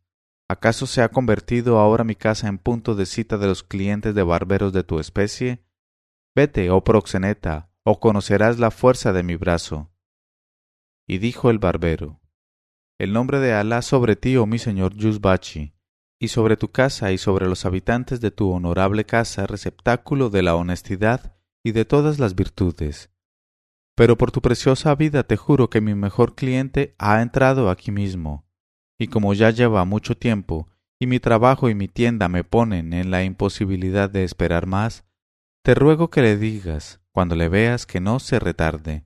¿Acaso 0.49 0.87
se 0.87 1.03
ha 1.03 1.09
convertido 1.09 1.77
ahora 1.77 2.03
mi 2.03 2.15
casa 2.15 2.47
en 2.47 2.57
punto 2.57 2.95
de 2.95 3.05
cita 3.05 3.37
de 3.37 3.47
los 3.47 3.63
clientes 3.63 4.15
de 4.15 4.23
barberos 4.23 4.73
de 4.73 4.83
tu 4.83 4.99
especie? 4.99 5.63
Vete, 6.35 6.71
oh 6.71 6.83
proxeneta, 6.83 7.71
o 7.83 7.99
conocerás 7.99 8.57
la 8.57 8.71
fuerza 8.71 9.13
de 9.13 9.23
mi 9.23 9.35
brazo. 9.35 9.91
Y 11.07 11.19
dijo 11.19 11.51
el 11.51 11.59
barbero, 11.59 12.19
El 12.97 13.13
nombre 13.13 13.39
de 13.39 13.53
Alá 13.53 13.83
sobre 13.83 14.15
ti, 14.15 14.35
oh 14.37 14.47
mi 14.47 14.57
señor 14.57 14.95
Yusbachi, 14.95 15.75
y 16.19 16.27
sobre 16.29 16.57
tu 16.57 16.71
casa 16.71 17.11
y 17.11 17.19
sobre 17.19 17.47
los 17.47 17.65
habitantes 17.65 18.19
de 18.19 18.31
tu 18.31 18.51
honorable 18.51 19.05
casa, 19.05 19.45
receptáculo 19.45 20.29
de 20.29 20.41
la 20.41 20.55
honestidad 20.55 21.38
y 21.69 21.71
de 21.71 21.85
todas 21.85 22.19
las 22.19 22.35
virtudes. 22.35 23.09
Pero 23.95 24.17
por 24.17 24.31
tu 24.31 24.41
preciosa 24.41 24.93
vida 24.95 25.23
te 25.23 25.37
juro 25.37 25.69
que 25.69 25.81
mi 25.81 25.95
mejor 25.95 26.35
cliente 26.35 26.95
ha 26.97 27.21
entrado 27.21 27.69
aquí 27.69 27.91
mismo, 27.91 28.45
y 28.97 29.07
como 29.07 29.33
ya 29.33 29.49
lleva 29.51 29.85
mucho 29.85 30.17
tiempo, 30.17 30.67
y 30.99 31.07
mi 31.07 31.19
trabajo 31.19 31.69
y 31.69 31.75
mi 31.75 31.87
tienda 31.87 32.27
me 32.27 32.43
ponen 32.43 32.93
en 32.93 33.11
la 33.11 33.23
imposibilidad 33.23 34.09
de 34.09 34.23
esperar 34.23 34.65
más, 34.65 35.05
te 35.63 35.75
ruego 35.75 36.09
que 36.09 36.21
le 36.21 36.37
digas, 36.37 37.01
cuando 37.11 37.35
le 37.35 37.49
veas, 37.49 37.85
que 37.85 38.01
no 38.01 38.19
se 38.19 38.39
retarde. 38.39 39.05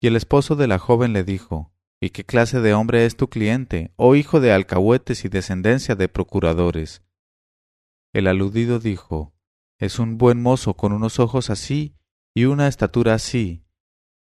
Y 0.00 0.06
el 0.06 0.16
esposo 0.16 0.54
de 0.54 0.68
la 0.68 0.78
joven 0.78 1.12
le 1.12 1.24
dijo, 1.24 1.72
¿Y 2.00 2.10
qué 2.10 2.24
clase 2.24 2.60
de 2.60 2.74
hombre 2.74 3.06
es 3.06 3.16
tu 3.16 3.28
cliente, 3.28 3.92
oh 3.96 4.14
hijo 4.14 4.38
de 4.38 4.52
alcahuetes 4.52 5.24
y 5.24 5.28
descendencia 5.28 5.96
de 5.96 6.08
procuradores? 6.08 7.02
El 8.12 8.28
aludido 8.28 8.78
dijo, 8.78 9.34
es 9.78 9.98
un 9.98 10.18
buen 10.18 10.42
mozo 10.42 10.74
con 10.74 10.92
unos 10.92 11.20
ojos 11.20 11.50
así 11.50 11.96
y 12.34 12.44
una 12.44 12.68
estatura 12.68 13.14
así, 13.14 13.64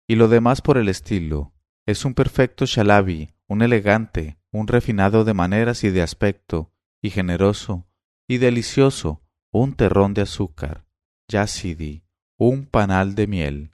y 0.08 0.16
lo 0.16 0.28
demás 0.28 0.62
por 0.62 0.78
el 0.78 0.90
estilo. 0.90 1.54
Es 1.86 2.06
un 2.06 2.14
perfecto 2.14 2.66
shalabi, 2.66 3.34
un 3.48 3.62
elegante, 3.62 4.38
un 4.52 4.68
refinado 4.68 5.24
de 5.24 5.34
maneras 5.34 5.84
y 5.84 5.90
de 5.90 6.02
aspecto, 6.02 6.74
y 7.02 7.10
generoso, 7.10 7.88
y 8.28 8.38
delicioso, 8.38 9.24
un 9.52 9.74
terrón 9.74 10.14
de 10.14 10.22
azúcar, 10.22 10.86
yasidi, 11.28 12.04
un 12.38 12.66
panal 12.66 13.16
de 13.16 13.28
miel, 13.28 13.72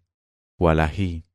walají. 0.57 1.25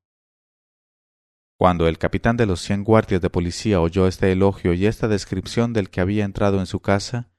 Cuando 1.56 1.86
el 1.86 1.98
capitán 1.98 2.36
de 2.36 2.46
los 2.46 2.60
cien 2.60 2.82
guardias 2.82 3.20
de 3.20 3.30
policía 3.30 3.80
oyó 3.80 4.08
este 4.08 4.32
elogio 4.32 4.72
y 4.72 4.86
esta 4.86 5.06
descripción 5.06 5.72
del 5.72 5.90
que 5.90 6.00
había 6.00 6.24
entrado 6.24 6.58
en 6.58 6.66
su 6.66 6.80
casa, 6.80 7.31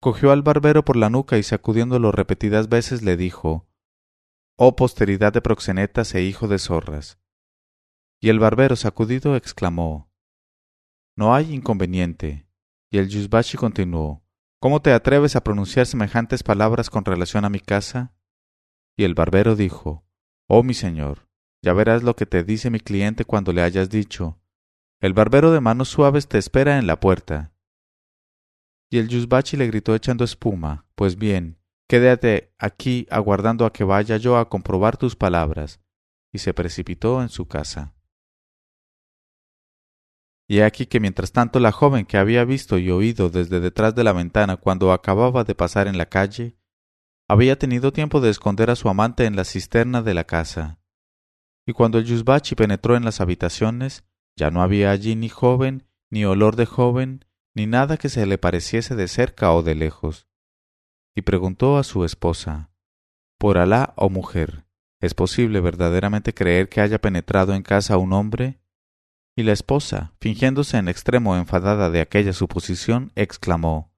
cogió 0.00 0.30
al 0.30 0.42
barbero 0.42 0.84
por 0.84 0.96
la 0.96 1.10
nuca 1.10 1.38
y 1.38 1.42
sacudiéndolo 1.42 2.12
repetidas 2.12 2.68
veces 2.68 3.02
le 3.02 3.16
dijo 3.16 3.68
Oh 4.56 4.76
posteridad 4.76 5.32
de 5.32 5.40
proxenetas 5.40 6.14
e 6.14 6.22
hijo 6.22 6.48
de 6.48 6.58
zorras. 6.58 7.20
Y 8.20 8.28
el 8.28 8.38
barbero 8.38 8.76
sacudido 8.76 9.36
exclamó 9.36 10.10
No 11.16 11.34
hay 11.34 11.54
inconveniente. 11.54 12.48
Y 12.90 12.98
el 12.98 13.08
Yusbashi 13.08 13.56
continuó 13.56 14.24
¿Cómo 14.60 14.82
te 14.82 14.92
atreves 14.92 15.36
a 15.36 15.44
pronunciar 15.44 15.86
semejantes 15.86 16.42
palabras 16.42 16.90
con 16.90 17.04
relación 17.04 17.44
a 17.44 17.50
mi 17.50 17.60
casa? 17.60 18.14
Y 18.96 19.04
el 19.04 19.14
barbero 19.14 19.54
dijo 19.54 20.04
Oh 20.48 20.62
mi 20.62 20.74
señor, 20.74 21.28
ya 21.62 21.72
verás 21.72 22.02
lo 22.02 22.16
que 22.16 22.26
te 22.26 22.42
dice 22.42 22.70
mi 22.70 22.80
cliente 22.80 23.24
cuando 23.24 23.52
le 23.52 23.62
hayas 23.62 23.90
dicho 23.90 24.40
El 25.00 25.12
barbero 25.12 25.52
de 25.52 25.60
manos 25.60 25.88
suaves 25.88 26.26
te 26.26 26.38
espera 26.38 26.78
en 26.78 26.86
la 26.86 26.98
puerta 26.98 27.52
Y 28.90 28.98
el 28.98 29.08
Yusbachi 29.08 29.56
le 29.56 29.66
gritó 29.66 29.94
echando 29.94 30.24
espuma, 30.24 30.86
Pues 30.94 31.16
bien, 31.16 31.58
quédate 31.88 32.54
aquí 32.58 33.06
aguardando 33.10 33.66
a 33.66 33.72
que 33.72 33.84
vaya 33.84 34.16
yo 34.16 34.38
a 34.38 34.48
comprobar 34.48 34.96
tus 34.96 35.16
palabras. 35.16 35.80
Y 36.32 36.38
se 36.38 36.54
precipitó 36.54 37.22
en 37.22 37.28
su 37.28 37.46
casa. 37.46 37.94
Y 40.46 40.58
he 40.58 40.64
aquí 40.64 40.86
que 40.86 41.00
mientras 41.00 41.32
tanto 41.32 41.60
la 41.60 41.72
joven 41.72 42.06
que 42.06 42.16
había 42.16 42.44
visto 42.44 42.78
y 42.78 42.90
oído 42.90 43.28
desde 43.28 43.60
detrás 43.60 43.94
de 43.94 44.04
la 44.04 44.14
ventana 44.14 44.56
cuando 44.56 44.92
acababa 44.92 45.44
de 45.44 45.54
pasar 45.54 45.88
en 45.88 45.98
la 45.98 46.06
calle, 46.06 46.56
había 47.28 47.58
tenido 47.58 47.92
tiempo 47.92 48.22
de 48.22 48.30
esconder 48.30 48.70
a 48.70 48.76
su 48.76 48.88
amante 48.88 49.26
en 49.26 49.36
la 49.36 49.44
cisterna 49.44 50.00
de 50.00 50.14
la 50.14 50.24
casa. 50.24 50.80
Y 51.66 51.74
cuando 51.74 51.98
el 51.98 52.06
Yusbachi 52.06 52.54
penetró 52.54 52.96
en 52.96 53.04
las 53.04 53.20
habitaciones, 53.20 54.04
ya 54.36 54.50
no 54.50 54.62
había 54.62 54.90
allí 54.90 55.14
ni 55.14 55.28
joven, 55.28 55.86
ni 56.08 56.24
olor 56.24 56.56
de 56.56 56.64
joven, 56.64 57.26
ni 57.58 57.66
nada 57.66 57.96
que 57.96 58.08
se 58.08 58.24
le 58.24 58.38
pareciese 58.38 58.94
de 58.94 59.08
cerca 59.08 59.52
o 59.52 59.64
de 59.64 59.74
lejos. 59.74 60.28
Y 61.16 61.22
preguntó 61.22 61.76
a 61.76 61.82
su 61.82 62.04
esposa, 62.04 62.70
Por 63.36 63.58
Alá, 63.58 63.94
oh 63.96 64.10
mujer, 64.10 64.64
¿es 65.00 65.14
posible 65.14 65.60
verdaderamente 65.60 66.32
creer 66.32 66.68
que 66.68 66.80
haya 66.80 67.00
penetrado 67.00 67.54
en 67.54 67.62
casa 67.62 67.98
un 67.98 68.12
hombre? 68.12 68.60
Y 69.36 69.42
la 69.42 69.52
esposa, 69.52 70.14
fingiéndose 70.20 70.78
en 70.78 70.86
extremo 70.86 71.36
enfadada 71.36 71.90
de 71.90 72.00
aquella 72.00 72.32
suposición, 72.32 73.10
exclamó 73.16 73.92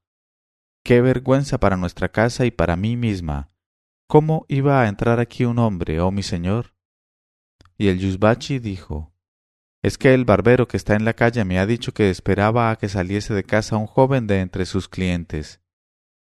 Qué 0.82 1.02
vergüenza 1.02 1.60
para 1.60 1.76
nuestra 1.76 2.08
casa 2.08 2.46
y 2.46 2.50
para 2.50 2.76
mí 2.76 2.96
misma. 2.96 3.52
¿Cómo 4.08 4.46
iba 4.48 4.80
a 4.80 4.88
entrar 4.88 5.20
aquí 5.20 5.44
un 5.44 5.58
hombre, 5.58 6.00
oh 6.00 6.10
mi 6.10 6.22
señor? 6.22 6.74
Y 7.76 7.88
el 7.88 7.98
Yusbachi 7.98 8.58
dijo 8.58 9.12
Es 9.82 9.96
que 9.96 10.12
el 10.12 10.24
barbero 10.24 10.68
que 10.68 10.76
está 10.76 10.94
en 10.94 11.04
la 11.04 11.14
calle 11.14 11.44
me 11.44 11.58
ha 11.58 11.66
dicho 11.66 11.92
que 11.92 12.10
esperaba 12.10 12.70
a 12.70 12.76
que 12.76 12.88
saliese 12.88 13.32
de 13.32 13.44
casa 13.44 13.76
un 13.76 13.86
joven 13.86 14.26
de 14.26 14.40
entre 14.40 14.66
sus 14.66 14.88
clientes. 14.88 15.62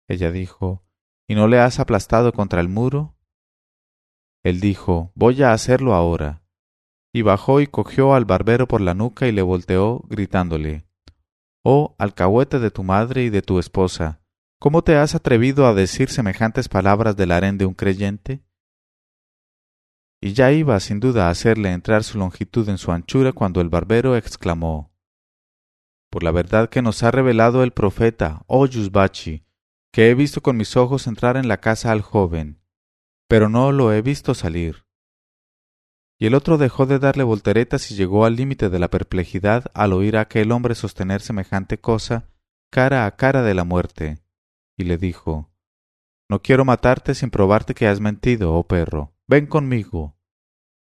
Ella 0.08 0.32
dijo 0.32 0.84
¿Y 1.28 1.36
no 1.36 1.48
le 1.48 1.60
has 1.60 1.80
aplastado 1.80 2.34
contra 2.34 2.62
el 2.62 2.70
muro? 2.70 3.16
Él 4.44 4.60
dijo 4.60 5.12
Voy 5.16 5.42
a 5.42 5.54
hacerlo 5.54 5.96
ahora 5.96 6.42
y 7.14 7.24
bajó 7.24 7.60
y 7.62 7.68
cogió 7.68 8.14
al 8.14 8.26
barbero 8.26 8.68
por 8.68 8.82
la 8.82 8.94
nuca 8.94 9.28
y 9.28 9.32
le 9.32 9.42
volteó, 9.42 10.04
gritándole 10.08 10.86
Oh 11.64 11.96
alcahuete 11.98 12.60
de 12.60 12.72
tu 12.72 12.84
madre 12.84 13.24
y 13.24 13.30
de 13.30 13.42
tu 13.42 13.60
esposa, 13.60 14.22
¿cómo 14.60 14.84
te 14.84 14.96
has 14.96 15.14
atrevido 15.14 15.68
a 15.68 15.74
decir 15.74 16.10
semejantes 16.10 16.70
palabras 16.70 17.16
del 17.16 17.32
harén 17.32 17.58
de 17.58 17.66
un 17.66 17.74
creyente? 17.74 18.44
Y 20.22 20.34
ya 20.34 20.52
iba 20.52 20.80
sin 20.80 21.00
duda 21.00 21.28
a 21.28 21.32
hacerle 21.32 21.72
entrar 21.72 22.04
su 22.04 22.20
longitud 22.20 22.70
en 22.70 22.78
su 22.78 22.92
anchura 22.92 23.34
cuando 23.34 23.60
el 23.60 23.70
barbero 23.70 24.16
exclamó 24.16 24.94
Por 26.10 26.24
la 26.24 26.32
verdad 26.32 26.70
que 26.70 26.82
nos 26.82 27.02
ha 27.04 27.12
revelado 27.12 27.64
el 27.64 27.72
profeta, 27.72 28.44
oh 28.48 28.68
Yusbachi, 28.68 29.44
que 29.92 30.10
he 30.10 30.16
visto 30.16 30.42
con 30.42 30.58
mis 30.58 30.78
ojos 30.78 31.08
entrar 31.08 31.38
en 31.38 31.48
la 31.48 31.60
casa 31.60 31.92
al 31.92 32.02
joven, 32.02 32.62
pero 33.28 33.50
no 33.50 33.72
lo 33.72 33.92
he 33.92 34.02
visto 34.02 34.36
salir 34.36 34.86
y 36.22 36.28
el 36.28 36.36
otro 36.36 36.60
dejó 36.60 36.86
de 36.86 37.00
darle 37.00 37.24
volteretas 37.24 37.90
y 37.90 37.96
llegó 37.96 38.26
al 38.26 38.36
límite 38.36 38.70
de 38.70 38.78
la 38.78 38.92
perplejidad 38.92 39.72
al 39.74 39.92
oír 39.92 40.18
a 40.18 40.22
aquel 40.22 40.52
hombre 40.52 40.76
sostener 40.76 41.20
semejante 41.20 41.80
cosa 41.80 42.30
cara 42.70 43.08
a 43.08 43.16
cara 43.16 43.42
de 43.42 43.56
la 43.56 43.64
muerte, 43.64 44.20
y 44.78 44.84
le 44.84 45.00
dijo 45.00 45.50
No 46.30 46.44
quiero 46.44 46.64
matarte 46.64 47.16
sin 47.16 47.32
probarte 47.32 47.74
que 47.74 47.88
has 47.88 48.00
mentido, 48.00 48.54
oh 48.54 48.68
perro. 48.68 49.16
Ven 49.32 49.48
conmigo. 49.48 50.18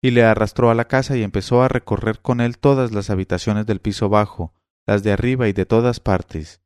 Y 0.03 0.11
le 0.11 0.25
arrastró 0.25 0.71
a 0.71 0.75
la 0.75 0.89
casa 0.89 1.17
y 1.17 1.23
empezó 1.23 1.63
a 1.63 1.69
recorrer 1.69 2.21
con 2.21 2.41
él 2.41 2.59
todas 2.59 2.91
las 2.91 3.09
habitaciones 3.09 3.65
del 3.65 3.79
piso 3.79 4.09
bajo, 4.09 4.55
las 4.89 5.05
de 5.05 5.13
arriba 5.13 5.47
y 5.47 5.53
de 5.53 5.67
todas 5.67 6.01
partes. 6.01 6.61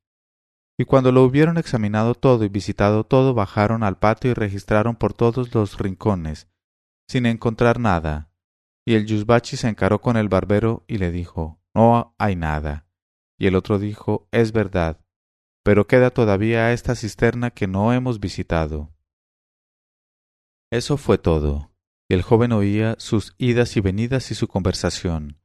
Y 0.78 0.86
cuando 0.86 1.12
lo 1.12 1.22
hubieron 1.22 1.58
examinado 1.58 2.14
todo 2.14 2.42
y 2.46 2.48
visitado 2.48 3.04
todo, 3.04 3.34
bajaron 3.34 3.82
al 3.82 3.98
patio 3.98 4.30
y 4.30 4.34
registraron 4.34 4.96
por 4.96 5.12
todos 5.12 5.54
los 5.54 5.76
rincones, 5.76 6.48
sin 7.06 7.26
encontrar 7.26 7.78
nada, 7.78 8.30
y 8.86 8.94
el 8.94 9.04
Yusbachi 9.04 9.58
se 9.58 9.68
encaró 9.68 10.00
con 10.00 10.16
el 10.16 10.30
barbero 10.30 10.86
y 10.88 10.96
le 10.96 11.10
dijo 11.10 11.60
No 11.74 12.14
hay 12.16 12.34
nada. 12.34 12.86
Y 13.36 13.46
el 13.46 13.56
otro 13.56 13.78
dijo 13.78 14.26
Es 14.32 14.52
verdad, 14.52 15.04
pero 15.62 15.86
queda 15.86 16.10
todavía 16.10 16.72
esta 16.72 16.94
cisterna 16.94 17.50
que 17.50 17.66
no 17.66 17.92
hemos 17.92 18.20
visitado. 18.20 18.90
Eso 20.70 20.96
fue 20.96 21.18
todo, 21.18 21.73
y 22.08 22.14
el 22.14 22.22
joven 22.22 22.52
oía 22.52 22.96
sus 22.98 23.34
idas 23.38 23.76
y 23.76 23.80
venidas 23.80 24.30
y 24.30 24.34
su 24.34 24.48
conversación, 24.48 25.38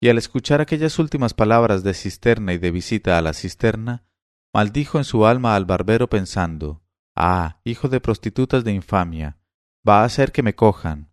y 0.00 0.08
al 0.08 0.18
escuchar 0.18 0.60
aquellas 0.60 0.98
últimas 0.98 1.34
palabras 1.34 1.82
de 1.82 1.94
cisterna 1.94 2.52
y 2.52 2.58
de 2.58 2.70
visita 2.70 3.18
a 3.18 3.22
la 3.22 3.32
cisterna, 3.32 4.04
maldijo 4.52 4.98
en 4.98 5.04
su 5.04 5.26
alma 5.26 5.56
al 5.56 5.64
barbero 5.64 6.08
pensando 6.08 6.82
Ah, 7.14 7.60
hijo 7.64 7.88
de 7.88 8.00
prostitutas 8.00 8.62
de 8.62 8.72
infamia, 8.72 9.38
va 9.88 10.02
a 10.02 10.04
hacer 10.04 10.32
que 10.32 10.42
me 10.42 10.54
cojan, 10.54 11.10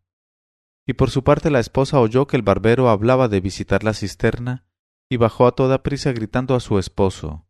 y 0.86 0.94
por 0.94 1.10
su 1.10 1.24
parte 1.24 1.50
la 1.50 1.60
esposa 1.60 2.00
oyó 2.00 2.28
que 2.28 2.36
el 2.36 2.42
barbero 2.42 2.90
hablaba 2.90 3.30
de 3.30 3.40
visitar 3.40 3.86
la 3.86 3.94
cisterna, 3.94 4.66
y 5.10 5.18
bajó 5.18 5.48
a 5.48 5.54
toda 5.54 5.84
prisa 5.84 6.12
gritando 6.12 6.56
a 6.56 6.60
su 6.60 6.78
esposo 6.78 7.46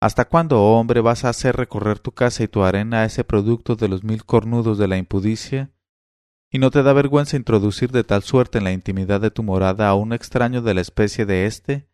¿Hasta 0.00 0.28
cuándo, 0.28 0.62
hombre, 0.62 1.00
vas 1.00 1.24
a 1.24 1.30
hacer 1.30 1.56
recorrer 1.56 1.98
tu 1.98 2.12
casa 2.12 2.44
y 2.44 2.48
tu 2.48 2.62
arena 2.62 3.00
a 3.00 3.04
ese 3.04 3.24
producto 3.24 3.74
de 3.74 3.88
los 3.88 4.04
mil 4.04 4.24
cornudos 4.24 4.78
de 4.78 4.86
la 4.86 4.96
impudicia? 4.96 5.72
¿Y 6.50 6.58
no 6.58 6.70
te 6.70 6.82
da 6.82 6.94
vergüenza 6.94 7.36
introducir 7.36 7.92
de 7.92 8.04
tal 8.04 8.22
suerte 8.22 8.58
en 8.58 8.64
la 8.64 8.72
intimidad 8.72 9.20
de 9.20 9.30
tu 9.30 9.42
morada 9.42 9.88
a 9.88 9.94
un 9.94 10.14
extraño 10.14 10.62
de 10.62 10.74
la 10.74 10.80
especie 10.80 11.26
de 11.26 11.44
éste? 11.44 11.90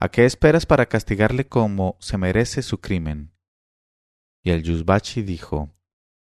¿A 0.00 0.08
qué 0.08 0.24
esperas 0.24 0.64
para 0.64 0.86
castigarle 0.86 1.48
como 1.48 1.96
se 2.00 2.16
merece 2.16 2.62
su 2.62 2.80
crimen? 2.80 3.34
Y 4.42 4.52
el 4.52 4.62
Yusbachi 4.62 5.22
dijo 5.22 5.74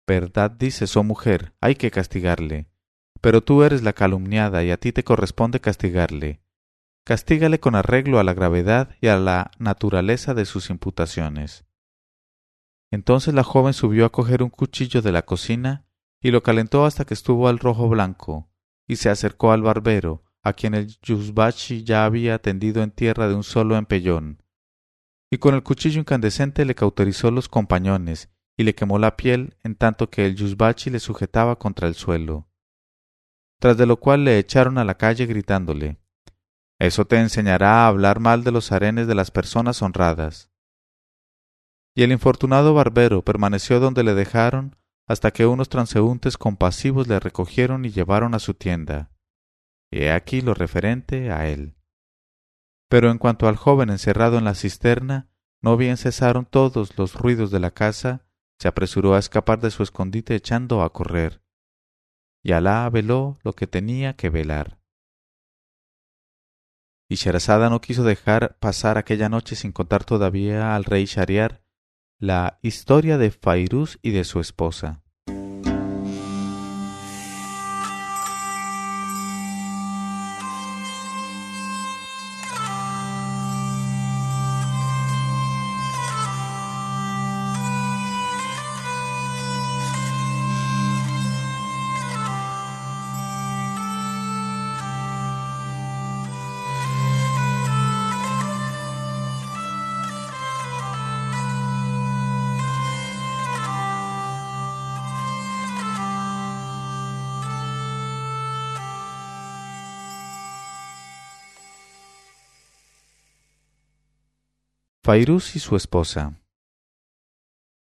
Verdad 0.07 0.51
dices, 0.51 0.97
oh 0.97 1.05
mujer, 1.05 1.55
hay 1.61 1.77
que 1.77 1.91
castigarle, 1.93 2.71
pero 3.21 3.43
tú 3.43 3.63
eres 3.63 3.83
la 3.83 3.93
calumniada 3.93 4.65
y 4.65 4.71
a 4.71 4.79
ti 4.79 4.91
te 4.91 5.05
corresponde 5.05 5.61
castigarle. 5.61 6.43
Castígale 7.05 7.61
con 7.61 7.75
arreglo 7.75 8.19
a 8.19 8.25
la 8.25 8.35
gravedad 8.35 8.97
y 9.01 9.09
a 9.09 9.17
la 9.17 9.53
naturaleza 9.59 10.35
de 10.35 10.45
sus 10.45 10.71
imputaciones. 10.71 11.65
Entonces 12.91 13.33
la 13.33 13.45
joven 13.45 13.75
subió 13.75 14.07
a 14.07 14.13
coger 14.13 14.43
un 14.43 14.51
cuchillo 14.51 15.03
de 15.03 15.13
la 15.13 15.23
cocina 15.23 15.88
y 16.21 16.31
lo 16.31 16.43
calentó 16.43 16.85
hasta 16.85 17.05
que 17.05 17.15
estuvo 17.15 17.49
al 17.49 17.59
rojo 17.59 17.89
blanco, 17.89 18.51
y 18.87 18.97
se 18.97 19.11
acercó 19.11 19.53
al 19.53 19.63
barbero, 19.63 20.25
a 20.43 20.53
quien 20.53 20.75
el 20.75 20.89
Yusbachi 21.03 21.85
ya 21.85 22.05
había 22.05 22.39
tendido 22.39 22.83
en 22.83 22.91
tierra 22.91 23.29
de 23.29 23.35
un 23.35 23.45
solo 23.45 23.77
empellón, 23.77 24.43
y 25.31 25.39
con 25.39 25.55
el 25.55 25.63
cuchillo 25.63 26.01
incandescente 26.01 26.65
le 26.65 26.75
cauterizó 26.75 27.31
los 27.31 27.49
compañones 27.49 28.31
y 28.57 28.65
le 28.65 28.75
quemó 28.75 28.99
la 28.99 29.17
piel 29.17 29.57
en 29.63 29.77
tanto 29.77 30.11
que 30.11 30.27
el 30.27 30.35
Yusbachi 30.35 30.91
le 30.91 31.01
sujetaba 31.01 31.59
contra 31.59 31.87
el 31.87 31.95
suelo 31.95 32.49
tras 33.59 33.77
de 33.77 33.87
lo 33.87 33.99
cual 33.99 34.25
le 34.25 34.39
echaron 34.39 34.79
a 34.79 34.85
la 34.85 34.97
calle 34.97 35.27
gritándole 35.27 35.99
Eso 36.79 37.07
te 37.07 37.19
enseñará 37.19 37.85
a 37.85 37.89
hablar 37.89 38.21
mal 38.21 38.45
de 38.45 38.53
los 38.53 38.71
arenes 38.73 39.07
de 39.07 39.15
las 39.15 39.31
personas 39.31 39.83
honradas. 39.83 40.51
Y 41.95 42.05
el 42.05 42.13
infortunado 42.13 42.75
barbero 42.75 43.23
permaneció 43.23 43.81
donde 43.81 44.05
le 44.05 44.15
dejaron 44.15 44.77
hasta 45.09 45.33
que 45.33 45.47
unos 45.47 45.69
transeúntes 45.69 46.39
compasivos 46.39 47.09
le 47.09 47.19
recogieron 47.19 47.85
y 47.85 47.91
llevaron 47.91 48.35
a 48.35 48.39
su 48.39 48.55
tienda. 48.55 49.11
Y 49.91 50.03
he 50.03 50.13
aquí 50.13 50.41
lo 50.43 50.55
referente 50.55 51.33
a 51.33 51.49
él. 51.49 51.75
Pero 52.89 53.11
en 53.11 53.19
cuanto 53.19 53.49
al 53.49 53.57
joven 53.57 53.91
encerrado 53.91 54.39
en 54.39 54.45
la 54.45 54.55
cisterna, 54.55 55.29
no 55.61 55.77
bien 55.77 55.97
cesaron 55.97 56.47
todos 56.47 56.97
los 56.97 57.15
ruidos 57.15 57.51
de 57.51 57.59
la 57.59 57.73
casa, 57.73 58.27
se 58.61 58.69
apresuró 58.69 59.15
a 59.15 59.19
escapar 59.19 59.61
de 59.61 59.71
su 59.71 59.83
escondite 59.83 60.35
echando 60.35 60.83
a 60.83 60.93
correr 60.93 61.43
y 62.43 62.53
Alá 62.53 62.89
veló 62.89 63.39
lo 63.43 63.53
que 63.53 63.67
tenía 63.67 64.15
que 64.15 64.31
velar. 64.31 64.81
Y 67.11 67.17
Sherazada 67.17 67.71
no 67.71 67.81
quiso 67.81 68.05
dejar 68.05 68.59
pasar 68.59 68.99
aquella 68.99 69.29
noche 69.29 69.57
sin 69.57 69.73
contar 69.73 70.05
todavía 70.05 70.75
al 70.75 70.85
rey 70.85 71.05
Shariar 71.07 71.63
la 72.21 72.59
historia 72.63 73.17
de 73.17 73.31
Fairuz 73.31 73.99
y 74.03 74.11
de 74.11 74.25
su 74.25 74.41
esposa. 74.41 75.03
Fairuz 115.09 115.57
y 115.57 115.59
su 115.59 115.75
esposa. 115.75 116.39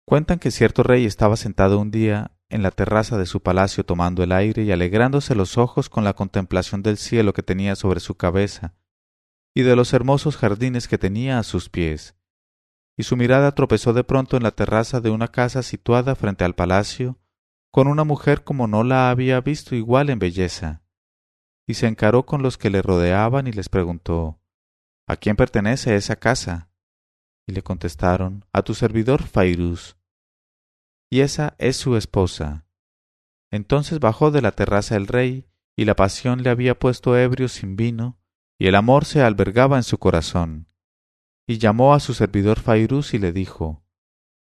Cuentan 0.07 0.39
que 0.39 0.51
cierto 0.51 0.83
rey 0.83 1.07
estaba 1.07 1.39
sentado 1.39 1.81
un 1.81 1.91
día 1.91 2.33
en 2.51 2.63
la 2.63 2.71
terraza 2.71 3.17
de 3.17 3.25
su 3.25 3.41
palacio 3.41 3.87
tomando 3.87 4.23
el 4.23 4.33
aire 4.33 4.65
y 4.65 4.71
alegrándose 4.71 5.35
los 5.35 5.57
ojos 5.57 5.89
con 5.89 6.05
la 6.05 6.13
contemplación 6.13 6.83
del 6.83 6.99
cielo 6.99 7.33
que 7.33 7.43
tenía 7.43 7.75
sobre 7.75 8.01
su 8.01 8.17
cabeza 8.19 8.75
y 9.55 9.63
de 9.63 9.77
los 9.77 9.95
hermosos 9.95 10.37
jardines 10.37 10.89
que 10.89 10.99
tenía 10.99 11.39
a 11.39 11.43
sus 11.43 11.71
pies. 11.71 12.19
Y 12.99 13.05
su 13.05 13.17
mirada 13.17 13.55
tropezó 13.55 13.95
de 13.95 14.05
pronto 14.05 14.37
en 14.37 14.43
la 14.43 14.51
terraza 14.51 15.01
de 15.01 15.09
una 15.09 15.29
casa 15.29 15.63
situada 15.63 16.17
frente 16.17 16.45
al 16.45 16.55
palacio, 16.55 17.19
con 17.71 17.89
una 17.89 18.05
mujer 18.05 18.45
como 18.45 18.67
no 18.67 18.85
la 18.85 19.09
había 19.09 19.41
visto 19.41 19.75
igual 19.75 20.11
en 20.11 20.19
belleza. 20.19 20.83
Y 21.67 21.73
se 21.73 21.87
encaró 21.87 22.27
con 22.27 22.43
los 22.43 22.59
que 22.59 22.69
le 22.69 22.83
rodeaban 22.83 23.47
y 23.47 23.53
les 23.53 23.71
preguntó 23.71 24.39
¿A 25.09 25.17
quién 25.17 25.37
pertenece 25.37 25.97
esa 25.97 26.17
casa? 26.17 26.66
Y 27.47 27.53
le 27.53 27.63
contestaron 27.63 28.45
A 28.53 28.63
tu 28.63 28.75
servidor 28.75 29.23
Fairús. 29.23 29.97
Y 31.11 31.21
esa 31.21 31.55
es 31.59 31.77
su 31.77 31.97
esposa. 31.97 32.67
Entonces 33.51 34.01
bajó 34.01 34.31
de 34.31 34.43
la 34.43 34.53
terraza 34.53 34.97
el 34.97 35.07
rey, 35.07 35.47
y 35.77 35.85
la 35.85 35.95
pasión 35.95 36.43
le 36.43 36.51
había 36.51 36.79
puesto 36.79 37.17
ebrio 37.17 37.49
sin 37.49 37.77
vino, 37.77 38.19
y 38.59 38.67
el 38.67 38.75
amor 38.75 39.05
se 39.05 39.23
albergaba 39.23 39.77
en 39.77 39.83
su 39.83 39.99
corazón. 39.99 40.69
Y 41.47 41.59
llamó 41.59 41.95
a 41.95 42.01
su 42.01 42.15
servidor 42.15 42.59
Fairús 42.59 43.15
y 43.15 43.19
le 43.19 43.33
dijo, 43.33 43.85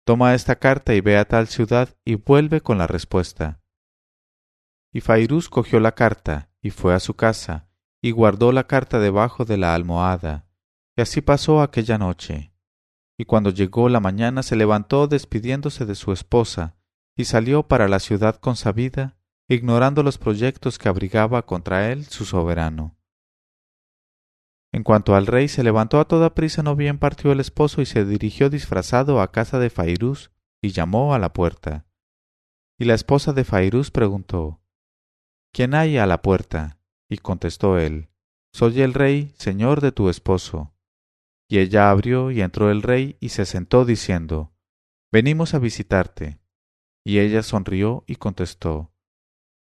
Toma 0.05 0.35
esta 0.35 0.57
carta 0.57 0.93
y 0.93 1.01
ve 1.01 1.17
a 1.17 1.25
tal 1.25 1.47
ciudad 1.47 1.89
y 2.05 2.15
vuelve 2.15 2.61
con 2.61 2.77
la 2.77 2.87
respuesta. 2.87 3.59
Y 4.93 5.01
Fairús 5.01 5.49
cogió 5.49 5.79
la 5.79 5.93
carta 5.93 6.49
y 6.61 6.69
fue 6.69 6.93
a 6.93 6.99
su 6.99 7.15
casa, 7.15 7.67
y 8.01 8.11
guardó 8.11 8.51
la 8.51 8.67
carta 8.67 8.99
debajo 8.99 9.43
de 9.43 9.57
la 9.57 9.73
almohada, 9.73 10.47
y 10.95 11.01
así 11.01 11.21
pasó 11.21 11.61
aquella 11.61 11.97
noche. 11.97 12.54
Y 13.18 13.26
cuando 13.26 13.49
llegó 13.49 13.89
la 13.89 13.99
mañana 13.99 14.43
se 14.43 14.55
levantó 14.55 15.07
despidiéndose 15.07 15.86
de 15.86 15.95
su 15.95 16.11
esposa, 16.11 16.76
y 17.16 17.26
salió 17.26 17.63
para 17.63 17.88
la 17.88 17.99
ciudad 17.99 18.36
consabida, 18.36 19.18
ignorando 19.47 20.03
los 20.03 20.18
proyectos 20.18 20.78
que 20.78 20.89
abrigaba 20.89 21.45
contra 21.45 21.91
él 21.91 22.05
su 22.05 22.26
soberano. 22.26 22.97
En 24.74 24.84
cuanto 24.84 25.16
al 25.16 25.26
rey 25.26 25.47
se 25.47 25.63
levantó 25.63 26.01
a 26.01 26.05
toda 26.05 26.36
prisa, 26.36 26.61
no 26.61 26.76
bien 26.76 26.97
partió 26.99 27.32
el 27.32 27.39
esposo 27.39 27.82
y 27.82 27.86
se 27.86 28.03
dirigió 28.03 28.49
disfrazado 28.49 29.22
a 29.22 29.32
casa 29.32 29.57
de 29.57 29.70
Fairús 29.70 30.32
y 30.61 30.72
llamó 30.72 31.13
a 31.13 31.20
la 31.20 31.32
puerta. 31.32 31.86
Y 32.78 32.84
la 32.84 32.93
esposa 32.93 33.32
de 33.32 33.45
Fairús 33.45 33.89
preguntó 33.91 34.59
¿Quién 35.53 35.76
hay 35.76 35.97
a 35.97 36.05
la 36.05 36.22
puerta? 36.22 36.78
Y 37.07 37.20
contestó 37.20 37.80
él 37.80 38.09
Soy 38.51 38.82
el 38.82 38.93
rey, 38.93 39.34
señor 39.38 39.80
de 39.80 39.93
tu 39.93 40.09
esposo. 40.09 40.74
Y 41.47 41.59
ella 41.59 41.89
abrió 41.89 42.31
y 42.31 42.41
entró 42.41 42.71
el 42.71 42.81
rey 42.81 43.17
y 43.19 43.29
se 43.29 43.45
sentó 43.45 43.85
diciendo 43.85 44.53
Venimos 45.11 45.53
a 45.53 45.59
visitarte. 45.59 46.39
Y 47.05 47.19
ella 47.19 47.43
sonrió 47.43 48.03
y 48.07 48.15
contestó 48.15 48.93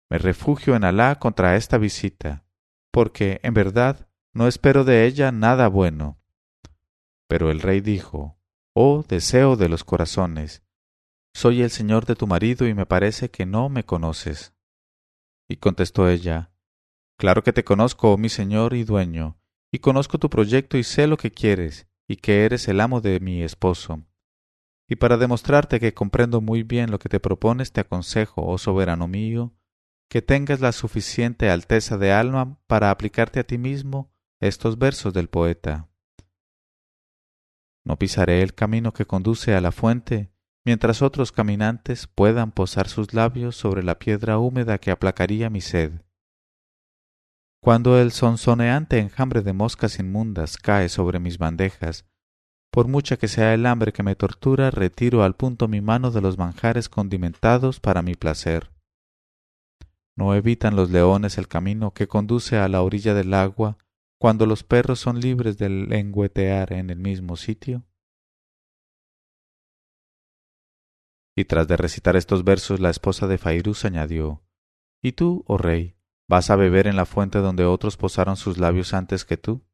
Me 0.09 0.17
refugio 0.17 0.75
en 0.75 0.83
Alá 0.83 1.19
contra 1.19 1.55
esta 1.55 1.77
visita, 1.77 2.45
porque, 2.91 3.39
en 3.43 3.53
verdad, 3.53 4.09
no 4.33 4.47
espero 4.47 4.83
de 4.83 5.05
ella 5.05 5.31
nada 5.31 5.67
bueno. 5.67 6.19
Pero 7.27 7.51
el 7.51 7.61
rey 7.61 7.81
dijo, 7.81 8.39
Oh 8.73 9.05
deseo 9.07 9.55
de 9.55 9.69
los 9.69 9.83
corazones, 9.83 10.63
soy 11.33 11.61
el 11.61 11.69
señor 11.69 12.05
de 12.05 12.15
tu 12.15 12.27
marido 12.27 12.67
y 12.67 12.73
me 12.73 12.85
parece 12.85 13.29
que 13.29 13.45
no 13.45 13.69
me 13.69 13.83
conoces. 13.83 14.53
Y 15.47 15.57
contestó 15.57 16.09
ella, 16.09 16.51
Claro 17.17 17.43
que 17.43 17.53
te 17.53 17.63
conozco, 17.63 18.11
oh 18.11 18.17
mi 18.17 18.29
señor 18.29 18.73
y 18.73 18.83
dueño, 18.83 19.39
y 19.75 19.79
conozco 19.79 20.17
tu 20.19 20.29
proyecto 20.29 20.77
y 20.77 20.85
sé 20.85 21.05
lo 21.05 21.17
que 21.17 21.31
quieres, 21.31 21.85
y 22.07 22.15
que 22.15 22.45
eres 22.45 22.69
el 22.69 22.79
amo 22.79 23.01
de 23.01 23.19
mi 23.19 23.43
esposo. 23.43 24.05
Y 24.87 24.95
para 24.95 25.17
demostrarte 25.17 25.81
que 25.81 25.93
comprendo 25.93 26.39
muy 26.39 26.63
bien 26.63 26.91
lo 26.91 26.97
que 26.97 27.09
te 27.09 27.19
propones, 27.19 27.73
te 27.73 27.81
aconsejo, 27.81 28.45
oh 28.45 28.57
soberano 28.57 29.09
mío, 29.09 29.53
que 30.09 30.21
tengas 30.21 30.61
la 30.61 30.71
suficiente 30.71 31.49
alteza 31.49 31.97
de 31.97 32.13
alma 32.13 32.57
para 32.67 32.89
aplicarte 32.89 33.41
a 33.41 33.43
ti 33.43 33.57
mismo 33.57 34.13
estos 34.39 34.77
versos 34.77 35.13
del 35.13 35.27
poeta. 35.27 35.89
No 37.83 37.99
pisaré 37.99 38.43
el 38.43 38.53
camino 38.53 38.93
que 38.93 39.05
conduce 39.05 39.55
a 39.55 39.59
la 39.59 39.73
fuente, 39.73 40.31
mientras 40.63 41.01
otros 41.01 41.33
caminantes 41.33 42.07
puedan 42.07 42.53
posar 42.53 42.87
sus 42.87 43.13
labios 43.13 43.57
sobre 43.57 43.83
la 43.83 43.99
piedra 43.99 44.37
húmeda 44.37 44.77
que 44.77 44.91
aplacaría 44.91 45.49
mi 45.49 45.59
sed. 45.59 45.99
Cuando 47.65 47.99
el 47.99 48.11
sonsoneante 48.11 48.99
enjambre 48.99 49.41
de 49.41 49.51
moscas 49.51 49.97
inmundas 49.97 50.57
cae 50.57 50.87
sobre 50.87 51.17
mis 51.17 51.39
bandejas, 51.39 52.05
por 52.69 52.87
mucha 52.87 53.17
que 53.17 53.27
sea 53.27 53.55
el 53.55 53.65
hambre 53.65 53.91
que 53.91 54.03
me 54.03 54.15
tortura, 54.15 54.69
retiro 54.69 55.23
al 55.23 55.35
punto 55.35 55.67
mi 55.67 55.81
mano 55.81 56.11
de 56.11 56.21
los 56.21 56.37
manjares 56.37 56.89
condimentados 56.89 57.79
para 57.79 58.03
mi 58.03 58.13
placer. 58.13 58.71
No 60.15 60.35
evitan 60.35 60.75
los 60.75 60.91
leones 60.91 61.39
el 61.39 61.47
camino 61.47 61.91
que 61.91 62.07
conduce 62.07 62.57
a 62.57 62.67
la 62.67 62.83
orilla 62.83 63.15
del 63.15 63.33
agua, 63.33 63.79
cuando 64.19 64.45
los 64.45 64.63
perros 64.63 64.99
son 64.99 65.19
libres 65.19 65.57
de 65.57 65.69
lengüetear 65.69 66.71
en 66.71 66.91
el 66.91 66.99
mismo 66.99 67.35
sitio? 67.35 67.83
Y 71.35 71.45
tras 71.45 71.67
de 71.67 71.77
recitar 71.77 72.15
estos 72.15 72.43
versos, 72.43 72.79
la 72.79 72.91
esposa 72.91 73.25
de 73.25 73.39
Fairús 73.39 73.85
añadió 73.85 74.43
¿Y 75.01 75.13
tú, 75.13 75.43
oh 75.47 75.57
rey, 75.57 75.94
vas 76.27 76.49
a 76.49 76.55
beber 76.55 76.87
en 76.87 76.95
la 76.95 77.05
fuente 77.05 77.39
donde 77.39 77.65
otros 77.65 77.97
posaron 77.97 78.37
sus 78.37 78.57
labios 78.57 78.93
antes 78.93 79.25
que 79.25 79.37
tú? 79.37 79.65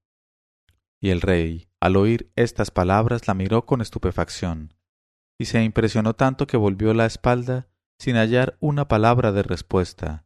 Y 0.99 1.09
el 1.09 1.21
rey, 1.21 1.69
al 1.79 1.95
oír 1.95 2.31
estas 2.35 2.71
palabras, 2.71 3.27
la 3.27 3.33
miró 3.33 3.65
con 3.65 3.81
estupefacción, 3.81 4.73
y 5.39 5.45
se 5.45 5.63
impresionó 5.63 6.13
tanto 6.13 6.45
que 6.47 6.57
volvió 6.57 6.93
la 6.93 7.05
espalda 7.05 7.67
sin 7.97 8.15
hallar 8.15 8.57
una 8.59 8.87
palabra 8.87 9.31
de 9.31 9.43
respuesta, 9.43 10.25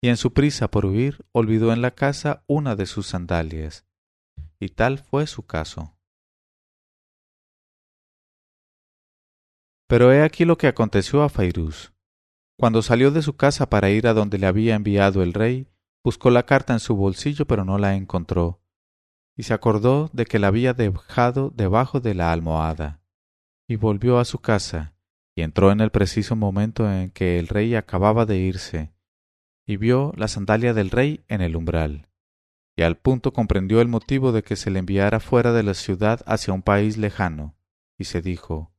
y 0.00 0.08
en 0.08 0.16
su 0.16 0.32
prisa 0.32 0.70
por 0.70 0.86
huir 0.86 1.26
olvidó 1.32 1.72
en 1.72 1.82
la 1.82 1.92
casa 1.92 2.44
una 2.46 2.76
de 2.76 2.86
sus 2.86 3.08
sandalias. 3.08 3.86
Y 4.60 4.70
tal 4.70 4.98
fue 4.98 5.26
su 5.26 5.46
caso. 5.46 5.96
Pero 9.88 10.12
he 10.12 10.22
aquí 10.22 10.44
lo 10.44 10.58
que 10.58 10.66
aconteció 10.66 11.22
a 11.22 11.28
Fairús. 11.28 11.92
Cuando 12.58 12.82
salió 12.82 13.12
de 13.12 13.22
su 13.22 13.36
casa 13.36 13.70
para 13.70 13.88
ir 13.90 14.08
a 14.08 14.14
donde 14.14 14.36
le 14.36 14.48
había 14.48 14.74
enviado 14.74 15.22
el 15.22 15.32
rey, 15.32 15.68
buscó 16.02 16.30
la 16.30 16.44
carta 16.44 16.72
en 16.72 16.80
su 16.80 16.96
bolsillo 16.96 17.46
pero 17.46 17.64
no 17.64 17.78
la 17.78 17.94
encontró, 17.94 18.60
y 19.36 19.44
se 19.44 19.54
acordó 19.54 20.10
de 20.12 20.24
que 20.24 20.40
la 20.40 20.48
había 20.48 20.74
dejado 20.74 21.52
debajo 21.54 22.00
de 22.00 22.14
la 22.14 22.32
almohada, 22.32 23.00
y 23.68 23.76
volvió 23.76 24.18
a 24.18 24.24
su 24.24 24.40
casa, 24.40 24.96
y 25.36 25.42
entró 25.42 25.70
en 25.70 25.80
el 25.80 25.92
preciso 25.92 26.34
momento 26.34 26.90
en 26.90 27.10
que 27.10 27.38
el 27.38 27.46
rey 27.46 27.76
acababa 27.76 28.26
de 28.26 28.38
irse, 28.38 28.92
y 29.64 29.76
vio 29.76 30.12
la 30.16 30.26
sandalia 30.26 30.74
del 30.74 30.90
rey 30.90 31.24
en 31.28 31.42
el 31.42 31.54
umbral, 31.54 32.08
y 32.76 32.82
al 32.82 32.96
punto 32.96 33.32
comprendió 33.32 33.80
el 33.80 33.86
motivo 33.86 34.32
de 34.32 34.42
que 34.42 34.56
se 34.56 34.72
le 34.72 34.80
enviara 34.80 35.20
fuera 35.20 35.52
de 35.52 35.62
la 35.62 35.74
ciudad 35.74 36.22
hacia 36.26 36.54
un 36.54 36.62
país 36.62 36.96
lejano, 36.96 37.54
y 37.96 38.04
se 38.04 38.20
dijo 38.20 38.72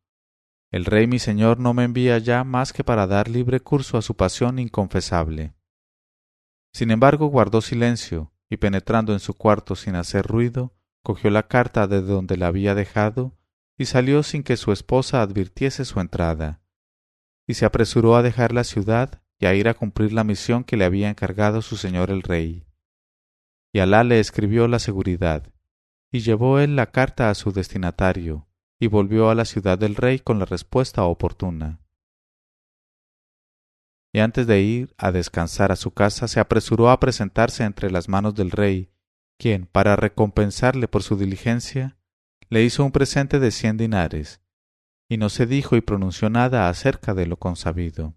El 0.72 0.86
rey 0.86 1.08
mi 1.08 1.18
señor 1.18 1.60
no 1.60 1.74
me 1.74 1.84
envía 1.84 2.18
ya 2.20 2.44
más 2.44 2.74
que 2.74 2.84
para 2.84 3.08
dar 3.08 3.28
libre 3.28 3.60
curso 3.60 3.98
a 3.98 4.02
su 4.04 4.16
pasión 4.16 4.60
inconfesable. 4.60 5.56
Sin 6.72 6.92
embargo 6.92 7.28
guardó 7.28 7.62
silencio, 7.62 8.32
y 8.50 8.58
penetrando 8.58 9.14
en 9.14 9.20
su 9.20 9.34
cuarto 9.34 9.76
sin 9.76 9.96
hacer 9.96 10.26
ruido, 10.26 10.76
cogió 11.04 11.32
la 11.32 11.48
carta 11.48 11.88
de 11.88 12.02
donde 12.02 12.38
la 12.38 12.48
había 12.48 12.76
dejado, 12.76 13.38
y 13.78 13.86
salió 13.86 14.22
sin 14.24 14.44
que 14.44 14.58
su 14.58 14.72
esposa 14.72 15.22
advirtiese 15.22 15.86
su 15.86 16.00
entrada, 16.00 16.62
y 17.48 17.56
se 17.56 17.66
apresuró 17.66 18.16
a 18.16 18.22
dejar 18.22 18.54
la 18.54 18.64
ciudad 18.64 19.24
y 19.40 19.46
a 19.46 19.56
ir 19.56 19.70
a 19.70 19.74
cumplir 19.74 20.14
la 20.14 20.24
misión 20.24 20.64
que 20.64 20.78
le 20.78 20.86
había 20.86 21.10
encargado 21.10 21.62
su 21.62 21.78
señor 21.78 22.12
el 22.12 22.22
rey. 22.22 22.68
Y 23.72 23.80
Alá 23.80 24.04
le 24.04 24.20
escribió 24.20 24.68
la 24.68 24.80
seguridad, 24.80 25.52
y 26.12 26.20
llevó 26.20 26.60
él 26.60 26.76
la 26.76 26.92
carta 26.92 27.30
a 27.30 27.36
su 27.36 27.52
destinatario, 27.52 28.49
y 28.80 28.88
volvió 28.88 29.30
a 29.30 29.36
la 29.36 29.46
ciudad 29.46 29.78
del 29.78 29.96
rey 29.96 30.20
con 30.20 30.40
la 30.40 30.46
respuesta 30.46 31.04
oportuna. 31.04 31.82
Y 34.14 34.20
antes 34.20 34.48
de 34.48 34.62
ir 34.62 34.96
a 34.98 35.12
descansar 35.12 35.72
a 35.72 35.76
su 35.76 35.92
casa, 35.92 36.28
se 36.28 36.40
apresuró 36.40 36.90
a 36.90 37.00
presentarse 37.00 37.64
entre 37.64 37.92
las 37.92 38.10
manos 38.10 38.34
del 38.34 38.52
rey, 38.52 38.92
quien, 39.38 39.68
para 39.68 39.96
recompensarle 39.96 40.88
por 40.88 41.04
su 41.04 41.16
diligencia, 41.16 42.00
le 42.50 42.64
hizo 42.64 42.84
un 42.84 42.92
presente 42.92 43.40
de 43.40 43.52
cien 43.52 43.78
dinares, 43.78 44.42
y 45.10 45.18
no 45.18 45.30
se 45.30 45.46
dijo 45.46 45.76
y 45.76 45.82
pronunció 45.82 46.30
nada 46.30 46.70
acerca 46.70 47.14
de 47.14 47.28
lo 47.28 47.38
consabido. 47.38 48.16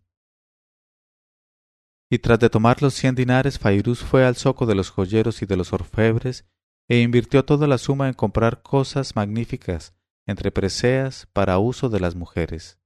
Y 2.11 2.19
tras 2.19 2.39
de 2.39 2.51
tomar 2.51 2.83
los 2.83 2.95
cien 2.95 3.15
dinares, 3.15 3.59
Fairús 3.59 4.01
fue 4.01 4.25
al 4.25 4.37
zoco 4.37 4.67
de 4.67 4.75
los 4.75 4.91
joyeros 4.91 5.43
y 5.43 5.47
de 5.47 5.57
los 5.57 5.73
orfebres, 5.73 6.47
e 6.89 7.01
invirtió 7.01 7.45
toda 7.45 7.67
la 7.67 7.79
suma 7.79 8.09
en 8.09 8.15
comprar 8.15 8.63
cosas 8.63 9.17
magníficas, 9.17 9.95
entre 10.27 10.51
preseas, 10.51 11.27
para 11.33 11.59
uso 11.59 11.89
de 11.89 12.01
las 12.01 12.15
mujeres. 12.15 12.79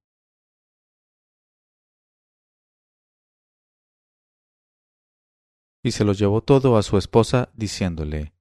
Y 5.83 5.91
se 5.91 6.03
lo 6.03 6.13
llevó 6.13 6.41
todo 6.41 6.77
a 6.77 6.83
su 6.83 6.97
esposa, 6.97 7.49
diciéndole, 7.53 8.33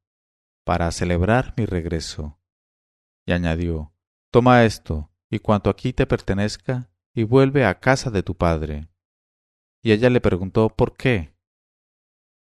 para 0.65 0.91
celebrar 0.91 1.55
mi 1.57 1.65
regreso. 1.65 2.41
Y 3.25 3.33
añadió, 3.33 3.93
Toma 4.33 4.65
esto, 4.65 5.11
y 5.31 5.39
cuanto 5.39 5.71
aquí 5.71 5.93
te 5.93 6.07
pertenezca, 6.07 6.91
y 7.15 7.23
vuelve 7.23 7.65
a 7.65 7.79
casa 7.79 8.11
de 8.11 8.23
tu 8.23 8.35
padre. 8.35 8.89
Y 9.83 9.93
ella 9.93 10.11
le 10.11 10.21
preguntó 10.21 10.69
¿por 10.69 10.97
qué? 10.97 11.35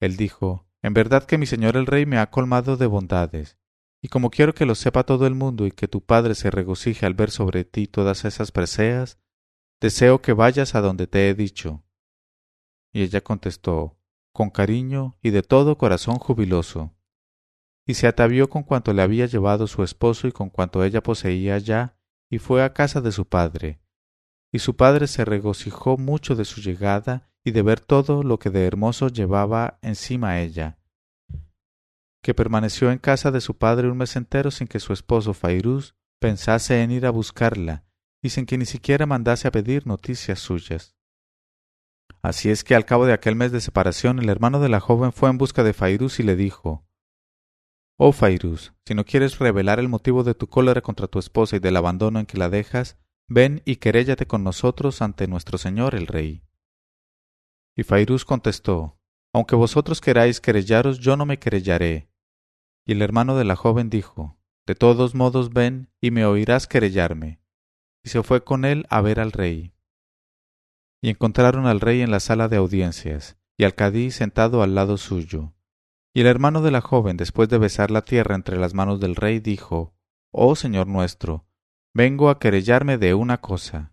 Él 0.01 0.17
dijo 0.17 0.67
En 0.83 0.93
verdad 0.93 1.25
que 1.25 1.39
mi 1.39 1.47
señor 1.47 1.77
el 1.77 1.87
rey 1.87 2.05
me 2.05 2.19
ha 2.19 2.31
colmado 2.31 2.77
de 2.77 2.87
bondades, 2.87 3.59
y 4.03 4.09
como 4.09 4.31
quiero 4.31 4.55
que 4.55 4.67
lo 4.67 4.75
sepa 4.75 5.05
todo 5.05 5.27
el 5.27 5.35
mundo 5.35 5.67
y 5.67 5.73
que 5.73 5.89
tu 5.89 6.05
padre 6.05 6.35
se 6.35 6.51
regocije 6.51 7.07
al 7.07 7.15
ver 7.15 7.31
sobre 7.31 7.65
ti 7.65 7.87
todas 7.87 8.25
esas 8.25 8.53
preseas, 8.53 9.19
deseo 9.81 10.23
que 10.23 10.33
vayas 10.33 10.75
a 10.75 10.81
donde 10.81 11.07
te 11.07 11.29
he 11.29 11.35
dicho. 11.35 11.85
Y 12.93 13.03
ella 13.03 13.21
contestó, 13.21 13.99
con 14.33 14.51
cariño 14.51 15.19
y 15.23 15.31
de 15.31 15.43
todo 15.43 15.79
corazón 15.79 16.17
jubiloso. 16.17 16.95
Y 17.87 17.95
se 17.95 18.07
atavió 18.07 18.51
con 18.51 18.65
cuanto 18.65 18.93
le 18.93 19.03
había 19.03 19.27
llevado 19.27 19.67
su 19.67 19.83
esposo 19.83 20.27
y 20.29 20.33
con 20.33 20.51
cuanto 20.51 20.85
ella 20.85 21.03
poseía 21.03 21.59
ya, 21.59 21.99
y 22.29 22.39
fue 22.39 22.63
a 22.63 22.73
casa 22.73 23.01
de 23.01 23.13
su 23.13 23.27
padre. 23.27 23.81
Y 24.53 24.59
su 24.59 24.77
padre 24.77 25.07
se 25.07 25.25
regocijó 25.25 25.97
mucho 25.97 26.35
de 26.35 26.45
su 26.45 26.61
llegada 26.61 27.31
y 27.45 27.53
de 27.53 27.63
ver 27.63 27.81
todo 27.81 28.23
lo 28.23 28.39
que 28.39 28.51
de 28.51 28.67
hermoso 28.67 29.09
llevaba 29.09 29.79
encima 29.83 30.41
ella, 30.41 30.76
que 32.27 32.35
permaneció 32.35 32.91
en 32.91 32.99
casa 32.99 33.31
de 33.31 33.41
su 33.41 33.57
padre 33.57 33.89
un 33.89 33.99
mes 33.99 34.17
entero 34.17 34.51
sin 34.51 34.67
que 34.67 34.81
su 34.81 34.93
esposo 34.93 35.33
Fairuz 35.33 35.95
pensase 36.19 36.83
en 36.83 36.91
ir 36.91 37.07
a 37.07 37.11
buscarla, 37.11 37.85
y 38.21 38.31
sin 38.31 38.47
que 38.47 38.59
ni 38.59 38.67
siquiera 38.67 39.07
mandase 39.07 39.47
a 39.47 39.53
pedir 39.53 39.87
noticias 39.87 40.41
suyas. 40.41 40.97
Así 42.23 42.51
es 42.51 42.65
que 42.65 42.75
al 42.75 42.85
cabo 42.85 43.07
de 43.07 43.13
aquel 43.13 43.37
mes 43.37 43.53
de 43.53 43.61
separación 43.61 44.19
el 44.19 44.29
hermano 44.29 44.59
de 44.59 44.69
la 44.69 44.81
joven 44.81 45.13
fue 45.13 45.31
en 45.31 45.39
busca 45.39 45.63
de 45.63 45.73
Fairuz 45.73 46.19
y 46.19 46.25
le 46.25 46.35
dijo 46.35 46.85
Oh 47.97 48.11
Fairuz, 48.11 48.73
si 48.85 48.95
no 48.97 49.05
quieres 49.05 49.39
revelar 49.39 49.79
el 49.79 49.89
motivo 49.89 50.25
de 50.25 50.35
tu 50.35 50.49
cólera 50.49 50.81
contra 50.81 51.07
tu 51.07 51.21
esposa 51.21 51.55
y 51.55 51.61
del 51.61 51.77
abandono 51.77 52.19
en 52.19 52.27
que 52.27 52.39
la 52.39 52.49
dejas, 52.49 52.99
ven 53.29 53.63
y 53.65 53.77
queréllate 53.77 54.27
con 54.27 54.43
nosotros 54.43 55.01
ante 55.01 55.29
nuestro 55.29 55.59
señor 55.59 55.95
el 55.95 56.09
rey. 56.09 56.43
Y 57.77 57.85
Fairuz 57.85 58.25
contestó 58.25 58.99
Aunque 59.33 59.55
vosotros 59.55 60.01
queráis 60.01 60.41
querellaros, 60.41 60.99
yo 60.99 61.17
no 61.17 61.25
me 61.25 61.39
querellaré, 61.39 62.11
y 62.87 62.93
el 62.93 63.03
hermano 63.03 63.37
de 63.37 63.45
la 63.45 63.57
joven 63.57 63.91
dijo, 63.91 64.39
De 64.65 64.77
todos 64.77 65.15
modos 65.15 65.53
ven 65.53 65.91
y 66.01 66.13
me 66.13 66.25
oirás 66.25 66.69
querellarme. 66.69 67.41
Y 68.05 68.11
se 68.11 68.23
fue 68.23 68.45
con 68.45 68.65
él 68.65 68.87
a 68.89 69.01
ver 69.01 69.19
al 69.19 69.33
rey. 69.33 69.75
Y 71.03 71.11
encontraron 71.11 71.67
al 71.67 71.81
rey 71.81 72.01
en 72.01 72.13
la 72.13 72.21
sala 72.21 72.49
de 72.49 72.57
audiencias, 72.57 73.37
y 73.59 73.65
al 73.65 73.75
cadí 73.75 74.13
sentado 74.13 74.63
al 74.63 74.77
lado 74.77 74.97
suyo. 74.97 75.53
Y 76.15 76.21
el 76.21 76.29
hermano 76.29 76.63
de 76.63 76.71
la 76.71 76.81
joven, 76.81 77.17
después 77.17 77.49
de 77.49 77.59
besar 77.59 77.91
la 77.91 78.03
tierra 78.03 78.37
entre 78.37 78.57
las 78.57 78.73
manos 78.73 79.01
del 79.01 79.17
rey, 79.17 79.41
dijo, 79.41 79.95
Oh 80.31 80.55
Señor 80.55 80.87
nuestro, 80.87 81.47
vengo 81.93 82.31
a 82.31 82.39
querellarme 82.39 82.99
de 82.99 83.15
una 83.15 83.41
cosa. 83.41 83.93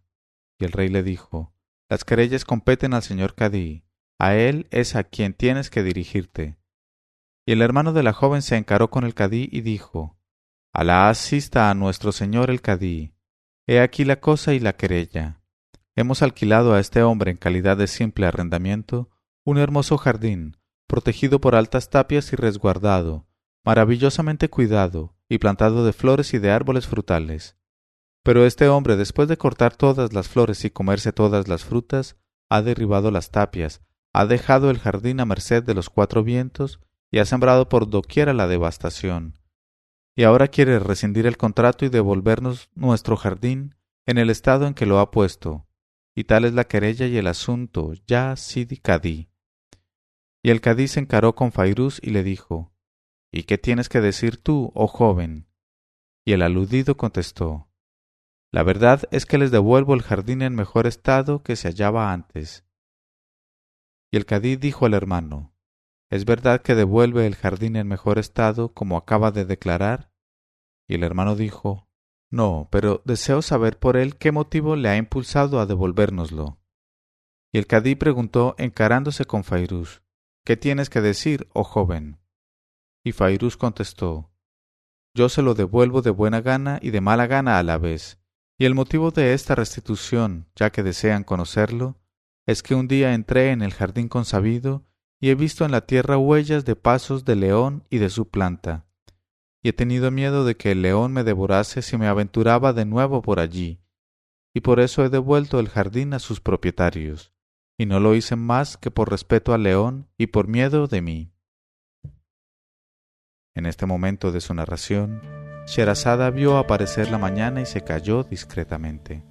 Y 0.60 0.66
el 0.66 0.72
rey 0.72 0.90
le 0.90 1.02
dijo, 1.02 1.56
Las 1.90 2.06
querellas 2.06 2.46
competen 2.46 2.94
al 2.94 3.02
señor 3.02 3.34
cadí, 3.34 3.86
a 4.20 4.36
él 4.36 4.68
es 4.70 4.96
a 4.96 5.04
quien 5.04 5.34
tienes 5.34 5.72
que 5.72 5.82
dirigirte. 5.82 6.58
Y 7.46 7.52
el 7.52 7.62
hermano 7.62 7.94
de 7.94 8.04
la 8.04 8.14
joven 8.14 8.42
se 8.42 8.56
encaró 8.56 8.90
con 8.90 9.04
el 9.04 9.14
cadí 9.14 9.50
y 9.52 9.62
dijo, 9.62 10.18
Alá 10.72 11.10
asista 11.10 11.70
a 11.70 11.74
nuestro 11.74 12.12
señor 12.12 12.50
el 12.50 12.62
cadí. 12.62 13.14
He 13.68 13.80
aquí 13.80 14.06
la 14.06 14.20
cosa 14.20 14.54
y 14.54 14.60
la 14.60 14.74
querella. 14.74 15.42
Hemos 15.96 16.22
alquilado 16.22 16.74
a 16.74 16.80
este 16.80 17.04
hombre 17.04 17.32
en 17.32 17.38
calidad 17.38 17.78
de 17.78 17.88
simple 17.88 18.26
arrendamiento 18.26 19.10
un 19.46 19.58
hermoso 19.58 19.98
jardín, 19.98 20.58
protegido 20.88 21.40
por 21.42 21.56
altas 21.56 21.90
tapias 21.90 22.32
y 22.34 22.36
resguardado, 22.36 23.28
maravillosamente 23.66 24.50
cuidado 24.50 25.16
y 25.28 25.38
plantado 25.38 25.86
de 25.86 25.94
flores 25.94 26.34
y 26.34 26.40
de 26.40 26.50
árboles 26.52 26.88
frutales. 26.88 27.58
Pero 28.24 28.46
este 28.46 28.70
hombre, 28.70 28.96
después 28.96 29.28
de 29.28 29.38
cortar 29.38 29.76
todas 29.76 30.14
las 30.14 30.30
flores 30.30 30.64
y 30.64 30.70
comerse 30.70 31.12
todas 31.12 31.50
las 31.50 31.66
frutas, 31.66 32.16
ha 32.50 32.62
derribado 32.62 33.12
las 33.12 33.32
tapias, 33.32 33.82
ha 34.14 34.26
dejado 34.26 34.70
el 34.70 34.80
jardín 34.80 35.20
a 35.20 35.26
merced 35.26 35.62
de 35.64 35.74
los 35.74 35.90
cuatro 35.90 36.24
vientos 36.24 36.80
y 37.14 37.20
ha 37.20 37.26
sembrado 37.26 37.70
por 37.70 37.92
doquiera 37.92 38.34
la 38.34 38.48
devastación. 38.48 39.38
Y 40.16 40.24
ahora 40.24 40.48
quiere 40.48 40.80
rescindir 40.80 41.28
el 41.28 41.38
contrato 41.38 41.86
y 41.86 41.90
devolvernos 41.90 42.72
nuestro 42.74 43.18
jardín 43.18 43.76
en 44.08 44.18
el 44.18 44.32
estado 44.32 44.66
en 44.66 44.74
que 44.74 44.88
lo 44.88 44.98
ha 44.98 45.12
puesto. 45.12 45.68
Y 46.16 46.24
tal 46.24 46.44
es 46.44 46.54
la 46.54 46.64
querella 46.64 47.06
y 47.06 47.16
el 47.18 47.28
asunto, 47.28 47.94
ya 48.08 48.36
Sidi 48.36 48.78
Cadí. 48.78 49.30
Y 50.42 50.50
el 50.50 50.60
Cadí 50.60 50.88
se 50.88 51.02
encaró 51.02 51.36
con 51.36 51.52
Fairuz 51.52 52.00
y 52.02 52.10
le 52.10 52.24
dijo, 52.24 52.74
¿Y 53.32 53.44
qué 53.44 53.60
tienes 53.60 53.90
que 53.90 54.02
decir 54.02 54.38
tú, 54.38 54.72
oh 54.74 54.88
joven? 54.88 55.48
Y 56.26 56.34
el 56.34 56.42
aludido 56.42 56.98
contestó, 56.98 57.70
La 58.52 58.64
verdad 58.64 59.04
es 59.12 59.28
que 59.28 59.38
les 59.38 59.52
devuelvo 59.52 59.94
el 59.94 60.02
jardín 60.02 60.42
en 60.42 60.56
mejor 60.56 60.88
estado 60.88 61.44
que 61.44 61.58
se 61.58 61.68
hallaba 61.68 62.12
antes. 62.12 62.66
Y 64.12 64.18
el 64.18 64.26
Cadí 64.26 64.56
dijo 64.56 64.88
al 64.88 64.96
hermano, 64.96 65.53
¿Es 66.14 66.26
verdad 66.26 66.62
que 66.62 66.76
devuelve 66.76 67.26
el 67.26 67.34
jardín 67.34 67.76
en 67.76 67.88
mejor 67.88 68.20
estado 68.20 68.72
como 68.72 68.98
acaba 68.98 69.32
de 69.32 69.46
declarar? 69.46 70.12
Y 70.88 70.94
el 70.94 71.04
hermano 71.04 71.36
dijo, 71.36 71.90
No, 72.30 72.68
pero 72.72 73.02
deseo 73.04 73.42
saber 73.42 73.80
por 73.80 73.98
él 73.98 74.16
qué 74.18 74.32
motivo 74.32 74.76
le 74.76 74.90
ha 74.90 74.98
impulsado 74.98 75.60
a 75.60 75.66
devolvérnoslo. 75.66 76.60
Y 77.52 77.58
el 77.58 77.66
cadí 77.66 77.96
preguntó 77.96 78.54
encarándose 78.60 79.26
con 79.26 79.44
Fairuz, 79.44 80.04
¿Qué 80.46 80.56
tienes 80.56 80.92
que 80.92 81.02
decir, 81.02 81.48
oh 81.52 81.64
joven? 81.64 82.20
Y 83.04 83.14
Fairuz 83.14 83.58
contestó, 83.58 84.32
Yo 85.16 85.30
se 85.30 85.42
lo 85.42 85.56
devuelvo 85.56 86.04
de 86.04 86.12
buena 86.12 86.42
gana 86.42 86.78
y 86.80 86.92
de 86.92 87.02
mala 87.02 87.26
gana 87.26 87.58
a 87.58 87.64
la 87.64 87.80
vez, 87.80 88.20
y 88.60 88.66
el 88.66 88.76
motivo 88.76 89.10
de 89.10 89.34
esta 89.34 89.56
restitución, 89.56 90.48
ya 90.56 90.70
que 90.70 90.84
desean 90.84 91.24
conocerlo, 91.24 92.00
es 92.46 92.62
que 92.62 92.76
un 92.76 92.88
día 92.88 93.16
entré 93.16 93.50
en 93.50 93.64
el 93.64 93.74
jardín 93.74 94.10
consabido 94.10 94.86
y 95.24 95.30
he 95.30 95.36
visto 95.36 95.64
en 95.64 95.72
la 95.72 95.86
tierra 95.86 96.18
huellas 96.18 96.66
de 96.66 96.76
pasos 96.76 97.24
de 97.24 97.38
león 97.38 97.86
y 97.90 98.00
de 98.00 98.10
su 98.10 98.28
planta. 98.28 98.84
Y 99.62 99.70
he 99.70 99.74
tenido 99.74 100.12
miedo 100.12 100.44
de 100.44 100.58
que 100.58 100.72
el 100.74 100.82
león 100.82 101.14
me 101.14 101.24
devorase 101.24 101.82
si 101.82 101.96
me 101.96 102.08
aventuraba 102.08 102.74
de 102.74 102.84
nuevo 102.84 103.22
por 103.22 103.40
allí, 103.40 103.80
y 104.54 104.60
por 104.60 104.82
eso 104.82 105.06
he 105.06 105.10
devuelto 105.10 105.62
el 105.62 105.70
jardín 105.70 106.14
a 106.14 106.20
sus 106.20 106.42
propietarios, 106.42 107.32
y 107.78 107.86
no 107.86 108.02
lo 108.02 108.16
hice 108.16 108.36
más 108.36 108.76
que 108.76 108.92
por 108.92 109.10
respeto 109.10 109.54
al 109.54 109.64
león 109.64 110.10
y 110.18 110.28
por 110.28 110.50
miedo 110.50 110.88
de 110.88 111.02
mí. 111.02 111.32
En 113.56 113.66
este 113.66 113.86
momento 113.86 114.34
de 114.34 114.42
su 114.42 114.54
narración, 114.54 115.22
Sherazada 115.68 116.32
vio 116.32 116.58
aparecer 116.58 117.10
la 117.10 117.18
mañana 117.18 117.62
y 117.62 117.66
se 117.66 117.82
calló 117.82 118.26
discretamente. 118.26 119.24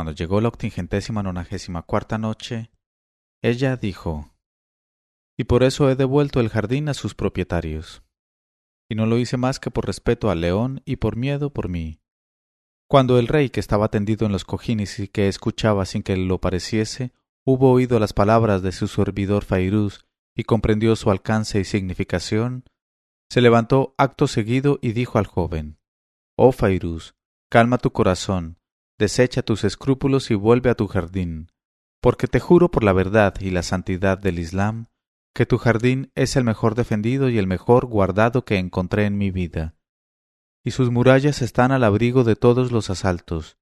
Cuando 0.00 0.12
llegó 0.12 0.40
la 0.40 0.48
octingentésima 0.48 1.22
nonagésima 1.22 1.82
cuarta 1.82 2.16
noche, 2.16 2.70
ella 3.42 3.76
dijo, 3.76 4.32
Y 5.36 5.44
por 5.44 5.62
eso 5.62 5.90
he 5.90 5.94
devuelto 5.94 6.40
el 6.40 6.48
jardín 6.48 6.88
a 6.88 6.94
sus 6.94 7.14
propietarios. 7.14 8.02
Y 8.88 8.94
no 8.94 9.04
lo 9.04 9.18
hice 9.18 9.36
más 9.36 9.60
que 9.60 9.70
por 9.70 9.84
respeto 9.84 10.30
al 10.30 10.40
león 10.40 10.80
y 10.86 10.96
por 10.96 11.16
miedo 11.16 11.52
por 11.52 11.68
mí. 11.68 12.00
Cuando 12.88 13.18
el 13.18 13.28
rey, 13.28 13.50
que 13.50 13.60
estaba 13.60 13.90
tendido 13.90 14.24
en 14.24 14.32
los 14.32 14.46
cojines 14.46 14.98
y 15.00 15.08
que 15.08 15.28
escuchaba 15.28 15.84
sin 15.84 16.02
que 16.02 16.16
lo 16.16 16.40
pareciese, 16.40 17.12
hubo 17.44 17.70
oído 17.70 17.98
las 18.00 18.14
palabras 18.14 18.62
de 18.62 18.72
su 18.72 18.88
servidor 18.88 19.44
Fairuz 19.44 20.06
y 20.34 20.44
comprendió 20.44 20.96
su 20.96 21.10
alcance 21.10 21.60
y 21.60 21.64
significación, 21.64 22.64
se 23.28 23.42
levantó 23.42 23.94
acto 23.98 24.28
seguido 24.28 24.78
y 24.80 24.92
dijo 24.92 25.18
al 25.18 25.26
joven, 25.26 25.78
Oh 26.38 26.52
Fairuz, 26.52 27.14
calma 27.50 27.76
tu 27.76 27.92
corazón, 27.92 28.59
desecha 29.00 29.42
tus 29.42 29.64
escrúpulos 29.64 30.30
y 30.30 30.34
vuelve 30.34 30.68
a 30.68 30.74
tu 30.74 30.86
jardín, 30.86 31.50
porque 32.02 32.26
te 32.26 32.38
juro 32.38 32.70
por 32.70 32.84
la 32.84 32.92
verdad 32.92 33.34
y 33.40 33.50
la 33.50 33.62
santidad 33.62 34.18
del 34.18 34.38
Islam, 34.38 34.88
que 35.34 35.46
tu 35.46 35.56
jardín 35.56 36.12
es 36.14 36.36
el 36.36 36.44
mejor 36.44 36.74
defendido 36.74 37.30
y 37.30 37.38
el 37.38 37.46
mejor 37.46 37.86
guardado 37.86 38.44
que 38.44 38.58
encontré 38.58 39.06
en 39.06 39.16
mi 39.16 39.30
vida, 39.30 39.74
y 40.62 40.72
sus 40.72 40.90
murallas 40.90 41.40
están 41.40 41.72
al 41.72 41.82
abrigo 41.82 42.24
de 42.24 42.36
todos 42.36 42.72
los 42.72 42.90
asaltos, 42.90 43.56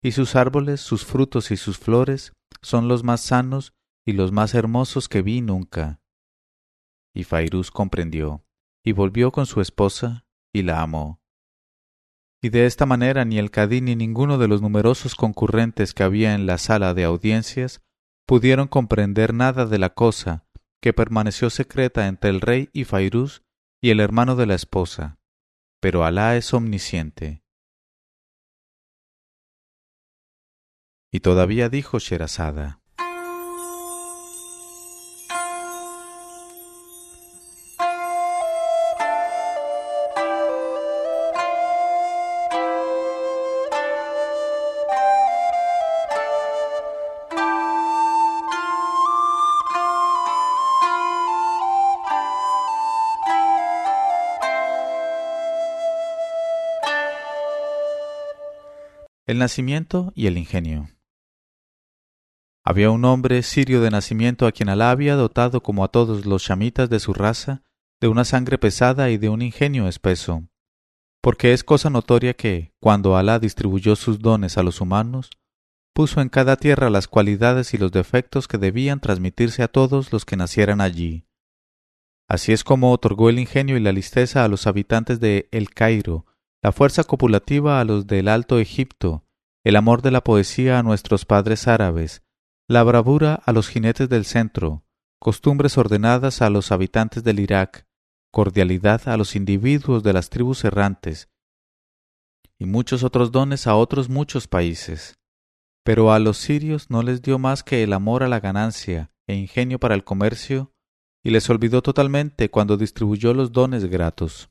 y 0.00 0.12
sus 0.12 0.36
árboles, 0.36 0.80
sus 0.80 1.04
frutos 1.04 1.50
y 1.50 1.56
sus 1.56 1.76
flores 1.76 2.32
son 2.62 2.86
los 2.86 3.02
más 3.02 3.20
sanos 3.20 3.74
y 4.06 4.12
los 4.12 4.30
más 4.30 4.54
hermosos 4.54 5.08
que 5.08 5.22
vi 5.22 5.40
nunca. 5.40 6.00
Y 7.12 7.24
Fairuz 7.24 7.72
comprendió, 7.72 8.44
y 8.84 8.92
volvió 8.92 9.32
con 9.32 9.46
su 9.46 9.60
esposa, 9.60 10.24
y 10.52 10.62
la 10.62 10.82
amó. 10.82 11.23
Y 12.44 12.50
de 12.50 12.66
esta 12.66 12.84
manera 12.84 13.24
ni 13.24 13.38
el 13.38 13.50
cadí 13.50 13.80
ni 13.80 13.96
ninguno 13.96 14.36
de 14.36 14.48
los 14.48 14.60
numerosos 14.60 15.14
concurrentes 15.14 15.94
que 15.94 16.02
había 16.02 16.34
en 16.34 16.44
la 16.44 16.58
sala 16.58 16.92
de 16.92 17.04
audiencias 17.04 17.80
pudieron 18.26 18.68
comprender 18.68 19.32
nada 19.32 19.64
de 19.64 19.78
la 19.78 19.94
cosa 19.94 20.44
que 20.82 20.92
permaneció 20.92 21.48
secreta 21.48 22.06
entre 22.06 22.28
el 22.28 22.42
rey 22.42 22.68
y 22.74 22.84
Fairuz 22.84 23.44
y 23.80 23.88
el 23.88 23.98
hermano 23.98 24.36
de 24.36 24.44
la 24.44 24.56
esposa. 24.56 25.18
Pero 25.80 26.04
Alá 26.04 26.36
es 26.36 26.52
omnisciente. 26.52 27.42
Y 31.10 31.20
todavía 31.20 31.70
dijo 31.70 31.98
Sherazada. 31.98 32.83
Nacimiento 59.44 60.10
y 60.14 60.26
el 60.26 60.38
ingenio. 60.38 60.88
Había 62.64 62.90
un 62.90 63.04
hombre 63.04 63.42
sirio 63.42 63.82
de 63.82 63.90
nacimiento 63.90 64.46
a 64.46 64.52
quien 64.52 64.70
Alá 64.70 64.90
había 64.90 65.16
dotado 65.16 65.62
como 65.62 65.84
a 65.84 65.88
todos 65.88 66.24
los 66.24 66.42
shamitas 66.42 66.88
de 66.88 66.98
su 66.98 67.12
raza 67.12 67.62
de 68.00 68.08
una 68.08 68.24
sangre 68.24 68.56
pesada 68.56 69.10
y 69.10 69.18
de 69.18 69.28
un 69.28 69.42
ingenio 69.42 69.86
espeso, 69.86 70.48
porque 71.20 71.52
es 71.52 71.62
cosa 71.62 71.90
notoria 71.90 72.32
que, 72.34 72.72
cuando 72.80 73.16
Alá 73.16 73.38
distribuyó 73.38 73.96
sus 73.96 74.18
dones 74.18 74.56
a 74.56 74.62
los 74.62 74.80
humanos, 74.80 75.30
puso 75.94 76.22
en 76.22 76.30
cada 76.30 76.56
tierra 76.56 76.88
las 76.88 77.06
cualidades 77.06 77.74
y 77.74 77.78
los 77.78 77.92
defectos 77.92 78.48
que 78.48 78.56
debían 78.56 79.00
transmitirse 79.00 79.62
a 79.62 79.68
todos 79.68 80.10
los 80.10 80.24
que 80.24 80.36
nacieran 80.36 80.80
allí. 80.80 81.26
Así 82.28 82.52
es 82.52 82.64
como 82.64 82.92
otorgó 82.92 83.28
el 83.28 83.38
ingenio 83.38 83.76
y 83.76 83.80
la 83.80 83.92
listeza 83.92 84.42
a 84.42 84.48
los 84.48 84.66
habitantes 84.66 85.20
de 85.20 85.48
El 85.52 85.68
Cairo, 85.68 86.24
la 86.62 86.72
fuerza 86.72 87.04
copulativa 87.04 87.78
a 87.78 87.84
los 87.84 88.06
del 88.06 88.28
Alto 88.28 88.58
Egipto, 88.58 89.24
el 89.64 89.76
amor 89.76 90.02
de 90.02 90.10
la 90.10 90.22
poesía 90.22 90.78
a 90.78 90.82
nuestros 90.82 91.24
padres 91.24 91.66
árabes, 91.66 92.22
la 92.68 92.82
bravura 92.82 93.34
a 93.46 93.52
los 93.52 93.68
jinetes 93.68 94.10
del 94.10 94.26
centro, 94.26 94.84
costumbres 95.18 95.78
ordenadas 95.78 96.42
a 96.42 96.50
los 96.50 96.70
habitantes 96.70 97.24
del 97.24 97.40
Irak, 97.40 97.86
cordialidad 98.30 99.08
a 99.08 99.16
los 99.16 99.34
individuos 99.34 100.02
de 100.02 100.12
las 100.12 100.28
tribus 100.28 100.64
errantes, 100.64 101.30
y 102.58 102.66
muchos 102.66 103.02
otros 103.02 103.32
dones 103.32 103.66
a 103.66 103.74
otros 103.74 104.10
muchos 104.10 104.46
países. 104.48 105.18
Pero 105.82 106.12
a 106.12 106.18
los 106.18 106.36
sirios 106.36 106.90
no 106.90 107.02
les 107.02 107.22
dio 107.22 107.38
más 107.38 107.62
que 107.62 107.82
el 107.82 107.94
amor 107.94 108.22
a 108.22 108.28
la 108.28 108.40
ganancia 108.40 109.12
e 109.26 109.34
ingenio 109.34 109.80
para 109.80 109.94
el 109.94 110.04
comercio, 110.04 110.72
y 111.22 111.30
les 111.30 111.48
olvidó 111.48 111.80
totalmente 111.80 112.50
cuando 112.50 112.76
distribuyó 112.76 113.32
los 113.32 113.50
dones 113.50 113.86
gratos. 113.86 114.50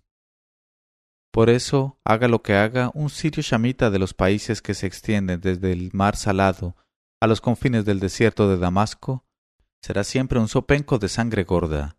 Por 1.34 1.50
eso, 1.50 2.00
haga 2.06 2.28
lo 2.28 2.44
que 2.44 2.54
haga, 2.54 2.92
un 2.94 3.10
sirio 3.10 3.42
shamita 3.42 3.90
de 3.90 3.98
los 3.98 4.14
países 4.14 4.62
que 4.62 4.76
se 4.76 4.86
extienden 4.86 5.42
desde 5.42 5.72
el 5.72 5.90
mar 5.92 6.16
salado 6.16 6.76
a 7.20 7.26
los 7.26 7.42
confines 7.42 7.86
del 7.86 8.00
desierto 8.00 8.48
de 8.48 8.58
Damasco, 8.58 9.26
será 9.82 10.04
siempre 10.04 10.38
un 10.38 10.48
sopenco 10.48 11.00
de 11.00 11.10
sangre 11.10 11.44
gorda, 11.44 11.98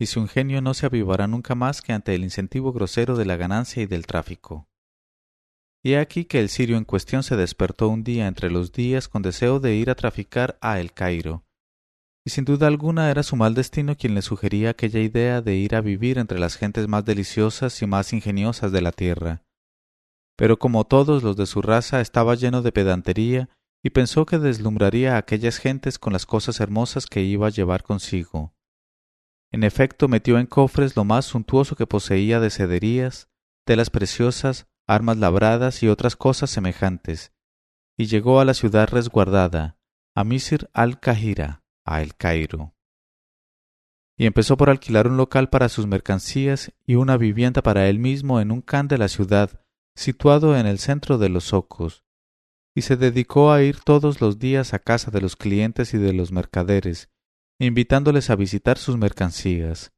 y 0.00 0.06
su 0.06 0.18
ingenio 0.18 0.60
no 0.62 0.74
se 0.74 0.86
avivará 0.86 1.28
nunca 1.28 1.54
más 1.54 1.80
que 1.80 1.92
ante 1.92 2.12
el 2.12 2.24
incentivo 2.24 2.72
grosero 2.72 3.14
de 3.16 3.24
la 3.24 3.36
ganancia 3.36 3.84
y 3.84 3.86
del 3.86 4.04
tráfico. 4.04 4.68
Y 5.84 5.94
aquí 5.94 6.24
que 6.24 6.40
el 6.40 6.48
sirio 6.48 6.76
en 6.76 6.84
cuestión 6.84 7.22
se 7.22 7.36
despertó 7.36 7.86
un 7.86 8.02
día 8.02 8.26
entre 8.26 8.50
los 8.50 8.72
días 8.72 9.06
con 9.06 9.22
deseo 9.22 9.60
de 9.60 9.76
ir 9.76 9.90
a 9.90 9.94
traficar 9.94 10.58
a 10.60 10.80
El 10.80 10.92
Cairo, 10.92 11.44
y 12.24 12.30
sin 12.30 12.44
duda 12.44 12.68
alguna 12.68 13.10
era 13.10 13.22
su 13.22 13.36
mal 13.36 13.54
destino 13.54 13.96
quien 13.96 14.14
le 14.14 14.22
sugería 14.22 14.70
aquella 14.70 15.00
idea 15.00 15.40
de 15.42 15.56
ir 15.56 15.74
a 15.74 15.80
vivir 15.80 16.18
entre 16.18 16.38
las 16.38 16.56
gentes 16.56 16.86
más 16.88 17.04
deliciosas 17.04 17.82
y 17.82 17.86
más 17.86 18.12
ingeniosas 18.12 18.70
de 18.70 18.80
la 18.80 18.92
tierra. 18.92 19.42
Pero 20.36 20.58
como 20.58 20.84
todos 20.84 21.22
los 21.22 21.36
de 21.36 21.46
su 21.46 21.62
raza 21.62 22.00
estaba 22.00 22.34
lleno 22.34 22.62
de 22.62 22.72
pedantería 22.72 23.48
y 23.82 23.90
pensó 23.90 24.24
que 24.24 24.38
deslumbraría 24.38 25.14
a 25.14 25.18
aquellas 25.18 25.58
gentes 25.58 25.98
con 25.98 26.12
las 26.12 26.24
cosas 26.24 26.60
hermosas 26.60 27.06
que 27.06 27.22
iba 27.22 27.48
a 27.48 27.50
llevar 27.50 27.82
consigo. 27.82 28.54
En 29.50 29.64
efecto 29.64 30.08
metió 30.08 30.38
en 30.38 30.46
cofres 30.46 30.96
lo 30.96 31.04
más 31.04 31.26
suntuoso 31.26 31.76
que 31.76 31.86
poseía 31.86 32.40
de 32.40 32.50
cederías, 32.50 33.28
telas 33.66 33.90
preciosas, 33.90 34.66
armas 34.86 35.18
labradas 35.18 35.82
y 35.82 35.88
otras 35.88 36.16
cosas 36.16 36.50
semejantes, 36.50 37.32
y 37.98 38.06
llegó 38.06 38.40
a 38.40 38.44
la 38.44 38.54
ciudad 38.54 38.88
resguardada, 38.88 39.76
a 40.14 40.24
Misir 40.24 40.70
al-Kahira, 40.72 41.61
a 41.84 42.02
El 42.02 42.14
Cairo. 42.14 42.74
Y 44.16 44.26
empezó 44.26 44.56
por 44.56 44.70
alquilar 44.70 45.08
un 45.08 45.16
local 45.16 45.48
para 45.48 45.68
sus 45.68 45.86
mercancías 45.86 46.72
y 46.86 46.94
una 46.94 47.16
vivienda 47.16 47.62
para 47.62 47.88
él 47.88 47.98
mismo 47.98 48.40
en 48.40 48.50
un 48.50 48.60
can 48.60 48.88
de 48.88 48.98
la 48.98 49.08
ciudad, 49.08 49.64
situado 49.94 50.56
en 50.56 50.66
el 50.66 50.78
centro 50.78 51.18
de 51.18 51.28
los 51.28 51.52
Ocos, 51.52 52.04
y 52.74 52.82
se 52.82 52.96
dedicó 52.96 53.52
a 53.52 53.62
ir 53.62 53.80
todos 53.80 54.20
los 54.20 54.38
días 54.38 54.74
a 54.74 54.78
casa 54.78 55.10
de 55.10 55.20
los 55.20 55.36
clientes 55.36 55.94
y 55.94 55.98
de 55.98 56.12
los 56.12 56.32
mercaderes, 56.32 57.10
invitándoles 57.58 58.30
a 58.30 58.36
visitar 58.36 58.78
sus 58.78 58.96
mercancías, 58.96 59.92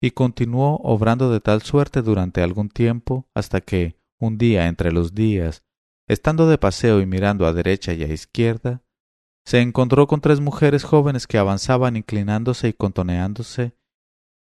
y 0.00 0.10
continuó 0.10 0.76
obrando 0.82 1.30
de 1.30 1.40
tal 1.40 1.62
suerte 1.62 2.02
durante 2.02 2.42
algún 2.42 2.68
tiempo 2.68 3.28
hasta 3.34 3.60
que, 3.60 3.96
un 4.18 4.36
día 4.38 4.66
entre 4.66 4.92
los 4.92 5.14
días, 5.14 5.62
estando 6.08 6.48
de 6.48 6.58
paseo 6.58 7.00
y 7.00 7.06
mirando 7.06 7.46
a 7.46 7.52
derecha 7.52 7.92
y 7.92 8.02
a 8.02 8.12
izquierda, 8.12 8.81
se 9.44 9.60
encontró 9.60 10.06
con 10.06 10.20
tres 10.20 10.40
mujeres 10.40 10.84
jóvenes 10.84 11.26
que 11.26 11.38
avanzaban 11.38 11.96
inclinándose 11.96 12.68
y 12.68 12.72
contoneándose, 12.72 13.76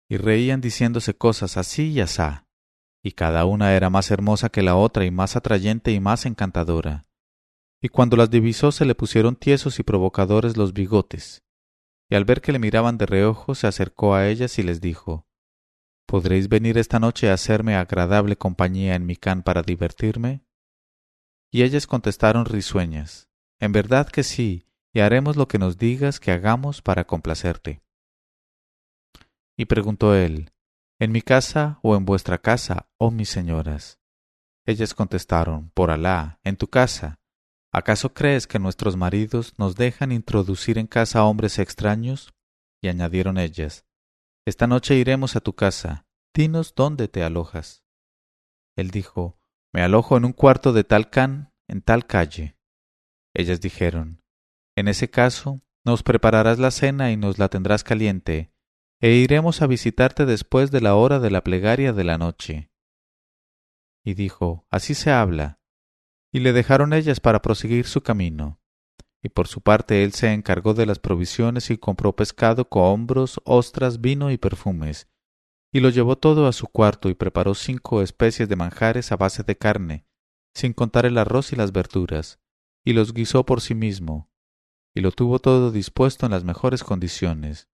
y 0.10 0.18
reían 0.18 0.62
diciéndose 0.62 1.16
cosas 1.16 1.58
así 1.58 1.92
y 1.92 2.02
asá, 2.02 2.48
y 3.02 3.14
cada 3.14 3.46
una 3.46 3.74
era 3.74 3.89
más 3.89 4.12
hermosa 4.12 4.50
que 4.50 4.62
la 4.62 4.76
otra 4.76 5.06
y 5.06 5.12
más 5.12 5.36
atrayente 5.36 5.92
y 5.92 6.00
más 6.00 6.26
encantadora. 6.26 7.08
Y 7.82 7.89
cuando 7.89 8.18
las 8.18 8.30
divisó 8.30 8.72
se 8.72 8.86
le 8.86 8.94
pusieron 8.94 9.36
tiesos 9.36 9.80
y 9.80 9.84
provocadores 9.84 10.58
los 10.58 10.74
bigotes, 10.74 11.44
y 12.10 12.16
al 12.16 12.26
ver 12.26 12.42
que 12.42 12.52
le 12.52 12.60
miraban 12.60 12.98
de 12.98 13.06
reojo 13.06 13.56
se 13.56 13.68
acercó 13.68 14.14
a 14.14 14.28
ellas 14.28 14.60
y 14.60 14.64
les 14.64 14.82
dijo 14.82 15.26
¿Podréis 16.06 16.50
venir 16.50 16.78
esta 16.78 17.00
noche 17.00 17.30
a 17.30 17.34
hacerme 17.34 17.76
agradable 17.76 18.36
compañía 18.36 18.96
en 18.96 19.06
mi 19.06 19.16
can 19.16 19.44
para 19.44 19.62
divertirme? 19.62 20.44
Y 21.50 21.64
ellas 21.64 21.88
contestaron 21.88 22.46
risueñas 22.46 23.30
En 23.60 23.72
verdad 23.72 24.10
que 24.10 24.24
sí, 24.24 24.68
y 24.94 25.00
haremos 25.00 25.38
lo 25.38 25.48
que 25.48 25.58
nos 25.58 25.78
digas 25.78 26.20
que 26.20 26.32
hagamos 26.32 26.82
para 26.82 27.06
complacerte. 27.06 27.82
Y 29.58 29.66
preguntó 29.66 30.16
él, 30.16 30.52
¿En 31.00 31.12
mi 31.12 31.24
casa 31.24 31.80
o 31.82 31.96
en 31.96 32.06
vuestra 32.06 32.38
casa, 32.38 32.88
oh 33.00 33.10
mis 33.10 33.30
señoras? 33.30 34.00
Ellas 34.66 34.94
contestaron, 34.94 35.72
Por 35.72 35.89
Alá, 35.89 36.39
en 36.44 36.58
tu 36.58 36.68
casa. 36.68 37.20
¿Acaso 37.74 38.14
crees 38.14 38.46
que 38.46 38.60
nuestros 38.60 38.98
maridos 38.98 39.54
nos 39.58 39.76
dejan 39.76 40.12
introducir 40.12 40.78
en 40.78 40.88
casa 40.88 41.24
hombres 41.24 41.58
extraños? 41.58 42.34
Y 42.84 42.89
añadieron 42.89 43.38
ellas, 43.38 43.86
Esta 44.46 44.68
noche 44.68 44.96
iremos 44.96 45.36
a 45.36 45.39
tu 45.39 45.54
casa, 45.54 46.06
dinos 46.36 46.76
dónde 46.76 47.08
te 47.08 47.24
alojas. 47.24 47.84
Él 48.76 48.92
dijo, 48.92 49.39
Me 49.74 49.82
alojo 49.82 50.18
en 50.18 50.26
un 50.26 50.34
cuarto 50.34 50.74
de 50.74 50.84
tal 50.84 51.10
can, 51.10 51.52
en 51.68 51.82
tal 51.82 52.06
calle. 52.06 52.58
Ellas 53.34 53.62
dijeron, 53.62 54.20
en 54.76 54.88
ese 54.88 55.09
caso, 55.09 55.61
nos 55.84 56.03
prepararás 56.03 56.59
la 56.59 56.72
cena 56.72 57.11
y 57.11 57.17
nos 57.17 57.39
la 57.39 57.49
tendrás 57.49 57.84
caliente, 57.84 58.53
e 58.99 59.13
iremos 59.13 59.61
a 59.61 59.67
visitarte 59.67 60.26
después 60.26 60.72
de 60.72 60.82
la 60.82 60.95
hora 60.95 61.19
de 61.19 61.32
la 61.32 61.43
plegaria 61.43 61.91
de 61.93 62.03
la 62.03 62.17
noche. 62.17 62.72
Y 64.03 64.13
dijo, 64.13 64.67
Así 64.69 64.93
se 64.93 65.11
habla. 65.11 65.59
Y 66.32 66.39
le 66.39 66.53
dejaron 66.53 66.93
ellas 66.93 67.19
para 67.19 67.41
proseguir 67.41 67.86
su 67.86 68.01
camino. 68.01 68.61
Y 69.24 69.30
por 69.30 69.47
su 69.47 69.61
parte 69.61 70.03
él 70.03 70.13
se 70.13 70.32
encargó 70.34 70.74
de 70.74 70.86
las 70.86 70.99
provisiones 70.99 71.69
y 71.69 71.78
compró 71.78 72.15
pescado, 72.15 72.69
cohombros, 72.69 73.39
ostras, 73.43 74.01
vino 74.01 74.32
y 74.32 74.38
perfumes, 74.38 75.07
y 75.72 75.80
lo 75.80 75.89
llevó 75.89 76.17
todo 76.17 76.47
a 76.47 76.53
su 76.53 76.67
cuarto 76.67 77.09
y 77.09 77.13
preparó 77.13 77.53
cinco 77.53 78.01
especies 78.01 78.49
de 78.49 78.55
manjares 78.55 79.11
a 79.11 79.17
base 79.17 79.43
de 79.43 79.57
carne, 79.57 80.07
sin 80.55 80.74
contar 80.74 81.05
el 81.05 81.17
arroz 81.17 81.53
y 81.53 81.55
las 81.55 81.72
verduras, 81.72 82.39
y 82.84 82.93
los 82.93 83.13
guisó 83.13 83.45
por 83.45 83.61
sí 83.61 83.76
mismo, 83.76 84.31
y 84.94 85.02
lo 85.02 85.12
tuvo 85.12 85.39
todo 85.39 85.72
dispuesto 85.72 86.26
en 86.26 86.32
las 86.32 86.44
mejores 86.44 86.84
condiciones. 86.84 87.70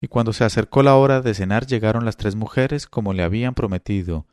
Y 0.00 0.08
cuando 0.08 0.32
se 0.32 0.44
acercó 0.44 0.82
la 0.82 0.96
hora 0.96 1.20
de 1.20 1.34
cenar 1.34 1.66
llegaron 1.66 2.04
las 2.04 2.16
tres 2.16 2.34
mujeres 2.36 2.86
como 2.86 3.12
le 3.12 3.22
habían 3.22 3.54
prometido, 3.54 4.26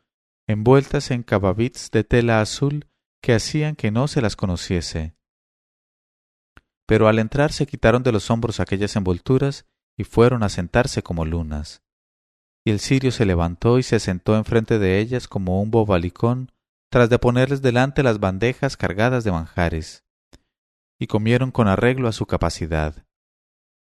envueltas 0.46 1.10
en 1.10 1.22
cababits 1.22 1.90
de 1.90 2.04
tela 2.04 2.40
azul 2.40 2.86
que 3.22 3.34
hacían 3.34 3.76
que 3.76 3.90
no 3.90 4.08
se 4.08 4.20
las 4.20 4.36
conociese. 4.36 5.14
Pero 6.86 7.08
al 7.08 7.18
entrar 7.18 7.52
se 7.52 7.66
quitaron 7.66 8.02
de 8.02 8.12
los 8.12 8.30
hombros 8.30 8.60
aquellas 8.60 8.96
envolturas 8.96 9.66
y 9.96 10.04
fueron 10.04 10.42
a 10.42 10.48
sentarse 10.48 11.02
como 11.02 11.24
lunas. 11.24 11.82
Y 12.64 12.70
el 12.70 12.80
sirio 12.80 13.10
se 13.10 13.24
levantó 13.24 13.78
y 13.78 13.82
se 13.82 13.98
sentó 13.98 14.36
enfrente 14.36 14.78
de 14.78 14.98
ellas 15.00 15.26
como 15.26 15.60
un 15.62 15.70
bobalicón 15.70 16.52
tras 16.90 17.08
de 17.08 17.18
ponerles 17.18 17.62
delante 17.62 18.02
las 18.02 18.20
bandejas 18.20 18.76
cargadas 18.76 19.24
de 19.24 19.32
manjares. 19.32 20.04
Y 20.98 21.06
comieron 21.06 21.50
con 21.50 21.68
arreglo 21.68 22.08
a 22.08 22.12
su 22.12 22.26
capacidad. 22.26 23.06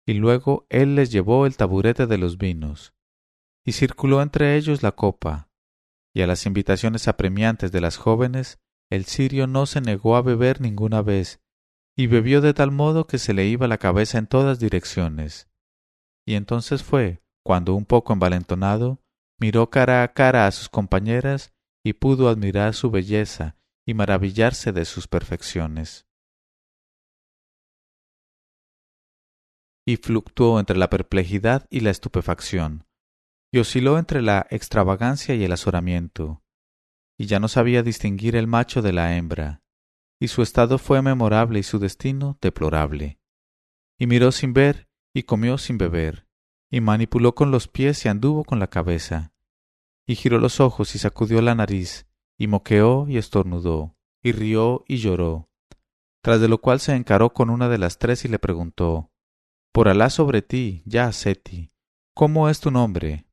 Y 0.06 0.14
luego 0.14 0.66
él 0.70 0.96
les 0.96 1.12
llevó 1.12 1.46
el 1.46 1.58
taburete 1.58 2.08
de 2.08 2.18
los 2.18 2.38
vinos, 2.38 2.94
y 3.64 3.74
circuló 3.74 4.22
entre 4.22 4.56
ellos 4.58 4.82
la 4.82 4.94
copa, 4.94 5.50
y 6.14 6.22
a 6.22 6.28
las 6.28 6.46
invitaciones 6.46 7.08
apremiantes 7.08 7.72
de 7.72 7.82
las 7.82 7.98
jóvenes, 7.98 8.60
el 8.90 9.06
sirio 9.06 9.48
no 9.48 9.66
se 9.66 9.82
negó 9.82 10.16
a 10.16 10.22
beber 10.22 10.60
ninguna 10.60 11.02
vez, 11.02 11.42
y 11.96 12.08
bebió 12.08 12.42
de 12.42 12.54
tal 12.54 12.72
modo 12.72 13.06
que 13.06 13.20
se 13.20 13.34
le 13.34 13.46
iba 13.46 13.68
la 13.68 13.78
cabeza 13.78 14.18
en 14.18 14.28
todas 14.28 14.60
direcciones. 14.60 15.50
Y 16.26 16.36
entonces 16.36 16.84
fue, 16.84 17.22
cuando 17.44 17.76
un 17.76 17.86
poco 17.86 18.14
envalentonado, 18.14 19.02
miró 19.40 19.70
cara 19.70 20.04
a 20.04 20.14
cara 20.14 20.48
a 20.48 20.52
sus 20.52 20.70
compañeras 20.70 21.54
y 21.84 21.94
pudo 21.94 22.30
admirar 22.30 22.74
su 22.74 22.92
belleza 22.92 23.56
y 23.86 23.94
maravillarse 23.94 24.72
de 24.72 24.86
sus 24.86 25.08
perfecciones. 25.08 26.06
Y 29.92 29.98
fluctuó 29.98 30.58
entre 30.58 30.78
la 30.78 30.90
perplejidad 30.90 31.68
y 31.70 31.82
la 31.82 31.90
estupefacción, 31.90 32.86
y 33.52 33.60
osciló 33.60 33.98
entre 33.98 34.22
la 34.22 34.48
extravagancia 34.50 35.36
y 35.36 35.44
el 35.44 35.52
azoramiento, 35.52 36.42
y 37.18 37.26
ya 37.26 37.42
no 37.42 37.50
sabía 37.50 37.84
distinguir 37.84 38.38
el 38.38 38.48
macho 38.48 38.82
de 38.82 38.94
la 38.94 39.18
hembra, 39.18 39.64
y 40.18 40.30
su 40.30 40.44
estado 40.44 40.78
fue 40.78 41.02
memorable 41.02 41.60
y 41.60 41.64
su 41.64 41.78
destino 41.78 42.38
deplorable. 42.42 43.20
Y 44.00 44.08
miró 44.08 44.32
sin 44.32 44.54
ver, 44.54 44.88
y 45.14 45.24
comió 45.24 45.58
sin 45.58 45.78
beber, 45.78 46.26
y 46.70 46.80
manipuló 46.80 47.36
con 47.36 47.52
los 47.52 47.68
pies 47.68 48.06
y 48.06 48.08
anduvo 48.08 48.46
con 48.46 48.60
la 48.60 48.68
cabeza, 48.68 49.34
y 50.08 50.16
giró 50.16 50.40
los 50.40 50.62
ojos 50.62 50.96
y 50.96 51.00
sacudió 51.00 51.42
la 51.42 51.54
nariz, 51.54 52.08
y 52.38 52.48
moqueó 52.48 53.10
y 53.10 53.18
estornudó, 53.18 53.98
y 54.24 54.32
rió 54.32 54.86
y 54.88 55.00
lloró. 55.00 55.50
Tras 56.22 56.40
de 56.40 56.48
lo 56.48 56.60
cual 56.62 56.80
se 56.80 56.96
encaró 56.96 57.34
con 57.34 57.50
una 57.50 57.68
de 57.68 57.78
las 57.78 57.98
tres 57.98 58.24
y 58.24 58.30
le 58.30 58.40
preguntó 58.40 59.11
Por 59.74 59.88
Alá 59.88 60.10
sobre 60.10 60.42
ti, 60.42 60.84
ya 60.86 61.10
Seti, 61.14 61.72
¿cómo 62.14 62.50
es 62.50 62.60
tu 62.60 62.72
nombre? 62.72 63.26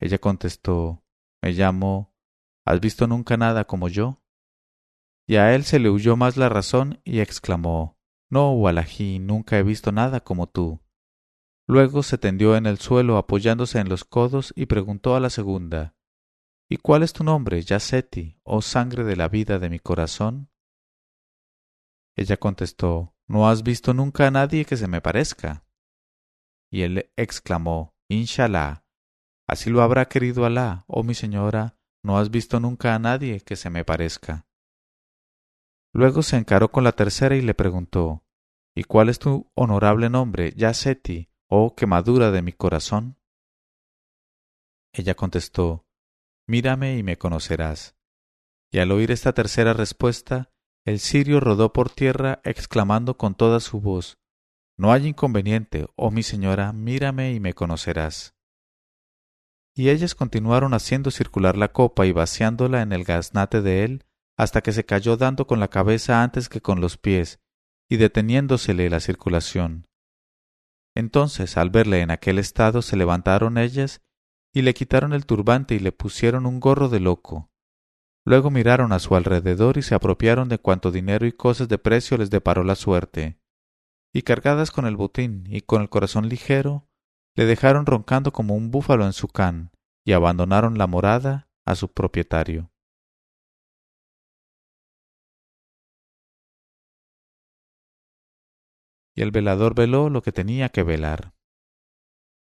Ella 0.00 0.18
contestó 0.18 1.04
Me 1.42 1.52
llamo 1.52 2.14
¿Has 2.64 2.80
visto 2.80 3.06
nunca 3.06 3.36
nada 3.36 3.66
como 3.66 3.90
yo? 3.90 4.22
Y 5.26 5.36
a 5.36 5.54
él 5.54 5.64
se 5.64 5.78
le 5.78 5.90
huyó 5.90 6.16
más 6.16 6.38
la 6.38 6.48
razón 6.48 7.02
y 7.04 7.20
exclamó 7.20 7.98
No, 8.30 8.52
Walají, 8.52 9.18
nunca 9.18 9.58
he 9.58 9.62
visto 9.62 9.92
nada 9.92 10.20
como 10.20 10.46
tú. 10.46 10.80
Luego 11.66 12.02
se 12.02 12.16
tendió 12.16 12.56
en 12.56 12.64
el 12.64 12.78
suelo 12.78 13.18
apoyándose 13.18 13.78
en 13.78 13.90
los 13.90 14.04
codos 14.04 14.54
y 14.56 14.66
preguntó 14.66 15.16
a 15.16 15.20
la 15.20 15.28
segunda 15.28 15.94
¿Y 16.70 16.78
cuál 16.78 17.02
es 17.02 17.12
tu 17.12 17.24
nombre, 17.24 17.60
Yaseti, 17.60 18.40
oh 18.42 18.62
sangre 18.62 19.04
de 19.04 19.16
la 19.16 19.28
vida 19.28 19.58
de 19.58 19.68
mi 19.68 19.80
corazón? 19.80 20.50
Ella 22.16 22.38
contestó 22.38 23.17
¿No 23.28 23.48
has 23.48 23.62
visto 23.62 23.92
nunca 23.92 24.26
a 24.26 24.30
nadie 24.30 24.64
que 24.64 24.78
se 24.78 24.88
me 24.88 25.02
parezca? 25.02 25.66
Y 26.70 26.82
él 26.82 27.10
exclamó 27.14 27.94
Inshallah, 28.08 28.84
así 29.46 29.68
lo 29.68 29.82
habrá 29.82 30.08
querido 30.08 30.46
Alá, 30.46 30.84
oh 30.86 31.02
mi 31.02 31.14
señora, 31.14 31.78
no 32.02 32.18
has 32.18 32.30
visto 32.30 32.58
nunca 32.58 32.94
a 32.94 32.98
nadie 32.98 33.40
que 33.40 33.56
se 33.56 33.68
me 33.68 33.84
parezca. 33.84 34.46
Luego 35.92 36.22
se 36.22 36.36
encaró 36.36 36.70
con 36.70 36.84
la 36.84 36.92
tercera 36.92 37.36
y 37.36 37.42
le 37.42 37.54
preguntó 37.54 38.24
¿Y 38.74 38.84
cuál 38.84 39.10
es 39.10 39.18
tu 39.18 39.50
honorable 39.54 40.08
nombre, 40.08 40.52
Yaseti, 40.56 41.28
oh 41.48 41.74
quemadura 41.74 42.30
de 42.30 42.40
mi 42.40 42.52
corazón? 42.52 43.18
Ella 44.92 45.14
contestó, 45.14 45.86
Mírame 46.46 46.96
y 46.96 47.02
me 47.02 47.18
conocerás. 47.18 47.94
Y 48.70 48.78
al 48.78 48.90
oír 48.90 49.10
esta 49.10 49.34
tercera 49.34 49.74
respuesta, 49.74 50.50
el 50.88 51.00
sirio 51.00 51.40
rodó 51.40 51.72
por 51.72 51.90
tierra 51.90 52.40
exclamando 52.44 53.16
con 53.16 53.34
toda 53.34 53.60
su 53.60 53.80
voz, 53.80 54.18
No 54.76 54.92
hay 54.92 55.08
inconveniente, 55.08 55.86
oh 55.96 56.10
mi 56.10 56.22
señora, 56.22 56.72
mírame 56.72 57.32
y 57.32 57.40
me 57.40 57.52
conocerás. 57.52 58.34
Y 59.74 59.90
ellas 59.90 60.14
continuaron 60.14 60.72
haciendo 60.72 61.10
circular 61.10 61.56
la 61.56 61.72
copa 61.72 62.06
y 62.06 62.12
vaciándola 62.12 62.82
en 62.82 62.92
el 62.92 63.04
gaznate 63.04 63.60
de 63.60 63.84
él, 63.84 64.04
hasta 64.36 64.62
que 64.62 64.72
se 64.72 64.84
cayó 64.84 65.16
dando 65.16 65.46
con 65.46 65.60
la 65.60 65.68
cabeza 65.68 66.22
antes 66.22 66.48
que 66.48 66.60
con 66.60 66.80
los 66.80 66.96
pies, 66.96 67.40
y 67.88 67.96
deteniéndosele 67.96 68.88
la 68.88 69.00
circulación. 69.00 69.86
Entonces, 70.94 71.56
al 71.56 71.70
verle 71.70 72.00
en 72.00 72.10
aquel 72.10 72.38
estado, 72.38 72.82
se 72.82 72.96
levantaron 72.96 73.58
ellas 73.58 74.00
y 74.54 74.62
le 74.62 74.74
quitaron 74.74 75.12
el 75.12 75.26
turbante 75.26 75.74
y 75.74 75.80
le 75.80 75.92
pusieron 75.92 76.46
un 76.46 76.60
gorro 76.60 76.88
de 76.88 77.00
loco. 77.00 77.50
Luego 78.28 78.50
miraron 78.50 78.92
a 78.92 78.98
su 78.98 79.16
alrededor 79.16 79.78
y 79.78 79.82
se 79.82 79.94
apropiaron 79.94 80.50
de 80.50 80.58
cuanto 80.58 80.90
dinero 80.90 81.24
y 81.24 81.32
cosas 81.32 81.66
de 81.66 81.78
precio 81.78 82.18
les 82.18 82.28
deparó 82.28 82.62
la 82.62 82.74
suerte. 82.74 83.40
Y 84.12 84.20
cargadas 84.20 84.70
con 84.70 84.84
el 84.84 84.96
botín 84.96 85.46
y 85.48 85.62
con 85.62 85.80
el 85.80 85.88
corazón 85.88 86.28
ligero, 86.28 86.90
le 87.34 87.46
dejaron 87.46 87.86
roncando 87.86 88.30
como 88.30 88.54
un 88.54 88.70
búfalo 88.70 89.06
en 89.06 89.14
su 89.14 89.28
can, 89.28 89.70
y 90.04 90.12
abandonaron 90.12 90.76
la 90.76 90.86
morada 90.86 91.48
a 91.64 91.74
su 91.74 91.88
propietario. 91.90 92.70
y 99.14 99.22
el 99.22 99.32
velador 99.32 99.74
veló 99.74 100.10
lo 100.10 100.22
que 100.22 100.30
tenía 100.30 100.68
que 100.68 100.84
velar. 100.84 101.34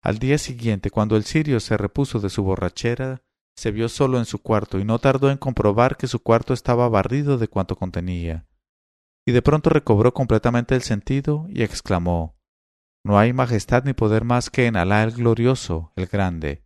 Al 0.01 0.17
día 0.17 0.39
siguiente, 0.39 0.89
cuando 0.89 1.17
el 1.17 1.23
sirio 1.23 1.59
se 1.59 1.77
repuso 1.77 2.19
de 2.19 2.31
su 2.31 2.41
borrachera, 2.43 3.21
se 3.55 3.71
vio 3.71 3.89
solo 3.89 4.17
en 4.17 4.25
su 4.25 4.39
cuarto 4.41 4.79
y 4.79 4.85
no 4.85 4.99
tardó 4.99 5.29
en 5.29 5.37
comprobar 5.37 5.97
que 5.97 6.07
su 6.07 6.21
cuarto 6.21 6.53
estaba 6.53 6.89
barrido 6.89 7.37
de 7.37 7.47
cuanto 7.47 7.75
contenía. 7.75 8.47
Y 9.25 9.31
de 9.31 9.41
pronto 9.41 9.69
recobró 9.69 10.13
completamente 10.13 10.75
el 10.75 10.81
sentido 10.81 11.45
y 11.49 11.63
exclamó 11.63 12.35
No 13.05 13.17
hay 13.17 13.33
majestad 13.33 13.83
ni 13.85 13.93
poder 13.93 14.25
más 14.25 14.49
que 14.49 14.65
en 14.65 14.75
Alá 14.75 15.03
el 15.03 15.11
glorioso, 15.11 15.93
el 15.95 16.07
grande. 16.07 16.65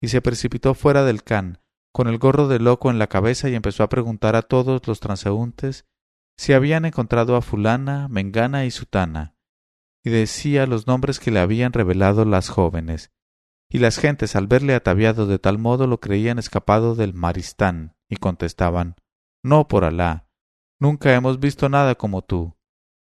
Y 0.00 0.08
se 0.08 0.22
precipitó 0.22 0.74
fuera 0.74 1.04
del 1.04 1.24
can, 1.24 1.60
con 1.92 2.06
el 2.06 2.18
gorro 2.18 2.46
de 2.46 2.60
loco 2.60 2.90
en 2.90 2.98
la 2.98 3.08
cabeza 3.08 3.48
y 3.48 3.54
empezó 3.54 3.82
a 3.82 3.88
preguntar 3.88 4.36
a 4.36 4.42
todos 4.42 4.86
los 4.86 5.00
transeúntes 5.00 5.86
si 6.36 6.52
habían 6.52 6.84
encontrado 6.84 7.34
a 7.34 7.42
fulana, 7.42 8.06
mengana 8.08 8.64
y 8.64 8.70
sutana, 8.70 9.34
y 10.04 10.10
decía 10.10 10.68
los 10.68 10.86
nombres 10.86 11.18
que 11.18 11.32
le 11.32 11.40
habían 11.40 11.72
revelado 11.72 12.24
las 12.24 12.48
jóvenes, 12.48 13.10
y 13.70 13.78
las 13.78 13.98
gentes 13.98 14.34
al 14.34 14.46
verle 14.46 14.74
ataviado 14.74 15.26
de 15.26 15.38
tal 15.38 15.58
modo 15.58 15.86
lo 15.86 16.00
creían 16.00 16.38
escapado 16.38 16.94
del 16.94 17.14
Maristán, 17.14 17.96
y 18.08 18.16
contestaban 18.16 18.96
No 19.42 19.68
por 19.68 19.84
Alá, 19.84 20.28
nunca 20.80 21.14
hemos 21.14 21.38
visto 21.38 21.68
nada 21.68 21.94
como 21.94 22.22
tú. 22.22 22.56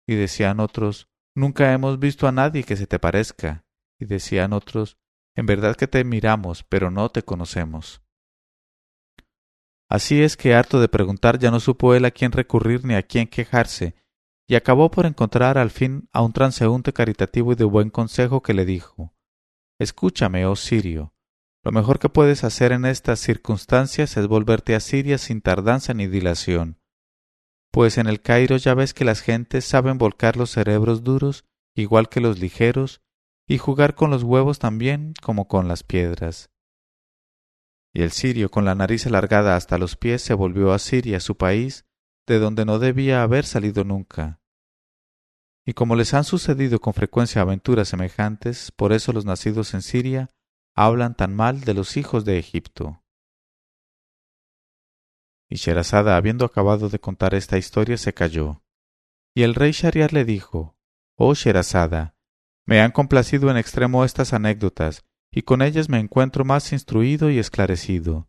Y 0.08 0.14
decían 0.14 0.60
otros 0.60 1.08
Nunca 1.34 1.74
hemos 1.74 1.98
visto 1.98 2.26
a 2.26 2.32
nadie 2.32 2.64
que 2.64 2.76
se 2.76 2.86
te 2.86 2.98
parezca. 2.98 3.66
Y 4.00 4.06
decían 4.06 4.54
otros 4.54 4.96
En 5.34 5.44
verdad 5.44 5.76
que 5.76 5.86
te 5.86 6.02
miramos, 6.02 6.62
pero 6.62 6.90
no 6.90 7.10
te 7.10 7.22
conocemos. 7.22 8.02
Así 9.88 10.22
es 10.22 10.36
que 10.36 10.54
harto 10.54 10.80
de 10.80 10.88
preguntar 10.88 11.38
ya 11.38 11.50
no 11.50 11.60
supo 11.60 11.94
él 11.94 12.06
a 12.06 12.10
quién 12.10 12.32
recurrir 12.32 12.84
ni 12.84 12.94
a 12.94 13.02
quién 13.02 13.28
quejarse, 13.28 13.94
y 14.48 14.56
acabó 14.56 14.90
por 14.90 15.06
encontrar 15.06 15.58
al 15.58 15.70
fin 15.70 16.08
a 16.12 16.22
un 16.22 16.32
transeúnte 16.32 16.92
caritativo 16.92 17.52
y 17.52 17.54
de 17.54 17.64
buen 17.64 17.90
consejo 17.90 18.42
que 18.42 18.54
le 18.54 18.64
dijo 18.64 19.15
Escúchame, 19.78 20.46
oh 20.46 20.56
Sirio, 20.56 21.14
lo 21.62 21.72
mejor 21.72 21.98
que 21.98 22.08
puedes 22.08 22.44
hacer 22.44 22.72
en 22.72 22.84
estas 22.84 23.20
circunstancias 23.20 24.16
es 24.16 24.26
volverte 24.26 24.74
a 24.74 24.80
Siria 24.80 25.18
sin 25.18 25.40
tardanza 25.40 25.94
ni 25.94 26.06
dilación, 26.06 26.80
pues 27.72 27.98
en 27.98 28.06
el 28.06 28.22
Cairo 28.22 28.56
ya 28.56 28.74
ves 28.74 28.94
que 28.94 29.04
las 29.04 29.20
gentes 29.20 29.64
saben 29.64 29.98
volcar 29.98 30.36
los 30.36 30.50
cerebros 30.50 31.02
duros 31.04 31.44
igual 31.76 32.08
que 32.08 32.20
los 32.20 32.40
ligeros, 32.40 33.02
y 33.46 33.58
jugar 33.58 33.94
con 33.94 34.10
los 34.10 34.22
huevos 34.22 34.58
también 34.58 35.14
como 35.22 35.46
con 35.46 35.68
las 35.68 35.84
piedras. 35.84 36.50
Y 37.94 38.02
el 38.02 38.10
sirio, 38.10 38.50
con 38.50 38.64
la 38.64 38.74
nariz 38.74 39.06
alargada 39.06 39.56
hasta 39.56 39.78
los 39.78 39.96
pies, 39.96 40.22
se 40.22 40.34
volvió 40.34 40.72
a 40.72 40.78
Siria, 40.78 41.20
su 41.20 41.36
país, 41.36 41.86
de 42.26 42.38
donde 42.38 42.64
no 42.64 42.78
debía 42.78 43.22
haber 43.22 43.44
salido 43.44 43.84
nunca. 43.84 44.40
Y 45.68 45.74
como 45.74 45.96
les 45.96 46.14
han 46.14 46.22
sucedido 46.22 46.80
con 46.80 46.94
frecuencia 46.94 47.42
aventuras 47.42 47.88
semejantes, 47.88 48.70
por 48.70 48.92
eso 48.92 49.12
los 49.12 49.24
nacidos 49.24 49.74
en 49.74 49.82
Siria 49.82 50.30
hablan 50.76 51.16
tan 51.16 51.34
mal 51.34 51.62
de 51.62 51.74
los 51.74 51.96
hijos 51.96 52.24
de 52.24 52.38
Egipto. 52.38 53.02
Y 55.48 55.56
Sherazada, 55.56 56.16
habiendo 56.16 56.44
acabado 56.44 56.88
de 56.88 57.00
contar 57.00 57.34
esta 57.34 57.58
historia, 57.58 57.96
se 57.96 58.14
calló. 58.14 58.62
Y 59.34 59.42
el 59.42 59.56
rey 59.56 59.72
Shariar 59.72 60.12
le 60.12 60.24
dijo, 60.24 60.76
Oh 61.16 61.34
Sherazada, 61.34 62.14
me 62.64 62.80
han 62.80 62.92
complacido 62.92 63.50
en 63.50 63.56
extremo 63.56 64.04
estas 64.04 64.32
anécdotas, 64.32 65.04
y 65.32 65.42
con 65.42 65.62
ellas 65.62 65.88
me 65.88 65.98
encuentro 65.98 66.44
más 66.44 66.72
instruido 66.72 67.28
y 67.28 67.38
esclarecido. 67.38 68.28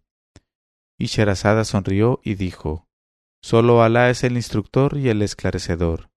Y 0.98 1.06
Sherazada 1.06 1.66
sonrió 1.66 2.20
y 2.24 2.34
dijo, 2.34 2.88
Solo 3.44 3.84
Alá 3.84 4.10
es 4.10 4.24
el 4.24 4.38
instructor 4.38 4.98
y 4.98 5.10
el 5.10 5.22
esclarecedor. 5.22 6.10